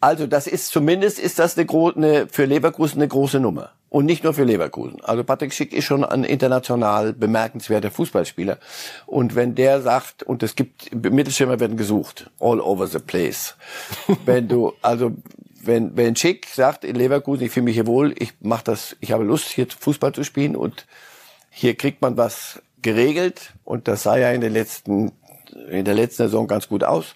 Also 0.00 0.26
das 0.26 0.46
ist 0.46 0.68
zumindest 0.68 1.18
ist 1.18 1.38
das 1.38 1.58
eine, 1.58 1.66
eine, 1.68 2.28
für 2.28 2.44
Leverkusen 2.44 2.98
eine 2.98 3.08
große 3.08 3.40
Nummer. 3.40 3.72
Und 3.90 4.04
nicht 4.04 4.22
nur 4.22 4.34
für 4.34 4.44
Leverkusen. 4.44 5.02
Also 5.02 5.24
Patrick 5.24 5.54
Schick 5.54 5.72
ist 5.72 5.84
schon 5.84 6.04
ein 6.04 6.22
international 6.22 7.14
bemerkenswerter 7.14 7.90
Fußballspieler. 7.90 8.58
Und 9.06 9.34
wenn 9.34 9.54
der 9.54 9.80
sagt, 9.80 10.22
und 10.22 10.42
es 10.42 10.56
gibt, 10.56 10.94
Mittelschirmer 10.94 11.58
werden 11.58 11.78
gesucht, 11.78 12.30
all 12.38 12.60
over 12.60 12.86
the 12.86 12.98
place. 12.98 13.56
wenn 14.26 14.46
du, 14.46 14.74
also, 14.82 15.12
wenn, 15.68 15.96
wenn 15.96 16.16
Schick 16.16 16.46
sagt 16.46 16.82
in 16.82 16.96
Leverkusen, 16.96 17.44
ich 17.44 17.52
fühle 17.52 17.64
mich 17.64 17.74
hier 17.74 17.86
wohl, 17.86 18.12
ich 18.18 18.32
mach 18.40 18.62
das, 18.62 18.96
ich 19.00 19.12
habe 19.12 19.22
Lust, 19.22 19.48
hier 19.48 19.68
Fußball 19.68 20.12
zu 20.12 20.24
spielen 20.24 20.56
und 20.56 20.86
hier 21.50 21.76
kriegt 21.76 22.02
man 22.02 22.16
was 22.16 22.60
geregelt 22.82 23.52
und 23.64 23.86
das 23.86 24.02
sah 24.02 24.16
ja 24.16 24.30
in 24.30 24.40
der 24.40 24.50
letzten, 24.50 25.12
in 25.68 25.84
der 25.84 25.94
letzten 25.94 26.24
Saison 26.24 26.48
ganz 26.48 26.68
gut 26.68 26.82
aus, 26.82 27.14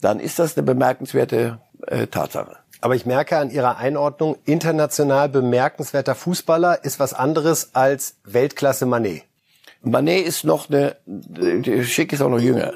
dann 0.00 0.20
ist 0.20 0.38
das 0.38 0.56
eine 0.56 0.64
bemerkenswerte 0.64 1.60
äh, 1.86 2.06
Tatsache. 2.06 2.56
Aber 2.80 2.96
ich 2.96 3.06
merke 3.06 3.38
an 3.38 3.50
Ihrer 3.50 3.78
Einordnung, 3.78 4.36
international 4.44 5.30
bemerkenswerter 5.30 6.14
Fußballer 6.14 6.84
ist 6.84 7.00
was 7.00 7.14
anderes 7.14 7.74
als 7.74 8.16
Weltklasse 8.24 8.84
Manet. 8.84 9.22
Manet 9.80 10.26
ist 10.26 10.44
noch 10.44 10.68
eine, 10.68 10.96
Schick 11.84 12.12
ist 12.12 12.20
auch 12.20 12.28
noch 12.28 12.40
jünger. 12.40 12.74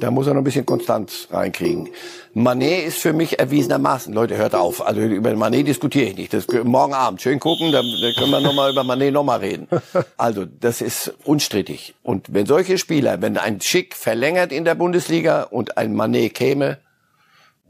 Da 0.00 0.10
muss 0.10 0.26
er 0.26 0.34
noch 0.34 0.40
ein 0.40 0.44
bisschen 0.44 0.66
Konstanz 0.66 1.28
reinkriegen. 1.30 1.90
Manet 2.32 2.86
ist 2.86 2.98
für 2.98 3.12
mich 3.12 3.38
erwiesenermaßen, 3.38 4.12
Leute, 4.14 4.36
hört 4.36 4.54
auf. 4.54 4.84
Also 4.84 5.00
über 5.00 5.34
Manet 5.34 5.66
diskutiere 5.66 6.06
ich 6.10 6.16
nicht. 6.16 6.32
Das 6.32 6.46
morgen 6.64 6.94
Abend 6.94 7.20
schön 7.20 7.38
gucken, 7.38 7.70
da, 7.70 7.82
da 7.82 8.12
können 8.18 8.30
wir 8.30 8.40
nochmal 8.40 8.72
über 8.72 8.82
Manet 8.84 9.12
nochmal 9.12 9.40
reden. 9.40 9.68
Also 10.16 10.44
das 10.44 10.80
ist 10.80 11.14
unstrittig. 11.24 11.94
Und 12.02 12.32
wenn 12.32 12.46
solche 12.46 12.78
Spieler, 12.78 13.22
wenn 13.22 13.36
ein 13.36 13.60
Schick 13.60 13.94
verlängert 13.94 14.52
in 14.52 14.64
der 14.64 14.74
Bundesliga 14.74 15.42
und 15.44 15.76
ein 15.76 15.94
Manet 15.94 16.34
käme, 16.34 16.78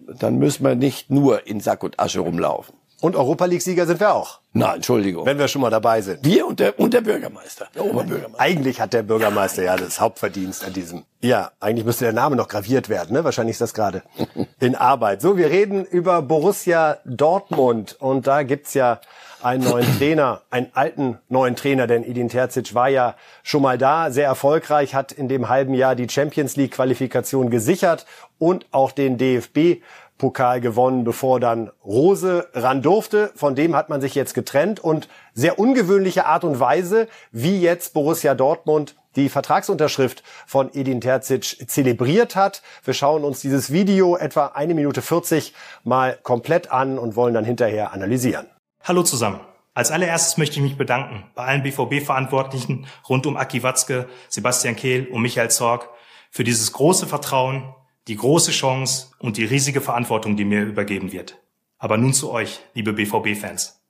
dann 0.06 0.38
müssen 0.38 0.64
wir 0.64 0.74
nicht 0.74 1.10
nur 1.10 1.46
in 1.46 1.60
Sack 1.60 1.82
und 1.82 2.00
Asche 2.00 2.20
rumlaufen. 2.20 2.79
Und 3.00 3.16
Europa 3.16 3.46
League-Sieger 3.46 3.86
sind 3.86 3.98
wir 3.98 4.12
auch. 4.12 4.40
Na, 4.52 4.74
Entschuldigung. 4.74 5.24
Wenn 5.24 5.38
wir 5.38 5.48
schon 5.48 5.62
mal 5.62 5.70
dabei 5.70 6.02
sind. 6.02 6.24
Wir 6.24 6.46
und 6.46 6.60
der, 6.60 6.78
und 6.78 6.92
der 6.92 7.00
Bürgermeister. 7.00 7.68
Der 7.74 7.84
Oberbürgermeister. 7.84 8.40
Eigentlich 8.40 8.80
hat 8.80 8.92
der 8.92 9.02
Bürgermeister 9.02 9.62
ja 9.62 9.76
das 9.76 10.00
Hauptverdienst 10.00 10.64
an 10.64 10.74
diesem. 10.74 11.04
Ja, 11.20 11.52
eigentlich 11.60 11.86
müsste 11.86 12.04
der 12.04 12.12
Name 12.12 12.36
noch 12.36 12.48
graviert 12.48 12.88
werden, 12.88 13.14
ne? 13.14 13.24
Wahrscheinlich 13.24 13.54
ist 13.54 13.60
das 13.62 13.72
gerade 13.72 14.02
in 14.60 14.74
Arbeit. 14.74 15.22
So, 15.22 15.38
wir 15.38 15.50
reden 15.50 15.84
über 15.84 16.20
Borussia 16.20 16.98
Dortmund. 17.06 17.96
Und 18.00 18.26
da 18.26 18.42
gibt's 18.42 18.74
ja 18.74 19.00
einen 19.42 19.64
neuen 19.64 19.86
Trainer, 19.98 20.42
einen 20.50 20.68
alten 20.74 21.18
neuen 21.28 21.56
Trainer, 21.56 21.86
denn 21.86 22.04
Edin 22.04 22.28
Terzic 22.28 22.74
war 22.74 22.88
ja 22.88 23.14
schon 23.42 23.62
mal 23.62 23.78
da, 23.78 24.10
sehr 24.10 24.26
erfolgreich, 24.26 24.94
hat 24.94 25.12
in 25.12 25.28
dem 25.28 25.48
halben 25.48 25.72
Jahr 25.72 25.94
die 25.94 26.08
Champions 26.08 26.56
League 26.56 26.72
Qualifikation 26.72 27.48
gesichert 27.48 28.04
und 28.38 28.66
auch 28.72 28.92
den 28.92 29.16
DFB 29.16 29.82
Pokal 30.20 30.60
gewonnen, 30.60 31.02
bevor 31.02 31.40
dann 31.40 31.70
Rose 31.84 32.48
ran 32.54 32.82
durfte. 32.82 33.32
Von 33.34 33.56
dem 33.56 33.74
hat 33.74 33.88
man 33.88 34.00
sich 34.00 34.14
jetzt 34.14 34.34
getrennt 34.34 34.78
und 34.78 35.08
sehr 35.34 35.58
ungewöhnliche 35.58 36.26
Art 36.26 36.44
und 36.44 36.60
Weise, 36.60 37.08
wie 37.32 37.60
jetzt 37.60 37.94
Borussia 37.94 38.36
Dortmund 38.36 38.94
die 39.16 39.28
Vertragsunterschrift 39.28 40.22
von 40.46 40.70
Edin 40.72 41.00
Terzic 41.00 41.68
zelebriert 41.68 42.36
hat. 42.36 42.62
Wir 42.84 42.94
schauen 42.94 43.24
uns 43.24 43.40
dieses 43.40 43.72
Video 43.72 44.16
etwa 44.16 44.46
eine 44.54 44.74
Minute 44.74 45.02
40 45.02 45.54
mal 45.82 46.16
komplett 46.22 46.70
an 46.70 46.98
und 46.98 47.16
wollen 47.16 47.34
dann 47.34 47.44
hinterher 47.44 47.92
analysieren. 47.92 48.46
Hallo 48.84 49.02
zusammen. 49.02 49.40
Als 49.74 49.90
allererstes 49.90 50.36
möchte 50.36 50.56
ich 50.56 50.62
mich 50.62 50.76
bedanken 50.76 51.24
bei 51.34 51.44
allen 51.44 51.62
BVB-Verantwortlichen 51.62 52.86
rund 53.08 53.26
um 53.26 53.36
Aki 53.36 53.62
Watzke, 53.62 54.08
Sebastian 54.28 54.76
Kehl 54.76 55.06
und 55.08 55.22
Michael 55.22 55.50
Zorg 55.50 55.88
für 56.30 56.44
dieses 56.44 56.72
große 56.72 57.06
Vertrauen, 57.06 57.74
die 58.08 58.16
große 58.16 58.50
Chance 58.52 59.08
und 59.18 59.36
die 59.36 59.44
riesige 59.44 59.80
Verantwortung, 59.80 60.36
die 60.36 60.44
mir 60.44 60.62
übergeben 60.62 61.12
wird. 61.12 61.38
Aber 61.78 61.96
nun 61.96 62.12
zu 62.12 62.30
euch, 62.30 62.60
liebe 62.74 62.92
BVB-Fans. 62.92 63.80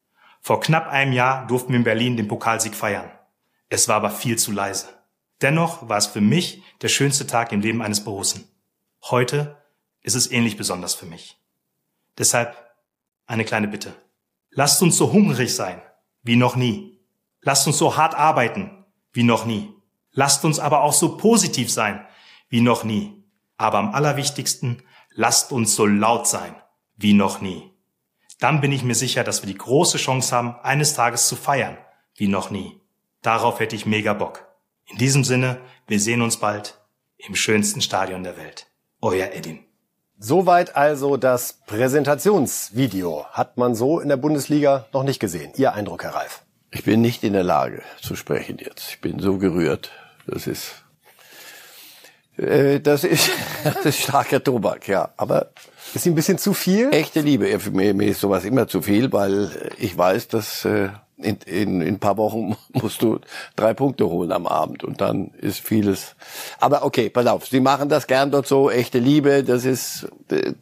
Vor 0.41 0.61
knapp 0.61 0.89
einem 0.89 1.13
Jahr 1.13 1.47
durften 1.47 1.71
wir 1.71 1.79
in 1.79 1.85
Berlin 1.85 2.17
den 2.17 2.29
Pokalsieg 2.29 2.75
feiern. 2.75 3.11
Es 3.69 3.89
war 3.89 3.97
aber 3.97 4.11
viel 4.11 4.39
zu 4.39 4.53
leise. 4.53 4.89
Dennoch 5.43 5.89
war 5.89 5.99
es 5.99 6.07
für 6.07 6.21
mich 6.21 6.63
der 6.83 6.89
schönste 6.89 7.27
Tag 7.27 7.53
im 7.53 7.61
Leben 7.61 7.83
eines 7.83 8.05
Borussen. 8.05 8.49
Heute 9.03 9.57
ist 10.03 10.15
es 10.15 10.31
ähnlich 10.31 10.57
besonders 10.57 10.95
für 10.95 11.07
mich. 11.07 11.39
Deshalb 12.19 12.57
eine 13.27 13.45
kleine 13.45 13.69
Bitte. 13.69 13.95
Lasst 14.51 14.83
uns 14.83 14.97
so 14.97 15.13
hungrig 15.13 15.55
sein 15.55 15.81
wie 16.23 16.37
noch 16.37 16.57
nie. 16.57 16.99
Lasst 17.41 17.67
uns 17.67 17.79
so 17.79 17.97
hart 17.97 18.15
arbeiten 18.15 18.85
wie 19.13 19.23
noch 19.23 19.47
nie. 19.47 19.73
Lasst 20.13 20.45
uns 20.45 20.59
aber 20.59 20.83
auch 20.83 20.93
so 20.93 21.17
positiv 21.17 21.71
sein 21.71 22.05
wie 22.49 22.61
noch 22.61 22.85
nie. 22.85 23.20
Aber 23.61 23.77
am 23.77 23.95
allerwichtigsten, 23.95 24.83
lasst 25.11 25.53
uns 25.53 25.77
so 25.77 25.85
laut 25.85 26.27
sein 26.27 26.55
wie 26.97 27.13
noch 27.13 27.43
nie. 27.43 27.71
Dann 28.39 28.63
bin 28.63 28.73
ich 28.73 28.85
mir 28.85 28.95
sicher, 28.95 29.23
dass 29.23 29.43
wir 29.43 29.53
die 29.53 29.59
große 29.59 29.99
Chance 29.99 30.35
haben, 30.35 30.55
eines 30.63 30.95
Tages 30.95 31.29
zu 31.29 31.37
feiern 31.37 31.77
wie 32.17 32.27
noch 32.27 32.51
nie. 32.51 32.81
Darauf 33.21 33.61
hätte 33.61 33.77
ich 33.77 33.85
mega 33.85 34.15
Bock. 34.15 34.47
In 34.87 34.97
diesem 34.97 35.25
Sinne, 35.25 35.59
wir 35.87 36.01
sehen 36.01 36.23
uns 36.23 36.39
bald 36.39 36.81
im 37.19 37.35
schönsten 37.35 37.83
Stadion 37.83 38.23
der 38.23 38.39
Welt. 38.39 38.67
Euer 39.03 39.33
Edin. 39.35 39.59
Soweit 40.19 40.75
also 40.75 41.19
das 41.19 41.61
Präsentationsvideo. 41.67 43.27
Hat 43.27 43.59
man 43.59 43.75
so 43.75 44.01
in 44.01 44.09
der 44.09 44.17
Bundesliga 44.17 44.87
noch 44.95 45.03
nicht 45.03 45.21
gesehen. 45.21 45.53
Ihr 45.57 45.75
Eindruck, 45.75 46.05
Herr 46.05 46.15
Reif? 46.15 46.47
Ich 46.71 46.85
bin 46.85 47.03
nicht 47.03 47.25
in 47.25 47.35
der 47.35 47.45
Lage 47.45 47.83
zu 48.01 48.17
sprechen 48.17 48.57
jetzt. 48.59 48.89
Ich 48.89 49.01
bin 49.03 49.19
so 49.19 49.37
gerührt. 49.37 49.91
Das 50.27 50.47
ist, 50.47 50.83
äh, 52.37 52.81
das 52.81 53.05
ist, 53.05 53.31
das 53.65 53.85
ist 53.85 54.01
starker 54.01 54.43
Tobak, 54.43 54.89
ja. 54.89 55.11
Aber 55.17 55.51
ist 55.95 56.07
ein 56.07 56.15
bisschen 56.15 56.39
zu 56.39 56.55
viel? 56.55 56.89
Echte 56.93 57.21
Liebe. 57.21 57.47
Mich, 57.73 57.95
mir 57.95 58.09
ist 58.09 58.21
sowas 58.21 58.45
immer 58.45 58.69
zu 58.69 58.83
viel, 58.83 59.13
weil 59.13 59.51
ich 59.79 59.97
weiß, 59.97 60.29
dass 60.29 60.65
äh, 60.65 60.91
in, 61.23 61.39
in, 61.47 61.81
in 61.81 61.89
ein 61.95 61.99
paar 61.99 62.17
Wochen 62.17 62.57
musst 62.73 63.03
du 63.03 63.19
drei 63.57 63.75
Punkte 63.75 64.09
holen 64.09 64.33
am 64.33 64.47
Abend 64.47 64.85
und 64.85 65.01
dann 65.01 65.33
ist 65.41 65.61
vieles. 65.61 66.17
Aber 66.59 66.85
okay, 66.85 67.11
pass 67.11 67.27
auf, 67.27 67.47
sie 67.47 67.61
machen 67.61 67.89
das 67.89 68.07
gern 68.07 68.31
dort 68.31 68.47
so, 68.47 68.71
echte 68.71 68.99
Liebe, 68.99 69.45
das 69.45 69.65
ist, 69.65 70.09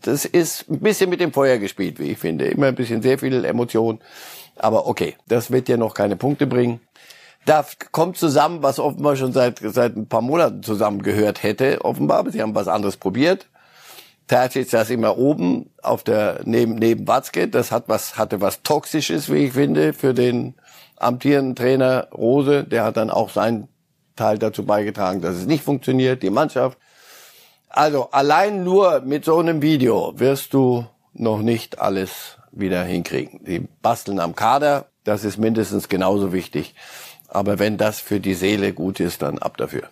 das 0.02 0.24
ist 0.24 0.68
ein 0.68 0.80
bisschen 0.80 1.10
mit 1.10 1.20
dem 1.20 1.32
Feuer 1.32 1.58
gespielt, 1.58 1.98
wie 1.98 2.12
ich 2.12 2.18
finde. 2.18 2.46
Immer 2.46 2.66
ein 2.68 2.74
bisschen 2.74 3.02
sehr 3.02 3.18
viel 3.18 3.44
Emotion. 3.44 4.00
Aber 4.56 4.88
okay, 4.88 5.14
das 5.28 5.50
wird 5.50 5.68
dir 5.68 5.76
noch 5.76 5.94
keine 5.94 6.16
Punkte 6.16 6.46
bringen. 6.46 6.80
Da 7.44 7.64
kommt 7.92 8.18
zusammen, 8.18 8.62
was 8.62 8.78
offenbar 8.78 9.16
schon 9.16 9.32
seit, 9.32 9.58
seit 9.62 9.96
ein 9.96 10.06
paar 10.06 10.20
Monaten 10.20 10.62
zusammengehört 10.62 11.42
hätte, 11.42 11.84
offenbar. 11.84 12.30
Sie 12.30 12.42
haben 12.42 12.54
was 12.54 12.68
anderes 12.68 12.96
probiert. 12.96 13.46
Terzic 14.28 14.68
saß 14.68 14.90
immer 14.90 15.16
oben 15.16 15.70
auf 15.82 16.04
der 16.04 16.42
neben 16.44 16.74
neben 16.74 17.08
Watzke. 17.08 17.48
Das 17.48 17.72
hat 17.72 17.84
was 17.88 18.18
hatte 18.18 18.40
was 18.40 18.62
toxisches, 18.62 19.32
wie 19.32 19.46
ich 19.46 19.54
finde, 19.54 19.94
für 19.94 20.12
den 20.12 20.54
amtierenden 20.96 21.56
Trainer 21.56 22.08
Rose. 22.12 22.64
Der 22.64 22.84
hat 22.84 22.98
dann 22.98 23.10
auch 23.10 23.30
seinen 23.30 23.68
Teil 24.14 24.38
dazu 24.38 24.66
beigetragen, 24.66 25.22
dass 25.22 25.36
es 25.36 25.46
nicht 25.46 25.64
funktioniert. 25.64 26.22
Die 26.22 26.30
Mannschaft. 26.30 26.78
Also 27.70 28.10
allein 28.10 28.64
nur 28.64 29.00
mit 29.00 29.24
so 29.24 29.38
einem 29.38 29.62
Video 29.62 30.12
wirst 30.16 30.52
du 30.54 30.86
noch 31.14 31.40
nicht 31.40 31.80
alles 31.80 32.38
wieder 32.52 32.84
hinkriegen. 32.84 33.44
Die 33.44 33.60
basteln 33.60 34.20
am 34.20 34.34
Kader. 34.34 34.86
Das 35.04 35.24
ist 35.24 35.38
mindestens 35.38 35.88
genauso 35.88 36.32
wichtig. 36.32 36.74
Aber 37.28 37.58
wenn 37.58 37.76
das 37.76 38.00
für 38.00 38.20
die 38.20 38.34
Seele 38.34 38.72
gut 38.72 39.00
ist, 39.00 39.22
dann 39.22 39.38
ab 39.38 39.56
dafür. 39.56 39.84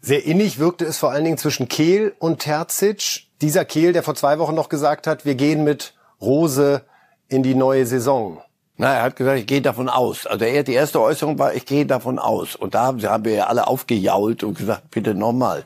Sehr 0.00 0.24
innig 0.24 0.58
wirkte 0.58 0.84
es 0.84 0.98
vor 0.98 1.12
allen 1.12 1.24
Dingen 1.24 1.38
zwischen 1.38 1.68
Kehl 1.68 2.14
und 2.18 2.40
Terzic. 2.40 3.26
Dieser 3.40 3.64
Kehl, 3.64 3.92
der 3.92 4.02
vor 4.02 4.14
zwei 4.14 4.38
Wochen 4.38 4.54
noch 4.54 4.68
gesagt 4.68 5.06
hat, 5.06 5.24
wir 5.24 5.36
gehen 5.36 5.62
mit 5.62 5.94
Rose 6.20 6.82
in 7.28 7.42
die 7.42 7.54
neue 7.54 7.86
Saison. 7.86 8.40
Na, 8.76 8.94
er 8.94 9.02
hat 9.02 9.16
gesagt, 9.16 9.38
ich 9.38 9.46
gehe 9.46 9.62
davon 9.62 9.88
aus. 9.88 10.26
Also 10.26 10.44
er, 10.44 10.64
die 10.64 10.72
erste 10.72 11.00
Äußerung 11.00 11.38
war, 11.38 11.54
ich 11.54 11.66
gehe 11.66 11.86
davon 11.86 12.18
aus. 12.18 12.56
Und 12.56 12.74
da 12.74 12.86
haben 12.86 13.24
wir 13.24 13.32
ja 13.32 13.46
alle 13.46 13.66
aufgejault 13.66 14.42
und 14.42 14.58
gesagt, 14.58 14.90
bitte 14.90 15.14
nochmal. 15.14 15.64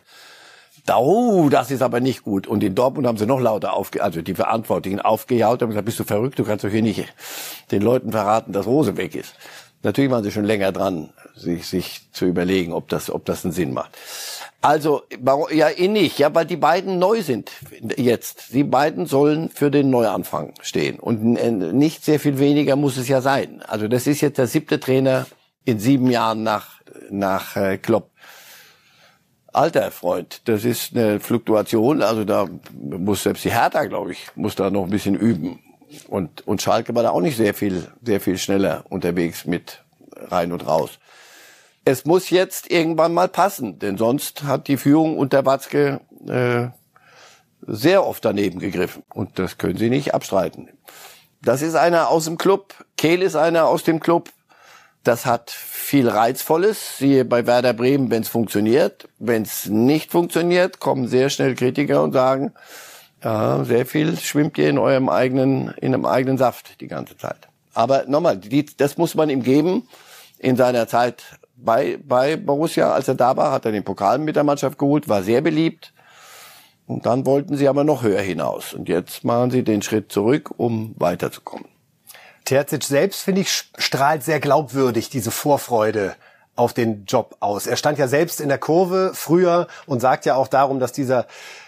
Oh, 0.94 1.48
das 1.48 1.70
ist 1.70 1.82
aber 1.82 2.00
nicht 2.00 2.22
gut. 2.22 2.46
Und 2.46 2.62
in 2.62 2.74
Dortmund 2.74 3.06
haben 3.06 3.18
sie 3.18 3.26
noch 3.26 3.40
lauter 3.40 3.72
aufge, 3.72 4.02
also 4.02 4.22
die 4.22 4.34
Verantwortlichen 4.34 5.00
aufgejault 5.00 5.62
und 5.62 5.70
gesagt, 5.70 5.86
bist 5.86 5.98
du 5.98 6.04
verrückt, 6.04 6.38
du 6.38 6.44
kannst 6.44 6.64
doch 6.64 6.68
hier 6.68 6.82
nicht 6.82 7.06
den 7.70 7.82
Leuten 7.82 8.12
verraten, 8.12 8.52
dass 8.52 8.66
Rose 8.66 8.96
weg 8.96 9.14
ist. 9.14 9.34
Natürlich 9.86 10.10
waren 10.10 10.24
sie 10.24 10.32
schon 10.32 10.44
länger 10.44 10.72
dran, 10.72 11.10
sich, 11.36 11.68
sich 11.68 12.10
zu 12.10 12.24
überlegen, 12.24 12.72
ob 12.72 12.88
das, 12.88 13.08
ob 13.08 13.24
das 13.24 13.44
einen 13.44 13.52
Sinn 13.52 13.72
macht. 13.72 13.96
Also, 14.60 15.04
ja, 15.52 15.68
innig, 15.68 16.18
ja, 16.18 16.34
weil 16.34 16.44
die 16.44 16.56
beiden 16.56 16.98
neu 16.98 17.22
sind 17.22 17.52
jetzt. 17.96 18.52
Die 18.52 18.64
beiden 18.64 19.06
sollen 19.06 19.48
für 19.48 19.70
den 19.70 19.90
Neuanfang 19.90 20.54
stehen. 20.60 20.98
Und 20.98 21.22
nicht 21.22 22.04
sehr 22.04 22.18
viel 22.18 22.40
weniger 22.40 22.74
muss 22.74 22.96
es 22.96 23.06
ja 23.06 23.20
sein. 23.20 23.62
Also, 23.62 23.86
das 23.86 24.08
ist 24.08 24.22
jetzt 24.22 24.38
der 24.38 24.48
siebte 24.48 24.80
Trainer 24.80 25.24
in 25.64 25.78
sieben 25.78 26.10
Jahren 26.10 26.42
nach, 26.42 26.80
nach 27.08 27.54
äh, 27.54 27.78
Klopp. 27.78 28.10
Alter 29.52 29.92
Freund, 29.92 30.40
das 30.46 30.64
ist 30.64 30.96
eine 30.96 31.20
Fluktuation. 31.20 32.02
Also, 32.02 32.24
da 32.24 32.48
muss 32.74 33.22
selbst 33.22 33.44
die 33.44 33.52
Hertha, 33.52 33.84
glaube 33.84 34.10
ich, 34.10 34.26
muss 34.34 34.56
da 34.56 34.68
noch 34.68 34.82
ein 34.82 34.90
bisschen 34.90 35.14
üben. 35.14 35.60
Und, 36.08 36.46
und 36.46 36.62
Schalke 36.62 36.94
war 36.94 37.02
da 37.02 37.10
auch 37.10 37.20
nicht 37.20 37.36
sehr 37.36 37.54
viel, 37.54 37.86
sehr 38.02 38.20
viel 38.20 38.38
schneller 38.38 38.84
unterwegs 38.88 39.44
mit 39.44 39.84
rein 40.14 40.52
und 40.52 40.66
raus. 40.66 40.98
Es 41.84 42.04
muss 42.04 42.30
jetzt 42.30 42.70
irgendwann 42.70 43.14
mal 43.14 43.28
passen, 43.28 43.78
denn 43.78 43.96
sonst 43.96 44.42
hat 44.42 44.66
die 44.66 44.76
Führung 44.76 45.18
unter 45.18 45.46
Watzke 45.46 46.00
äh, 46.28 46.68
sehr 47.66 48.04
oft 48.04 48.24
daneben 48.24 48.58
gegriffen. 48.58 49.04
Und 49.12 49.38
das 49.38 49.58
können 49.58 49.76
Sie 49.76 49.90
nicht 49.90 50.14
abstreiten. 50.14 50.68
Das 51.42 51.62
ist 51.62 51.74
einer 51.74 52.08
aus 52.08 52.24
dem 52.24 52.38
Club. 52.38 52.74
Kehl 52.96 53.22
ist 53.22 53.36
einer 53.36 53.66
aus 53.66 53.84
dem 53.84 54.00
Club. 54.00 54.30
Das 55.04 55.26
hat 55.26 55.50
viel 55.50 56.08
Reizvolles. 56.08 56.98
Siehe 56.98 57.24
bei 57.24 57.46
Werder 57.46 57.72
Bremen, 57.72 58.10
wenn 58.10 58.22
es 58.22 58.28
funktioniert. 58.28 59.08
Wenn 59.18 59.42
es 59.42 59.66
nicht 59.66 60.10
funktioniert, 60.10 60.80
kommen 60.80 61.06
sehr 61.06 61.30
schnell 61.30 61.54
Kritiker 61.54 62.02
und 62.02 62.12
sagen, 62.12 62.52
ja, 63.22 63.64
sehr 63.64 63.86
viel 63.86 64.16
schwimmt 64.18 64.58
ihr 64.58 64.70
in 64.70 64.78
eurem 64.78 65.08
eigenen, 65.08 65.68
in 65.80 65.94
einem 65.94 66.04
eigenen 66.04 66.38
Saft 66.38 66.80
die 66.80 66.88
ganze 66.88 67.16
Zeit. 67.16 67.48
Aber 67.74 68.04
nochmal, 68.06 68.36
die, 68.36 68.64
das 68.76 68.96
muss 68.96 69.14
man 69.14 69.30
ihm 69.30 69.42
geben. 69.42 69.88
In 70.38 70.56
seiner 70.56 70.86
Zeit 70.86 71.24
bei, 71.56 71.98
bei 72.02 72.36
Borussia, 72.36 72.92
als 72.92 73.08
er 73.08 73.14
da 73.14 73.36
war, 73.36 73.52
hat 73.52 73.64
er 73.64 73.72
den 73.72 73.84
Pokal 73.84 74.18
mit 74.18 74.36
der 74.36 74.44
Mannschaft 74.44 74.78
geholt, 74.78 75.08
war 75.08 75.22
sehr 75.22 75.40
beliebt. 75.40 75.92
Und 76.86 77.04
dann 77.06 77.26
wollten 77.26 77.56
sie 77.56 77.68
aber 77.68 77.84
noch 77.84 78.02
höher 78.02 78.20
hinaus. 78.20 78.72
Und 78.72 78.88
jetzt 78.88 79.24
machen 79.24 79.50
sie 79.50 79.64
den 79.64 79.82
Schritt 79.82 80.12
zurück, 80.12 80.50
um 80.56 80.94
weiterzukommen. 80.98 81.66
Terzic 82.44 82.84
selbst, 82.84 83.22
finde 83.22 83.40
ich, 83.40 83.50
strahlt 83.76 84.22
sehr 84.22 84.38
glaubwürdig 84.38 85.10
diese 85.10 85.32
Vorfreude 85.32 86.14
auf 86.54 86.72
den 86.72 87.04
Job 87.04 87.36
aus. 87.40 87.66
Er 87.66 87.76
stand 87.76 87.98
ja 87.98 88.08
selbst 88.08 88.40
in 88.40 88.48
der 88.48 88.58
Kurve 88.58 89.10
früher 89.14 89.66
und 89.86 90.00
sagt 90.00 90.24
ja 90.26 90.36
auch 90.36 90.48
darum, 90.48 90.78
dass 90.78 90.92
dieser 90.92 91.26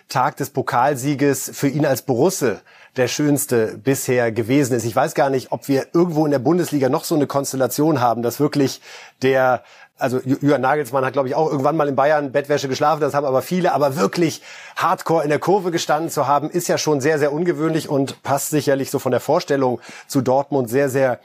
Tag 0.08 0.36
des 0.36 0.50
Pokalsieges 0.50 1.50
für 1.54 1.68
ihn 1.68 1.86
als 1.86 2.02
Borusse 2.02 2.60
der 2.96 3.08
schönste 3.08 3.78
bisher 3.78 4.32
gewesen 4.32 4.74
ist. 4.74 4.84
Ich 4.84 4.96
weiß 4.96 5.14
gar 5.14 5.30
nicht, 5.30 5.52
ob 5.52 5.68
wir 5.68 5.86
irgendwo 5.92 6.24
in 6.24 6.32
der 6.32 6.38
Bundesliga 6.38 6.88
noch 6.88 7.04
so 7.04 7.14
eine 7.14 7.26
Konstellation 7.26 8.00
haben, 8.00 8.22
dass 8.22 8.40
wirklich 8.40 8.80
der 9.22 9.62
also 9.98 10.20
Jürgen 10.20 10.62
Nagelsmann 10.62 11.04
hat, 11.04 11.12
glaube 11.12 11.28
ich, 11.28 11.34
auch 11.34 11.50
irgendwann 11.50 11.76
mal 11.76 11.88
in 11.88 11.96
Bayern 11.96 12.30
Bettwäsche 12.30 12.68
geschlafen, 12.68 13.00
das 13.00 13.14
haben 13.14 13.26
aber 13.26 13.42
viele, 13.42 13.72
aber 13.72 13.96
wirklich 13.96 14.42
hardcore 14.76 15.24
in 15.24 15.28
der 15.28 15.40
Kurve 15.40 15.72
gestanden 15.72 16.08
zu 16.10 16.28
haben, 16.28 16.50
ist 16.50 16.68
ja 16.68 16.78
schon 16.78 17.00
sehr, 17.00 17.18
sehr 17.18 17.32
ungewöhnlich 17.32 17.88
und 17.88 18.22
passt 18.22 18.50
sicherlich 18.50 18.90
so 18.90 19.00
von 19.00 19.10
der 19.10 19.20
Vorstellung 19.20 19.80
zu 20.06 20.20
Dortmund 20.20 20.70
sehr, 20.70 20.88
sehr 20.88 21.18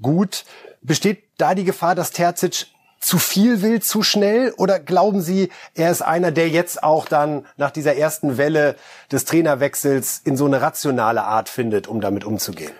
gut. 0.00 0.44
Besteht 0.80 1.24
da 1.36 1.54
die 1.54 1.64
Gefahr, 1.64 1.94
dass 1.94 2.12
Terzic 2.12 2.66
zu 3.04 3.18
viel 3.18 3.62
will, 3.62 3.80
zu 3.82 4.02
schnell? 4.02 4.52
Oder 4.56 4.80
glauben 4.80 5.20
Sie, 5.20 5.50
er 5.74 5.90
ist 5.90 6.02
einer, 6.02 6.32
der 6.32 6.48
jetzt 6.48 6.82
auch 6.82 7.06
dann 7.06 7.46
nach 7.56 7.70
dieser 7.70 7.96
ersten 7.96 8.38
Welle 8.38 8.76
des 9.12 9.24
Trainerwechsels 9.24 10.22
in 10.24 10.36
so 10.36 10.46
eine 10.46 10.62
rationale 10.62 11.24
Art 11.24 11.48
findet, 11.48 11.86
um 11.86 12.00
damit 12.00 12.24
umzugehen? 12.24 12.72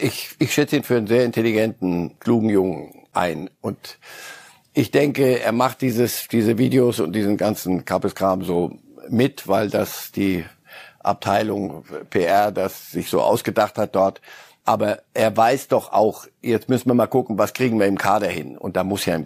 Ich, 0.00 0.34
ich 0.38 0.52
schätze 0.52 0.76
ihn 0.76 0.82
für 0.82 0.96
einen 0.96 1.06
sehr 1.06 1.24
intelligenten, 1.24 2.18
klugen 2.18 2.50
Jungen 2.50 3.06
ein. 3.12 3.48
Und 3.60 3.98
ich 4.74 4.90
denke, 4.90 5.40
er 5.40 5.52
macht 5.52 5.80
dieses, 5.80 6.26
diese 6.28 6.58
Videos 6.58 6.98
und 6.98 7.12
diesen 7.12 7.36
ganzen 7.36 7.84
Kappeskram 7.84 8.42
so 8.42 8.72
mit, 9.08 9.46
weil 9.46 9.70
das 9.70 10.10
die 10.10 10.44
Abteilung 11.00 11.84
PR 12.10 12.52
das 12.52 12.90
sich 12.90 13.08
so 13.10 13.20
ausgedacht 13.20 13.78
hat 13.78 13.94
dort. 13.94 14.20
Aber 14.64 15.00
er 15.12 15.36
weiß 15.36 15.68
doch 15.68 15.92
auch, 15.92 16.26
jetzt 16.40 16.68
müssen 16.68 16.88
wir 16.88 16.94
mal 16.94 17.08
gucken, 17.08 17.36
was 17.36 17.52
kriegen 17.52 17.80
wir 17.80 17.86
im 17.86 17.98
Kader 17.98 18.28
hin. 18.28 18.56
Und 18.56 18.76
da 18.76 18.84
muss 18.84 19.04
ja, 19.06 19.18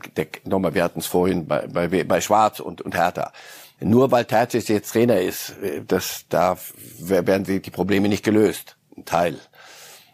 nochmal, 0.45 0.75
wir 0.75 0.83
hatten 0.83 1.01
es 1.01 1.07
vorhin 1.07 1.47
bei, 1.47 1.67
bei, 1.67 2.05
bei 2.05 2.21
Schwarz 2.21 2.59
und, 2.61 2.81
und 2.81 2.95
Hertha. 2.95 3.33
Nur 3.81 4.11
weil 4.11 4.25
Terzic 4.25 4.69
jetzt 4.69 4.93
Trainer 4.93 5.21
ist, 5.21 5.55
das, 5.87 6.25
da 6.31 6.57
werden 6.99 7.45
die 7.45 7.71
Probleme 7.71 8.09
nicht 8.09 8.25
gelöst. 8.25 8.77
Ein 8.97 9.05
Teil. 9.05 9.39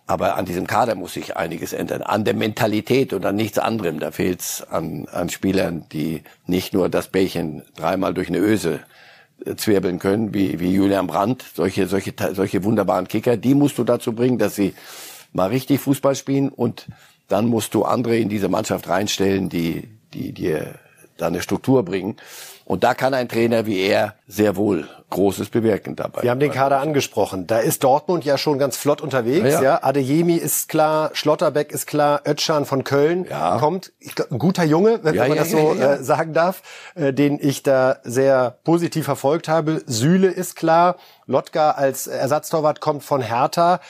Aber 0.07 0.37
an 0.37 0.45
diesem 0.45 0.67
Kader 0.67 0.97
muss 0.97 1.15
sich 1.15 1.37
einiges 1.37 1.73
ändern. 1.73 2.03
An 2.03 2.25
der 2.25 2.35
Mentalität 2.35 3.13
und 3.13 3.25
an 3.25 3.37
nichts 3.37 3.59
anderem. 3.59 4.01
Da 4.01 4.11
fehlt 4.11 4.41
es 4.41 4.67
an, 4.69 5.07
an 5.13 5.31
Spielern, 5.31 5.87
die 5.93 6.23
nicht 6.47 6.75
nur 6.75 6.89
das 6.89 7.09
Bällchen 7.09 7.63
dreimal 7.77 8.13
durch 8.13 8.29
eine 8.29 8.39
Öse 8.39 8.81
äh, 9.47 9.55
zwirbeln 9.55 10.01
können, 10.01 10.35
wie, 10.35 10.59
wie 10.59 10.75
Julian 10.75 11.07
Brandt, 11.07 11.45
solche, 11.55 11.87
solche, 11.87 12.13
solche 12.33 12.65
wunderbaren 12.65 13.07
Kicker. 13.07 13.37
Die 13.37 13.55
musst 13.55 13.79
du 13.79 13.85
dazu 13.85 14.13
bringen, 14.13 14.39
dass 14.39 14.57
sie 14.57 14.75
mal 15.33 15.49
richtig 15.49 15.81
Fußball 15.81 16.15
spielen 16.15 16.49
und 16.49 16.87
dann 17.29 17.47
musst 17.47 17.75
du 17.75 17.85
andere 17.85 18.17
in 18.17 18.29
diese 18.29 18.49
Mannschaft 18.49 18.89
reinstellen, 18.89 19.49
die, 19.49 19.89
die 20.13 20.33
dir 20.33 20.75
da 21.17 21.29
eine 21.29 21.41
Struktur 21.41 21.85
bringen. 21.85 22.17
Und 22.65 22.85
da 22.85 22.95
kann 22.95 23.13
ein 23.13 23.29
Trainer 23.29 23.67
wie 23.67 23.81
er 23.81 24.15
sehr 24.27 24.57
wohl 24.57 24.89
Großes 25.11 25.51
bewirken 25.51 25.95
dabei. 25.95 26.23
Wir 26.23 26.31
haben 26.31 26.41
den 26.41 26.53
Kader 26.53 26.81
angesprochen. 26.81 27.47
Da 27.47 27.59
ist 27.59 27.85
Dortmund 27.85 28.25
ja 28.25 28.39
schon 28.39 28.59
ganz 28.59 28.77
flott 28.77 29.03
unterwegs. 29.03 29.51
Ja, 29.51 29.63
ja. 29.63 29.83
Adeyemi 29.83 30.37
ist 30.37 30.71
klar, 30.71 31.11
Schlotterbeck 31.13 31.71
ist 31.71 31.87
klar, 31.87 32.23
Ötschan 32.25 32.65
von 32.65 32.83
Köln 32.83 33.27
ja. 33.29 33.59
kommt. 33.59 33.93
Ich 33.99 34.15
glaub, 34.15 34.31
ein 34.33 34.39
guter 34.39 34.65
Junge, 34.65 35.01
wenn 35.03 35.15
ja, 35.15 35.29
man 35.29 35.37
das 35.37 35.51
so 35.51 35.75
äh, 35.75 36.03
sagen 36.03 36.33
darf, 36.33 36.63
äh, 36.95 37.13
den 37.13 37.39
ich 37.41 37.63
da 37.63 37.99
sehr 38.05 38.57
positiv 38.65 39.05
verfolgt 39.05 39.49
habe. 39.49 39.83
Süle 39.87 40.29
ist 40.29 40.57
klar. 40.57 40.97
Lotka 41.27 41.73
als 41.73 42.07
Ersatztorwart 42.07 42.81
kommt 42.81 43.05
von 43.05 43.21
Hertha. 43.21 43.81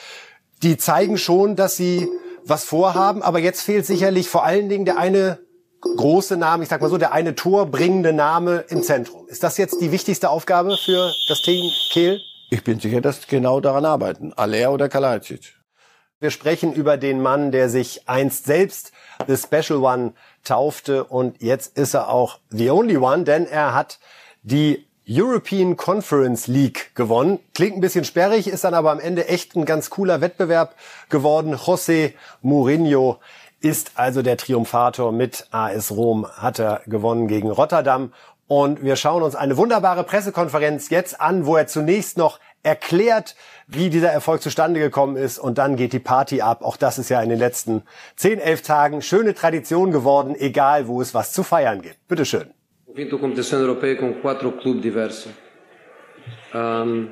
Die 0.62 0.76
zeigen 0.76 1.18
schon, 1.18 1.56
dass 1.56 1.76
sie 1.76 2.08
was 2.44 2.64
vorhaben, 2.64 3.22
aber 3.22 3.38
jetzt 3.40 3.62
fehlt 3.62 3.86
sicherlich 3.86 4.28
vor 4.28 4.44
allen 4.44 4.68
Dingen 4.68 4.84
der 4.84 4.96
eine 4.98 5.40
große 5.80 6.36
Name, 6.36 6.62
ich 6.62 6.68
sag 6.68 6.80
mal 6.80 6.88
so, 6.88 6.98
der 6.98 7.12
eine 7.12 7.34
Tor 7.34 7.66
bringende 7.66 8.12
Name 8.12 8.64
im 8.68 8.82
Zentrum. 8.82 9.26
Ist 9.28 9.42
das 9.42 9.58
jetzt 9.58 9.80
die 9.80 9.90
wichtigste 9.90 10.30
Aufgabe 10.30 10.76
für 10.76 11.12
das 11.28 11.42
Team 11.42 11.70
Kehl? 11.90 12.20
Ich 12.50 12.62
bin 12.62 12.78
sicher, 12.78 13.00
dass 13.00 13.26
genau 13.26 13.60
daran 13.60 13.84
arbeiten. 13.84 14.32
Aller 14.34 14.72
oder 14.72 14.88
Kalajdzic. 14.88 15.54
Wir 16.20 16.30
sprechen 16.30 16.72
über 16.72 16.96
den 16.96 17.20
Mann, 17.20 17.50
der 17.50 17.68
sich 17.68 18.08
einst 18.08 18.44
selbst 18.44 18.92
The 19.26 19.36
Special 19.36 19.80
One 19.80 20.12
taufte 20.44 21.02
und 21.02 21.42
jetzt 21.42 21.76
ist 21.76 21.94
er 21.94 22.08
auch 22.08 22.38
The 22.50 22.70
Only 22.70 22.98
One, 22.98 23.24
denn 23.24 23.46
er 23.46 23.74
hat 23.74 23.98
die 24.42 24.86
European 25.08 25.76
Conference 25.76 26.46
League 26.46 26.94
gewonnen. 26.94 27.40
Klingt 27.54 27.76
ein 27.76 27.80
bisschen 27.80 28.04
sperrig, 28.04 28.46
ist 28.46 28.62
dann 28.62 28.74
aber 28.74 28.92
am 28.92 29.00
Ende 29.00 29.26
echt 29.26 29.56
ein 29.56 29.64
ganz 29.64 29.90
cooler 29.90 30.20
Wettbewerb 30.20 30.76
geworden. 31.08 31.56
José 31.56 32.12
Mourinho 32.40 33.18
ist 33.60 33.92
also 33.96 34.22
der 34.22 34.36
Triumphator 34.36 35.10
mit 35.10 35.46
AS 35.50 35.90
Rom, 35.90 36.26
hat 36.26 36.60
er 36.60 36.82
gewonnen 36.86 37.26
gegen 37.26 37.50
Rotterdam. 37.50 38.12
Und 38.46 38.84
wir 38.84 38.96
schauen 38.96 39.22
uns 39.22 39.34
eine 39.34 39.56
wunderbare 39.56 40.04
Pressekonferenz 40.04 40.90
jetzt 40.90 41.20
an, 41.20 41.46
wo 41.46 41.56
er 41.56 41.66
zunächst 41.66 42.16
noch 42.16 42.38
erklärt, 42.62 43.34
wie 43.66 43.90
dieser 43.90 44.10
Erfolg 44.10 44.42
zustande 44.42 44.78
gekommen 44.78 45.16
ist. 45.16 45.38
Und 45.38 45.58
dann 45.58 45.76
geht 45.76 45.92
die 45.92 45.98
Party 45.98 46.42
ab. 46.42 46.62
Auch 46.62 46.76
das 46.76 46.98
ist 46.98 47.08
ja 47.08 47.20
in 47.22 47.30
den 47.30 47.38
letzten 47.38 47.82
10, 48.16 48.38
11 48.38 48.62
Tagen 48.62 49.02
schöne 49.02 49.34
Tradition 49.34 49.90
geworden, 49.90 50.36
egal 50.38 50.86
wo 50.86 51.00
es 51.00 51.12
was 51.12 51.32
zu 51.32 51.42
feiern 51.42 51.82
gibt. 51.82 52.06
Bitteschön. 52.06 52.52
Vinto 52.94 53.18
competizioni 53.18 53.64
europee 53.64 53.96
con 53.96 54.20
quattro 54.20 54.56
club 54.56 54.80
diversi. 54.80 55.30
Um, 56.52 57.08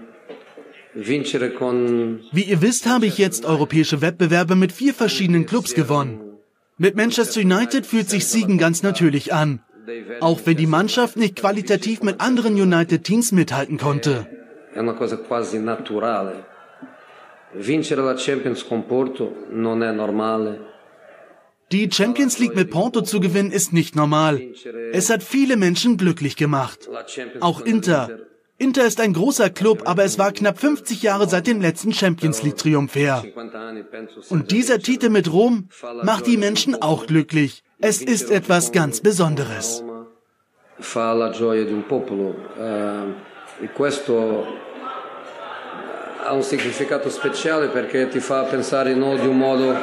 wie 0.92 2.42
ihr 2.42 2.60
wisst, 2.60 2.86
habe 2.86 3.06
ich 3.06 3.16
jetzt 3.16 3.44
europäische 3.44 4.00
Wettbewerbe 4.02 4.56
mit 4.56 4.72
vier 4.72 4.92
verschiedenen 4.92 5.46
Clubs 5.46 5.74
gewonnen. 5.74 6.20
Mit 6.76 6.96
Manchester 6.96 7.40
United 7.40 7.86
fühlt 7.86 8.10
sich 8.10 8.26
Siegen 8.26 8.58
ganz 8.58 8.82
natürlich 8.82 9.32
an, 9.32 9.60
auch 10.20 10.40
wenn 10.44 10.56
die 10.56 10.66
Mannschaft 10.66 11.16
nicht 11.16 11.36
qualitativ 11.36 12.02
mit 12.02 12.20
anderen 12.20 12.54
United 12.54 13.04
Teams 13.04 13.32
mithalten 13.32 13.78
konnte. 13.78 14.26
Die 21.72 21.88
Champions 21.90 22.38
League 22.38 22.56
mit 22.56 22.70
Porto 22.70 23.00
zu 23.02 23.20
gewinnen 23.20 23.52
ist 23.52 23.72
nicht 23.72 23.94
normal. 23.94 24.40
Es 24.92 25.08
hat 25.08 25.22
viele 25.22 25.56
Menschen 25.56 25.96
glücklich 25.96 26.36
gemacht. 26.36 26.88
Auch 27.40 27.60
Inter, 27.60 28.18
Inter 28.58 28.84
ist 28.84 29.00
ein 29.00 29.12
großer 29.12 29.50
Club, 29.50 29.82
aber 29.84 30.04
es 30.04 30.18
war 30.18 30.32
knapp 30.32 30.58
50 30.58 31.02
Jahre 31.02 31.28
seit 31.28 31.46
dem 31.46 31.60
letzten 31.60 31.92
Champions 31.92 32.42
League 32.42 32.56
Triumph 32.56 32.94
her. 32.94 33.24
Und 34.28 34.50
dieser 34.50 34.80
Titel 34.80 35.08
mit 35.08 35.32
Rom 35.32 35.68
macht 36.02 36.26
die 36.26 36.36
Menschen 36.36 36.80
auch 36.82 37.06
glücklich. 37.06 37.62
Es 37.78 38.02
ist 38.02 38.30
etwas 38.30 38.72
ganz 38.72 39.00
Besonderes. 39.00 39.82
Popolo 41.88 42.34
e 43.62 43.68
ha 46.22 46.32
un 46.32 46.42
significato 46.42 47.08
speciale 47.08 47.68
perché 47.68 48.08
ti 48.08 48.20
fa 48.20 48.44
pensare 48.44 48.94
no 48.94 49.16
di 49.16 49.26
un 49.26 49.36
modo 49.36 49.74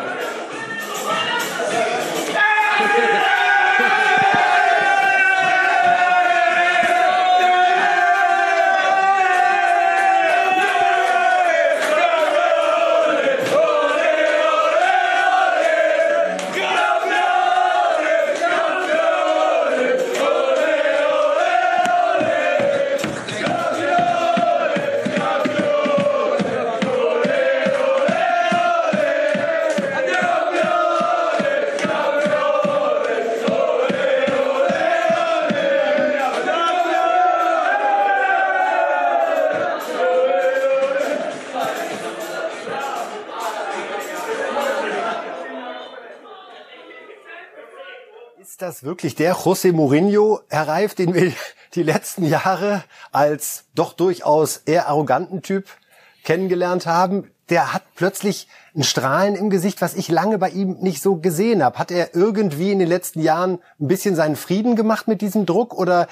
das 48.78 48.84
wirklich 48.84 49.16
der 49.16 49.36
José 49.36 49.74
Mourinho, 49.74 50.42
Herr 50.50 50.68
Reif, 50.68 50.94
den 50.94 51.16
wir 51.16 51.34
die 51.74 51.82
letzten 51.82 52.24
Jahre 52.26 52.84
als 53.12 53.66
doch 53.74 53.94
durchaus 53.94 54.58
eher 54.66 54.88
arroganten 54.88 55.42
Typ 55.42 55.66
kennengelernt 56.24 56.86
haben? 56.86 57.32
Der 57.50 57.74
hat 57.74 57.84
plötzlich 57.96 58.48
ein 58.76 58.84
Strahlen 58.84 59.36
im 59.36 59.50
Gesicht, 59.50 59.82
was 59.82 59.96
ich 59.96 60.10
lange 60.10 60.38
bei 60.38 60.50
ihm 60.50 60.78
nicht 60.80 61.02
so 61.02 61.16
gesehen 61.16 61.64
habe. 61.64 61.80
Hat 61.80 61.90
er 61.90 62.14
irgendwie 62.14 62.72
in 62.72 62.78
den 62.78 62.88
letzten 62.88 63.20
Jahren 63.22 63.60
ein 63.80 63.88
bisschen 63.88 64.16
seinen 64.16 64.36
Frieden 64.36 64.76
gemacht 64.76 65.08
mit 65.08 65.22
diesem 65.22 65.48
Druck 65.48 65.74
oder 65.74 66.08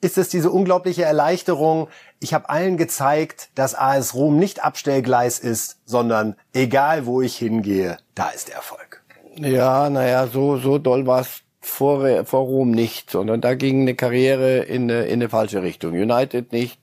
ist 0.00 0.16
es 0.16 0.30
diese 0.30 0.50
unglaubliche 0.50 1.04
Erleichterung? 1.04 1.88
Ich 2.18 2.32
habe 2.32 2.48
allen 2.48 2.78
gezeigt, 2.78 3.50
dass 3.56 3.74
AS 3.74 4.14
Rom 4.14 4.38
nicht 4.38 4.64
Abstellgleis 4.64 5.38
ist, 5.38 5.80
sondern 5.84 6.36
egal 6.54 7.04
wo 7.04 7.20
ich 7.20 7.36
hingehe, 7.36 7.98
da 8.14 8.30
ist 8.30 8.48
der 8.48 8.54
Erfolg. 8.54 9.02
Ja, 9.36 9.90
naja, 9.90 10.28
so, 10.28 10.56
so 10.56 10.78
doll 10.78 11.06
war 11.06 11.20
es 11.20 11.42
vor, 11.66 12.24
vor 12.24 12.40
Rom 12.40 12.70
nicht, 12.70 13.10
sondern 13.10 13.40
da 13.40 13.54
ging 13.54 13.82
eine 13.82 13.94
Karriere 13.94 14.58
in 14.58 14.90
eine, 14.90 15.06
in 15.06 15.14
eine 15.14 15.28
falsche 15.28 15.62
Richtung. 15.62 15.92
United 15.92 16.52
nicht, 16.52 16.80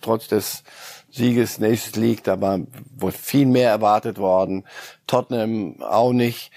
trotz 0.00 0.28
des 0.28 0.64
Sieges 1.10 1.58
Nations 1.58 1.94
League, 1.96 2.24
da 2.24 2.40
war 2.40 2.60
wohl 2.96 3.12
viel 3.12 3.46
mehr 3.46 3.70
erwartet 3.70 4.18
worden. 4.18 4.64
Tottenham 5.06 5.80
auch 5.82 6.12
nicht. 6.12 6.50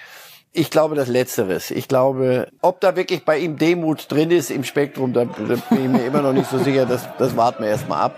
Ich 0.52 0.72
glaube 0.72 0.96
das 0.96 1.08
Letzteres. 1.08 1.70
Ich 1.70 1.88
glaube, 1.88 2.48
ob 2.62 2.82
da 2.82 2.96
wirklich 2.96 3.24
bei 3.24 3.38
ihm 3.38 3.58
Demut 3.58 4.12
drin 4.12 4.32
ist 4.32 4.50
im 4.50 4.64
Spektrum, 4.64 5.14
da, 5.14 5.26
bin 5.26 5.62
ich 5.70 5.90
mir 5.90 6.06
immer 6.06 6.24
noch 6.24 6.34
nicht 6.34 6.50
so 6.50 6.58
sicher. 6.58 6.88
Das, 6.88 7.08
das 7.20 7.38
warten 7.38 7.64
wir 7.64 7.70
erstmal 7.70 8.02
ab. 8.02 8.18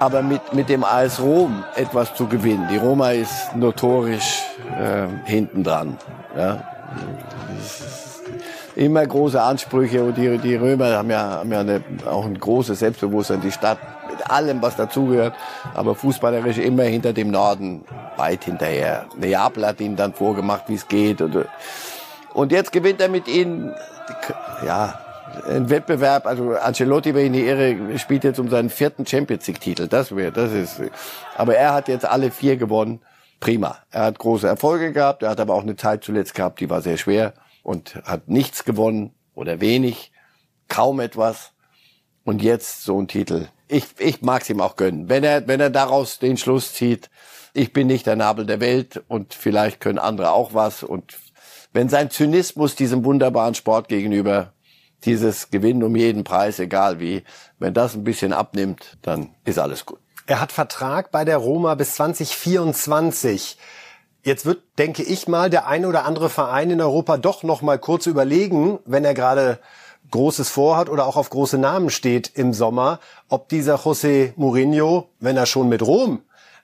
Aber 0.00 0.22
mit, 0.22 0.52
mit 0.52 0.68
dem 0.68 0.82
AS 0.82 1.20
Rom 1.20 1.64
etwas 1.76 2.14
zu 2.16 2.26
gewinnen. 2.26 2.66
Die 2.72 2.78
Roma 2.78 3.12
ist 3.12 3.54
notorisch 3.54 4.42
äh, 4.76 5.06
hinten 5.24 5.62
dran. 5.62 5.98
Ja 6.36 6.64
immer 8.76 9.06
große 9.06 9.40
Ansprüche 9.40 10.02
und 10.02 10.16
die, 10.16 10.38
die 10.38 10.56
Römer 10.56 10.96
haben 10.96 11.10
ja, 11.10 11.38
haben 11.38 11.52
ja 11.52 11.60
eine, 11.60 11.82
auch 12.06 12.24
ein 12.24 12.38
großes 12.38 12.78
Selbstbewusstsein, 12.78 13.40
die 13.40 13.52
Stadt 13.52 13.78
mit 14.10 14.30
allem, 14.30 14.62
was 14.62 14.76
dazugehört, 14.76 15.34
aber 15.74 15.94
fußballerisch 15.94 16.58
immer 16.58 16.84
hinter 16.84 17.12
dem 17.12 17.30
Norden 17.30 17.84
weit 18.16 18.44
hinterher. 18.44 19.06
Neapel 19.16 19.66
hat 19.66 19.80
ihnen 19.80 19.96
dann 19.96 20.12
vorgemacht, 20.12 20.64
wie 20.68 20.74
es 20.74 20.88
geht 20.88 21.20
und, 21.20 21.46
und 22.32 22.52
jetzt 22.52 22.72
gewinnt 22.72 23.00
er 23.00 23.08
mit 23.08 23.28
ihnen, 23.28 23.74
ja, 24.66 24.98
ein 25.48 25.68
Wettbewerb, 25.68 26.26
also 26.26 26.52
Ancelotti, 26.52 27.14
wenn 27.14 27.26
ich 27.26 27.30
nicht 27.30 27.46
irre, 27.46 27.98
spielt 27.98 28.22
jetzt 28.22 28.38
um 28.38 28.48
seinen 28.48 28.70
vierten 28.70 29.04
Champions 29.04 29.46
League 29.48 29.60
Titel. 29.60 29.88
Das 29.88 30.14
wäre, 30.14 30.30
das 30.30 30.52
ist, 30.52 30.80
aber 31.36 31.56
er 31.56 31.74
hat 31.74 31.88
jetzt 31.88 32.04
alle 32.04 32.30
vier 32.30 32.56
gewonnen. 32.56 33.00
Prima. 33.40 33.78
Er 33.90 34.04
hat 34.04 34.18
große 34.18 34.46
Erfolge 34.46 34.92
gehabt. 34.92 35.24
Er 35.24 35.30
hat 35.30 35.40
aber 35.40 35.54
auch 35.54 35.62
eine 35.62 35.76
Zeit 35.76 36.04
zuletzt 36.04 36.34
gehabt, 36.34 36.60
die 36.60 36.70
war 36.70 36.80
sehr 36.82 36.96
schwer 36.96 37.34
und 37.64 37.96
hat 38.04 38.28
nichts 38.28 38.64
gewonnen 38.64 39.12
oder 39.34 39.60
wenig, 39.60 40.12
kaum 40.68 41.00
etwas. 41.00 41.50
Und 42.22 42.40
jetzt 42.40 42.84
so 42.84 43.00
ein 43.00 43.08
Titel. 43.08 43.48
Ich, 43.66 43.86
ich 43.98 44.22
mag 44.22 44.42
es 44.42 44.50
ihm 44.50 44.60
auch 44.60 44.76
gönnen. 44.76 45.08
Wenn 45.08 45.24
er, 45.24 45.48
wenn 45.48 45.60
er 45.60 45.70
daraus 45.70 46.20
den 46.20 46.36
Schluss 46.36 46.72
zieht, 46.72 47.10
ich 47.52 47.72
bin 47.72 47.86
nicht 47.86 48.06
der 48.06 48.16
Nabel 48.16 48.46
der 48.46 48.60
Welt 48.60 49.02
und 49.08 49.34
vielleicht 49.34 49.80
können 49.80 49.98
andere 49.98 50.32
auch 50.32 50.54
was. 50.54 50.82
Und 50.82 51.16
wenn 51.72 51.88
sein 51.88 52.10
Zynismus 52.10 52.76
diesem 52.76 53.04
wunderbaren 53.04 53.54
Sport 53.54 53.88
gegenüber, 53.88 54.52
dieses 55.04 55.50
Gewinnen 55.50 55.82
um 55.82 55.96
jeden 55.96 56.24
Preis, 56.24 56.58
egal 56.58 57.00
wie, 57.00 57.24
wenn 57.58 57.74
das 57.74 57.94
ein 57.94 58.04
bisschen 58.04 58.32
abnimmt, 58.32 58.96
dann 59.02 59.34
ist 59.44 59.58
alles 59.58 59.84
gut. 59.84 59.98
Er 60.26 60.40
hat 60.40 60.52
Vertrag 60.52 61.10
bei 61.10 61.24
der 61.24 61.36
Roma 61.36 61.74
bis 61.74 61.94
2024. 61.94 63.58
Jetzt 64.24 64.46
wird, 64.46 64.62
denke 64.78 65.02
ich 65.02 65.28
mal, 65.28 65.50
der 65.50 65.66
eine 65.66 65.86
oder 65.86 66.06
andere 66.06 66.30
Verein 66.30 66.70
in 66.70 66.80
Europa 66.80 67.18
doch 67.18 67.42
noch 67.42 67.60
mal 67.60 67.78
kurz 67.78 68.06
überlegen, 68.06 68.78
wenn 68.86 69.04
er 69.04 69.12
gerade 69.12 69.58
Großes 70.12 70.48
vorhat 70.48 70.88
oder 70.88 71.06
auch 71.06 71.16
auf 71.16 71.28
große 71.28 71.58
Namen 71.58 71.90
steht 71.90 72.32
im 72.34 72.54
Sommer, 72.54 73.00
ob 73.28 73.50
dieser 73.50 73.76
José 73.76 74.32
Mourinho, 74.36 75.10
wenn 75.20 75.36
er 75.36 75.44
schon 75.44 75.68
mit 75.68 75.82
Rom 75.82 76.22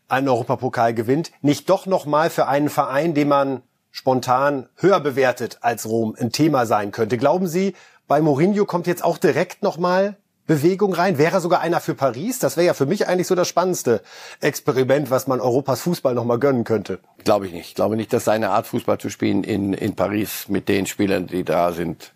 einen 0.08 0.28
Europapokal 0.28 0.94
gewinnt, 0.94 1.32
nicht 1.42 1.68
doch 1.68 1.84
noch 1.84 2.06
mal 2.06 2.30
für 2.30 2.48
einen 2.48 2.70
Verein, 2.70 3.12
den 3.12 3.28
man 3.28 3.62
spontan 3.90 4.70
höher 4.76 5.00
bewertet 5.00 5.58
als 5.60 5.86
Rom, 5.86 6.16
ein 6.18 6.32
Thema 6.32 6.64
sein 6.64 6.92
könnte. 6.92 7.18
Glauben 7.18 7.46
Sie, 7.46 7.74
bei 8.08 8.22
Mourinho 8.22 8.64
kommt 8.64 8.86
jetzt 8.86 9.04
auch 9.04 9.18
direkt 9.18 9.62
noch 9.62 9.76
mal 9.76 10.16
Bewegung 10.50 10.92
rein? 10.94 11.16
Wäre 11.16 11.40
sogar 11.40 11.60
einer 11.60 11.78
für 11.78 11.94
Paris? 11.94 12.40
Das 12.40 12.56
wäre 12.56 12.66
ja 12.66 12.74
für 12.74 12.84
mich 12.84 13.06
eigentlich 13.06 13.28
so 13.28 13.36
das 13.36 13.46
spannendste 13.46 14.02
Experiment, 14.40 15.08
was 15.08 15.28
man 15.28 15.38
Europas 15.38 15.80
Fußball 15.82 16.12
noch 16.12 16.24
mal 16.24 16.40
gönnen 16.40 16.64
könnte. 16.64 16.98
Glaube 17.22 17.46
ich 17.46 17.52
nicht. 17.52 17.68
Ich 17.68 17.74
glaube 17.76 17.94
nicht, 17.94 18.12
dass 18.12 18.24
seine 18.24 18.50
Art 18.50 18.66
Fußball 18.66 18.98
zu 18.98 19.10
spielen 19.10 19.44
in, 19.44 19.74
in 19.74 19.94
Paris 19.94 20.48
mit 20.48 20.68
den 20.68 20.86
Spielern, 20.86 21.28
die 21.28 21.44
da 21.44 21.70
sind 21.70 22.12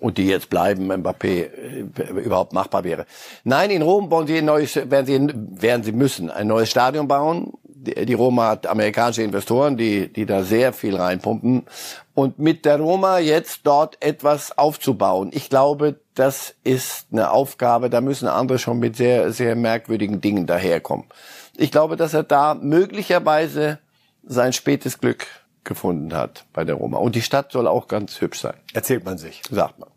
und 0.00 0.16
die 0.16 0.26
jetzt 0.26 0.48
bleiben, 0.48 0.90
Mbappé 0.90 1.26
äh, 1.26 2.20
überhaupt 2.24 2.54
machbar 2.54 2.82
wäre. 2.82 3.04
Nein, 3.44 3.68
in 3.68 3.82
Rom 3.82 4.10
wollen 4.10 4.26
sie 4.26 4.38
ein 4.38 4.46
neues, 4.46 4.76
werden 4.76 5.04
sie, 5.04 5.60
werden 5.62 5.82
sie 5.82 5.92
müssen, 5.92 6.30
ein 6.30 6.46
neues 6.46 6.70
Stadion 6.70 7.08
bauen. 7.08 7.52
Die, 7.86 8.14
Roma 8.14 8.48
hat 8.48 8.66
amerikanische 8.66 9.22
Investoren, 9.22 9.76
die, 9.76 10.12
die 10.12 10.26
da 10.26 10.42
sehr 10.42 10.72
viel 10.72 10.96
reinpumpen. 10.96 11.64
Und 12.14 12.38
mit 12.38 12.64
der 12.64 12.78
Roma 12.80 13.18
jetzt 13.18 13.60
dort 13.64 14.02
etwas 14.02 14.56
aufzubauen. 14.56 15.30
Ich 15.32 15.50
glaube, 15.50 16.00
das 16.14 16.54
ist 16.64 17.06
eine 17.12 17.30
Aufgabe, 17.30 17.90
da 17.90 18.00
müssen 18.00 18.28
andere 18.28 18.58
schon 18.58 18.78
mit 18.78 18.96
sehr, 18.96 19.32
sehr 19.32 19.54
merkwürdigen 19.54 20.20
Dingen 20.20 20.46
daherkommen. 20.46 21.06
Ich 21.56 21.70
glaube, 21.70 21.96
dass 21.96 22.14
er 22.14 22.22
da 22.22 22.54
möglicherweise 22.54 23.78
sein 24.24 24.52
spätes 24.52 24.98
Glück 24.98 25.26
gefunden 25.64 26.14
hat 26.14 26.44
bei 26.52 26.64
der 26.64 26.76
Roma. 26.76 26.98
Und 26.98 27.14
die 27.14 27.22
Stadt 27.22 27.52
soll 27.52 27.66
auch 27.66 27.88
ganz 27.88 28.20
hübsch 28.20 28.40
sein. 28.40 28.54
Erzählt 28.72 29.04
man 29.04 29.18
sich. 29.18 29.42
Sagt 29.50 29.78
man. 29.78 29.88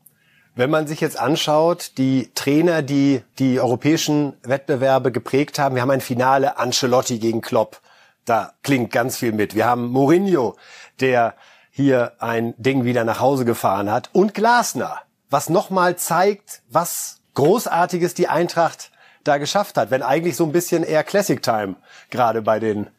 Wenn 0.59 0.71
man 0.71 0.87
sich 0.87 0.99
jetzt 0.99 1.17
anschaut, 1.17 1.93
die 1.97 2.31
Trainer, 2.35 2.81
die 2.81 3.23
die 3.37 3.61
europäischen 3.61 4.33
Wettbewerbe 4.43 5.09
geprägt 5.09 5.57
haben, 5.57 5.75
wir 5.75 5.81
haben 5.81 5.89
ein 5.89 6.01
Finale 6.01 6.57
Ancelotti 6.57 7.17
gegen 7.17 7.39
Klopp. 7.39 7.79
Da 8.25 8.51
klingt 8.61 8.91
ganz 8.91 9.15
viel 9.15 9.31
mit. 9.31 9.55
Wir 9.55 9.63
haben 9.63 9.87
Mourinho, 9.87 10.57
der 10.99 11.35
hier 11.71 12.11
ein 12.19 12.55
Ding 12.57 12.83
wieder 12.83 13.05
nach 13.05 13.21
Hause 13.21 13.45
gefahren 13.45 13.89
hat 13.89 14.09
und 14.11 14.33
Glasner, 14.33 14.97
was 15.29 15.47
nochmal 15.47 15.95
zeigt, 15.95 16.61
was 16.67 17.21
Großartiges 17.35 18.13
die 18.13 18.27
Eintracht 18.27 18.91
da 19.23 19.37
geschafft 19.37 19.77
hat, 19.77 19.91
wenn 19.91 20.03
eigentlich 20.03 20.35
so 20.35 20.43
ein 20.43 20.51
bisschen 20.51 20.83
eher 20.83 21.05
Classic 21.05 21.41
Time 21.41 21.77
gerade 22.09 22.41
bei 22.41 22.59
den 22.59 22.89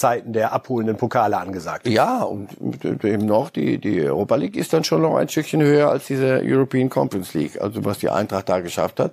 Zeiten 0.00 0.32
der 0.32 0.52
abholenden 0.52 0.96
Pokale 0.96 1.36
angesagt. 1.36 1.86
Ja, 1.86 2.22
und 2.22 2.50
eben 3.04 3.26
noch, 3.26 3.50
die, 3.50 3.78
die 3.78 4.02
Europa 4.02 4.34
League 4.36 4.56
ist 4.56 4.72
dann 4.72 4.84
schon 4.84 5.02
noch 5.02 5.16
ein 5.16 5.28
Stückchen 5.28 5.62
höher 5.62 5.90
als 5.90 6.06
diese 6.06 6.40
European 6.42 6.88
Conference 6.88 7.34
League, 7.34 7.60
also 7.60 7.84
was 7.84 7.98
die 7.98 8.10
Eintracht 8.10 8.48
da 8.48 8.60
geschafft 8.60 8.98
hat. 8.98 9.12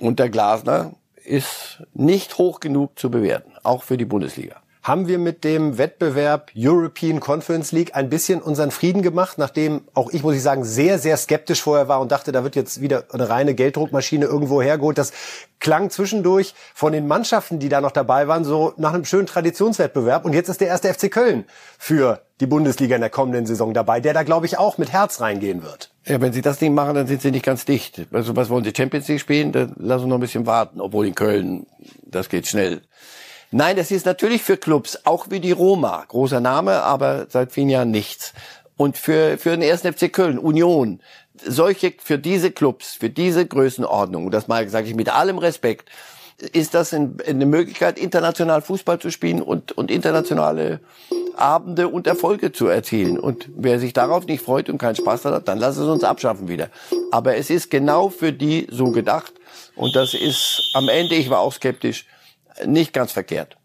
Und 0.00 0.18
der 0.18 0.28
Glasner 0.28 0.92
ist 1.24 1.82
nicht 1.94 2.38
hoch 2.38 2.60
genug 2.60 2.98
zu 2.98 3.10
bewerten, 3.10 3.52
auch 3.62 3.82
für 3.82 3.96
die 3.96 4.04
Bundesliga 4.04 4.56
haben 4.86 5.08
wir 5.08 5.18
mit 5.18 5.42
dem 5.42 5.78
Wettbewerb 5.78 6.52
European 6.56 7.18
Conference 7.18 7.72
League 7.72 7.96
ein 7.96 8.08
bisschen 8.08 8.40
unseren 8.40 8.70
Frieden 8.70 9.02
gemacht, 9.02 9.36
nachdem 9.36 9.80
auch 9.94 10.10
ich, 10.12 10.22
muss 10.22 10.36
ich 10.36 10.42
sagen, 10.42 10.64
sehr, 10.64 11.00
sehr 11.00 11.16
skeptisch 11.16 11.60
vorher 11.60 11.88
war 11.88 12.00
und 12.00 12.12
dachte, 12.12 12.30
da 12.30 12.44
wird 12.44 12.54
jetzt 12.54 12.80
wieder 12.80 13.02
eine 13.12 13.28
reine 13.28 13.56
Gelddruckmaschine 13.56 14.26
irgendwo 14.26 14.62
hergeholt. 14.62 14.96
Das 14.96 15.12
klang 15.58 15.90
zwischendurch 15.90 16.54
von 16.72 16.92
den 16.92 17.08
Mannschaften, 17.08 17.58
die 17.58 17.68
da 17.68 17.80
noch 17.80 17.90
dabei 17.90 18.28
waren, 18.28 18.44
so 18.44 18.74
nach 18.76 18.94
einem 18.94 19.04
schönen 19.04 19.26
Traditionswettbewerb. 19.26 20.24
Und 20.24 20.34
jetzt 20.34 20.48
ist 20.48 20.60
der 20.60 20.68
erste 20.68 20.94
FC 20.94 21.10
Köln 21.10 21.46
für 21.78 22.20
die 22.38 22.46
Bundesliga 22.46 22.94
in 22.94 23.00
der 23.00 23.10
kommenden 23.10 23.44
Saison 23.44 23.74
dabei, 23.74 23.98
der 23.98 24.14
da, 24.14 24.22
glaube 24.22 24.46
ich, 24.46 24.56
auch 24.56 24.78
mit 24.78 24.92
Herz 24.92 25.20
reingehen 25.20 25.64
wird. 25.64 25.90
Ja, 26.04 26.20
wenn 26.20 26.32
sie 26.32 26.42
das 26.42 26.60
nicht 26.60 26.70
machen, 26.70 26.94
dann 26.94 27.08
sind 27.08 27.22
sie 27.22 27.32
nicht 27.32 27.44
ganz 27.44 27.64
dicht. 27.64 28.06
Also 28.12 28.36
was 28.36 28.50
wollen 28.50 28.62
sie 28.62 28.72
Champions 28.76 29.08
League 29.08 29.20
spielen? 29.20 29.50
Dann 29.50 29.74
lassen 29.80 30.04
wir 30.04 30.08
noch 30.10 30.18
ein 30.18 30.20
bisschen 30.20 30.46
warten, 30.46 30.80
obwohl 30.80 31.08
in 31.08 31.16
Köln, 31.16 31.66
das 32.04 32.28
geht 32.28 32.46
schnell. 32.46 32.82
Nein, 33.50 33.76
das 33.76 33.90
ist 33.90 34.06
natürlich 34.06 34.42
für 34.42 34.56
Clubs, 34.56 34.98
auch 35.04 35.30
wie 35.30 35.40
die 35.40 35.52
Roma. 35.52 36.04
Großer 36.08 36.40
Name, 36.40 36.82
aber 36.82 37.26
seit 37.28 37.52
vielen 37.52 37.68
Jahren 37.68 37.90
nichts. 37.90 38.32
Und 38.76 38.98
für, 38.98 39.38
für 39.38 39.50
den 39.50 39.62
ersten 39.62 39.92
FC 39.92 40.12
Köln, 40.12 40.38
Union, 40.38 41.00
solche, 41.44 41.94
für 42.02 42.18
diese 42.18 42.50
Clubs, 42.50 42.94
für 42.94 43.08
diese 43.10 43.46
Größenordnung, 43.46 44.26
und 44.26 44.32
das 44.32 44.48
mal 44.48 44.68
sage 44.68 44.88
ich 44.88 44.94
mit 44.94 45.08
allem 45.08 45.38
Respekt, 45.38 45.88
ist 46.52 46.74
das 46.74 46.92
eine 46.92 47.46
Möglichkeit, 47.46 47.98
international 47.98 48.60
Fußball 48.60 48.98
zu 48.98 49.10
spielen 49.10 49.40
und, 49.40 49.72
und 49.72 49.90
internationale 49.90 50.80
Abende 51.36 51.88
und 51.88 52.06
Erfolge 52.06 52.52
zu 52.52 52.66
erzielen. 52.66 53.18
Und 53.18 53.48
wer 53.56 53.78
sich 53.78 53.92
darauf 53.92 54.26
nicht 54.26 54.42
freut 54.42 54.68
und 54.68 54.78
keinen 54.78 54.96
Spaß 54.96 55.24
hat, 55.26 55.48
dann 55.48 55.58
lass 55.58 55.76
es 55.76 55.86
uns 55.86 56.04
abschaffen 56.04 56.48
wieder. 56.48 56.68
Aber 57.10 57.36
es 57.36 57.48
ist 57.48 57.70
genau 57.70 58.10
für 58.10 58.32
die 58.32 58.66
so 58.70 58.90
gedacht. 58.90 59.32
Und 59.76 59.96
das 59.96 60.12
ist 60.12 60.70
am 60.74 60.88
Ende, 60.88 61.14
ich 61.14 61.30
war 61.30 61.40
auch 61.40 61.52
skeptisch, 61.52 62.06
nicht 62.64 62.92
ganz 62.92 63.12
verkehrt. 63.12 63.56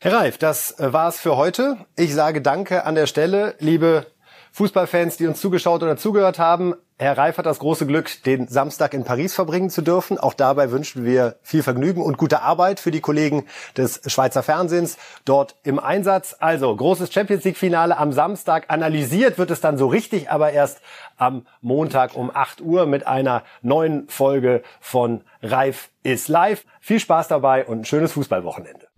Herr 0.00 0.14
Reif, 0.14 0.38
das 0.38 0.78
äh, 0.78 0.92
war's 0.92 1.20
für 1.20 1.36
heute. 1.36 1.86
Ich 1.96 2.14
sage 2.14 2.40
Danke 2.40 2.84
an 2.84 2.94
der 2.94 3.06
Stelle, 3.06 3.54
liebe 3.58 4.06
Fußballfans, 4.52 5.16
die 5.16 5.26
uns 5.26 5.40
zugeschaut 5.40 5.82
oder 5.82 5.96
zugehört 5.96 6.38
haben. 6.38 6.74
Herr 6.98 7.16
Reif 7.16 7.38
hat 7.38 7.46
das 7.46 7.60
große 7.60 7.86
Glück, 7.86 8.22
den 8.24 8.46
Samstag 8.46 8.92
in 8.92 9.04
Paris 9.04 9.34
verbringen 9.34 9.70
zu 9.70 9.80
dürfen. 9.80 10.18
Auch 10.18 10.34
dabei 10.34 10.70
wünschen 10.70 11.06
wir 11.06 11.36
viel 11.40 11.62
Vergnügen 11.62 12.02
und 12.02 12.18
gute 12.18 12.42
Arbeit 12.42 12.78
für 12.78 12.90
die 12.90 13.00
Kollegen 13.00 13.46
des 13.74 14.02
Schweizer 14.06 14.42
Fernsehens 14.42 14.98
dort 15.24 15.56
im 15.62 15.78
Einsatz. 15.78 16.36
Also 16.38 16.76
großes 16.76 17.10
Champions 17.10 17.44
League 17.44 17.56
Finale 17.56 17.96
am 17.96 18.12
Samstag. 18.12 18.66
Analysiert 18.68 19.38
wird 19.38 19.50
es 19.50 19.62
dann 19.62 19.78
so 19.78 19.86
richtig, 19.86 20.30
aber 20.30 20.52
erst 20.52 20.82
am 21.16 21.46
Montag 21.62 22.14
um 22.14 22.30
8 22.32 22.60
Uhr 22.60 22.84
mit 22.84 23.06
einer 23.06 23.44
neuen 23.62 24.06
Folge 24.08 24.62
von 24.78 25.22
Reif 25.42 25.88
ist 26.02 26.28
live. 26.28 26.66
Viel 26.80 27.00
Spaß 27.00 27.28
dabei 27.28 27.64
und 27.64 27.80
ein 27.80 27.84
schönes 27.86 28.12
Fußballwochenende. 28.12 28.88